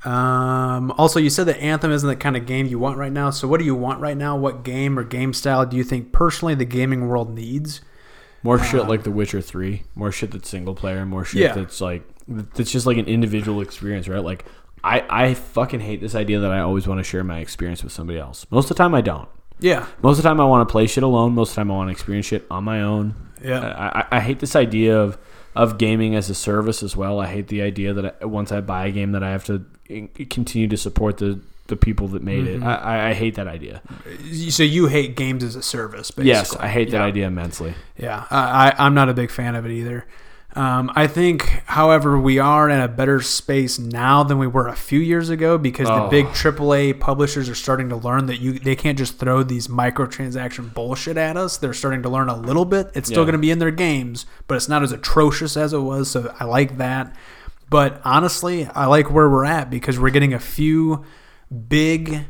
[0.03, 3.29] um, also you said that Anthem isn't the kind of game you want right now.
[3.29, 4.35] So what do you want right now?
[4.35, 7.81] What game or game style do you think personally the gaming world needs?
[8.43, 9.83] More shit like The Witcher Three.
[9.93, 11.05] More shit that's single player.
[11.05, 11.53] More shit Yeah.
[11.53, 14.23] that's like that's just like an individual experience, right?
[14.23, 14.45] Like
[14.83, 17.93] I I fucking hate this idea that I always want to share my experience with
[17.93, 18.47] somebody else.
[18.49, 19.29] Most of the time I don't.
[19.59, 21.33] Yeah, Most of the time I want to play shit alone.
[21.35, 23.13] Most of the time I want to experience shit on my own.
[23.43, 25.19] yeah, I, I, I hate this idea of
[25.55, 27.19] of gaming as a service as well.
[27.19, 29.65] I hate the idea that I, once I buy a game that I have to
[30.29, 32.63] continue to support the the people that made Mm-hmm.
[32.63, 32.65] it.
[32.65, 33.81] I, I, hate that idea.
[34.49, 36.27] so you hate games as a service, basically.
[36.27, 37.03] Yes, I hate that Yeah.
[37.05, 37.75] idea immensely.
[37.97, 40.05] Yeah, I, I, I'm not a big fan of it either.
[40.53, 44.75] Um, I think, however, we are in a better space now than we were a
[44.75, 46.09] few years ago because the Oh.
[46.09, 50.73] big AAA publishers are starting to learn that you they can't just throw these microtransaction
[50.73, 51.55] bullshit at us.
[51.57, 52.91] They're starting to learn a little bit.
[52.93, 53.27] It's still Yeah.
[53.27, 56.11] going to be in their games, but it's not as atrocious as it was.
[56.11, 57.15] So I like that.
[57.69, 61.05] But honestly, I like where we're at because we're getting a few
[61.69, 62.25] big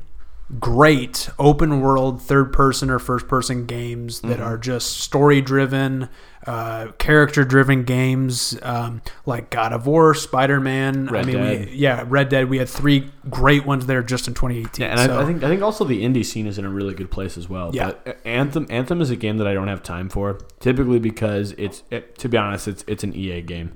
[0.59, 4.43] great open world third person or first person games that Mm-hmm.
[4.43, 6.09] are just story driven
[6.47, 11.69] uh, character driven games um, like god of war spider-man i mean Dead.
[11.69, 14.99] we yeah red dead we had three great ones there just in 2018 Yeah, and
[14.99, 17.11] so, I, I think I think also the indie scene is in a really good
[17.11, 17.71] place as well.
[17.73, 17.91] Yeah.
[18.03, 21.83] But Anthem Anthem is a game that I don't have time for, typically because it's
[21.91, 23.73] it, to be honest, it's it's an EA game,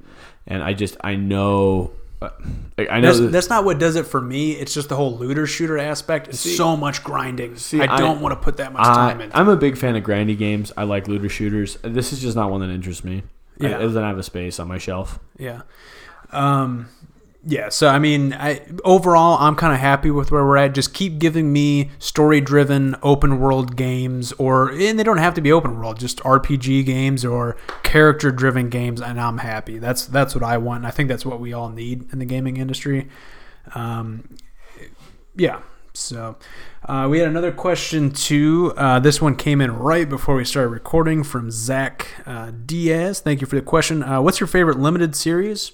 [0.47, 4.07] and I just I know uh, I know that's, that- that's not what does it
[4.07, 7.81] for me it's just the whole looter shooter aspect it's See- so much grinding see,
[7.81, 9.95] i I- don't want to put that much time I, into I'm a big fan
[9.95, 10.71] of grindy games.
[10.77, 11.77] I like looter shooters.
[11.83, 13.23] This is just not one that interests me.
[13.59, 13.69] Yeah.
[13.69, 15.19] Yeah, it doesn't have a space on my shelf.
[15.37, 15.61] Yeah.
[16.31, 16.87] Um,
[17.45, 17.69] yeah.
[17.69, 20.73] So I mean, I overall I'm kind of happy with where we're at.
[20.73, 25.51] Just keep giving me story-driven open world games, or and they don't have to be
[25.51, 29.77] open world, just RPG games or character-driven games, and I'm happy.
[29.77, 30.85] That's that's what I want.
[30.85, 33.07] I think that's what we all need in the gaming industry.
[33.75, 34.37] Um,
[35.35, 35.61] yeah.
[35.93, 36.35] So
[36.83, 38.73] uh, we had another question too.
[38.75, 43.21] Uh, this one came in right before we started recording from Zach uh, Diaz.
[43.21, 44.03] Thank you for the question.
[44.03, 45.71] Uh, what's your favorite limited series?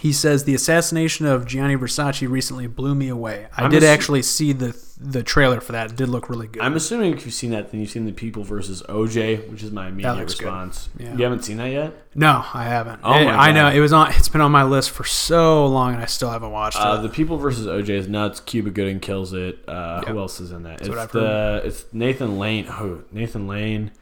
[0.00, 3.48] He says the assassination of Gianni Versace recently blew me away.
[3.56, 5.90] I I'm did assu- actually see the the trailer for that.
[5.92, 6.60] It did look really good.
[6.62, 9.70] I'm assuming if you've seen that, then you've seen the People versus OJ, which is
[9.70, 10.46] my immediate looks good.
[10.46, 10.88] response.
[10.98, 11.14] Yeah.
[11.16, 11.92] You haven't seen that yet?
[12.16, 13.00] no, I haven't.
[13.04, 14.10] Oh Eh, my I know it was on.
[14.12, 17.02] It's been on my list for so long, and I still haven't watched Uh, it.
[17.02, 18.40] the People versus OJ is nuts.
[18.40, 19.60] Cuba Gooding kills it.
[19.68, 20.02] Uh.
[20.02, 20.80] Who else is in that?
[20.88, 22.66] what I've It's the it's Nathan Lane.
[22.68, 23.92] Oh, Nathan Lane.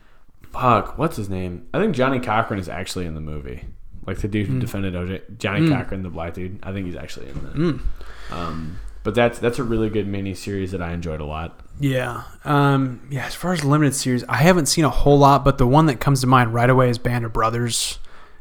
[0.52, 1.66] Fuck, what's his name?
[1.74, 3.64] I think Johnnie Cochran is actually in the movie.
[4.06, 4.32] Like the Hmm.
[4.32, 6.58] dude who defended OJ, Johnnie Cochran, the black dude.
[6.62, 7.80] I think he's actually in
[8.30, 8.36] that.
[8.36, 11.60] Um, but that's that's a really good mini series that I enjoyed a lot.
[11.78, 12.22] Yeah.
[12.44, 15.66] Um, yeah, as far as limited series, I haven't seen a whole lot, but the
[15.66, 17.98] one that comes to mind right away is Band of Brothers.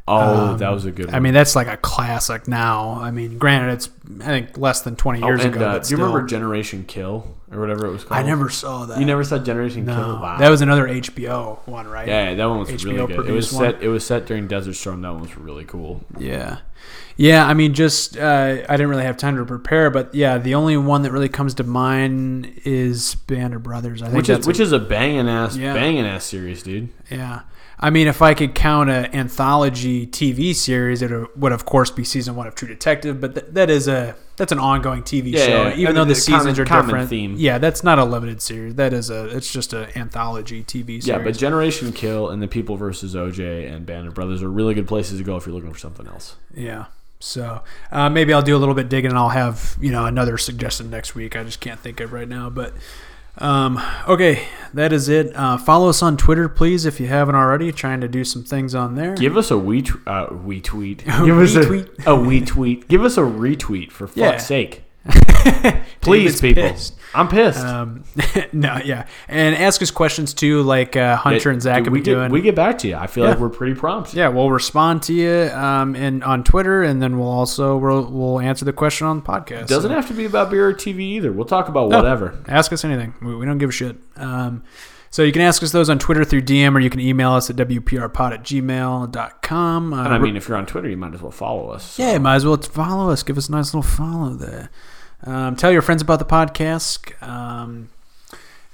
[0.08, 1.08] Oh, Um, that was a good.
[1.08, 1.16] one.
[1.16, 3.00] I mean, that's like a classic now.
[3.02, 3.90] I mean, granted, it's
[4.22, 5.66] I think less than twenty years and, ago.
[5.68, 6.22] uh, but do you remember.
[6.28, 8.20] Generation Kill or whatever it was called?
[8.20, 9.00] I never saw that.
[9.00, 10.20] You never saw Generation No, Kill?
[10.22, 10.38] Wow.
[10.38, 12.08] that was another HBO one, right?
[12.08, 13.28] yeah, that one was HBO really good.
[13.28, 13.84] It was produced set.
[13.84, 15.02] It was set during Desert Storm.
[15.02, 16.04] That one was really cool.
[16.18, 16.60] Yeah.
[17.18, 20.56] Yeah, I mean, just uh, I didn't really have time to prepare, but yeah, the
[20.56, 24.02] only one that really comes to mind is Band of Brothers.
[24.02, 25.74] I think Which is which is a banging ass Yeah.
[25.74, 26.90] banging ass series, dude.
[27.10, 27.42] Yeah.
[27.80, 32.04] I mean, if I could count an anthology TV series, it would of course be
[32.04, 33.22] season one of True Detective.
[33.22, 36.04] But th- that is a that's an ongoing TV Yeah, show, yeah, even I though
[36.06, 37.10] the the seasons common- are common different.
[37.10, 37.36] theme.
[37.38, 38.76] Yeah, that's not a limited series.
[38.76, 41.08] That is a it's just an anthology TV series.
[41.08, 44.74] Yeah, but Generation Kill and The People versus OJ and Band of Brothers are really
[44.74, 46.36] good places to go if you're looking for something else.
[46.54, 46.86] yeah.
[47.22, 50.38] So uh, maybe I'll do a little bit digging, and I'll have you know another
[50.38, 51.36] suggestion next week.
[51.36, 52.74] I just can't think of right now, but.
[53.38, 55.36] Um, okay, that is it.
[55.36, 57.72] Uh, follow us on Twitter, please, if you haven't already.
[57.72, 59.14] Trying to do some things on there.
[59.16, 61.04] Give us a we, tw- uh, wee tweet.
[61.06, 62.06] Give us Retweet.
[62.06, 62.88] a, a wee tweet.
[62.88, 64.38] Give us a retweet for fuck's Yeah.
[64.38, 64.84] sake.
[66.02, 66.64] Please, people.
[66.64, 66.96] pissed.
[67.14, 67.60] I'm pissed.
[67.64, 68.04] Um,
[68.54, 72.00] no, yeah, and ask us questions too, like uh, Hunter Yeah, and Zach dude, we
[72.00, 72.32] get, doing.
[72.32, 72.96] We get back to you.
[72.96, 73.32] I feel Yeah.
[73.32, 74.14] like we're pretty prompt.
[74.14, 78.40] yeah, we'll respond to you um, and on Twitter, and then we'll also we'll, we'll
[78.40, 79.68] answer the question on the podcast.
[79.68, 81.32] Doesn't So have to be about beer or TV either.
[81.32, 81.98] We'll talk about No.
[81.98, 82.38] whatever.
[82.48, 83.14] ask us anything.
[83.22, 83.96] We, we don't give a shit.
[84.18, 84.64] Um,
[85.12, 87.50] so you can ask us those on Twitter through DM, or you can email us
[87.50, 89.94] at wprpod at gmail.com.
[89.94, 91.98] Uh, And I mean, if you're on Twitter, you might as well follow us.
[91.98, 93.24] Yeah, might as well follow us.
[93.24, 94.70] Give us a nice little follow there.
[95.26, 97.22] Um, tell your friends about the podcast.
[97.22, 97.90] Um,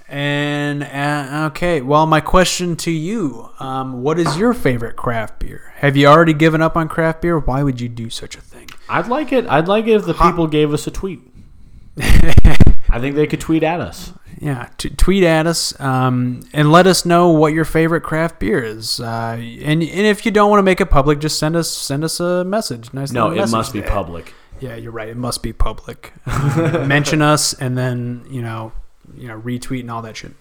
[0.08, 5.74] and uh, okay, well, my question to you: um, What is your favorite craft beer?
[5.78, 7.40] Have you already given up on craft beer?
[7.40, 8.70] Why would you do such a thing?
[8.90, 9.48] I'd like it.
[9.48, 11.22] I'd like it if the people gave us a tweet.
[11.98, 14.12] I think they could tweet at us.
[14.38, 18.62] Yeah, t- tweet at us um, and let us know what your favorite craft beer
[18.62, 19.00] is.
[19.00, 22.04] Uh, and and if you don't want to make it public, just send us send
[22.04, 22.94] us a message.
[22.94, 23.12] Nice.
[23.12, 24.34] No, it message must be public.
[24.62, 25.10] Yeah, you're right.
[25.10, 26.14] It must be public.
[26.56, 28.72] Mention us and then you know,
[29.16, 30.32] you know, retweet and all that shit.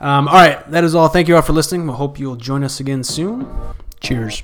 [0.00, 1.08] Um, all right, that is all.
[1.08, 1.86] Thank you all for listening.
[1.86, 3.46] We hope you'll join us again soon.
[4.00, 4.42] Cheers.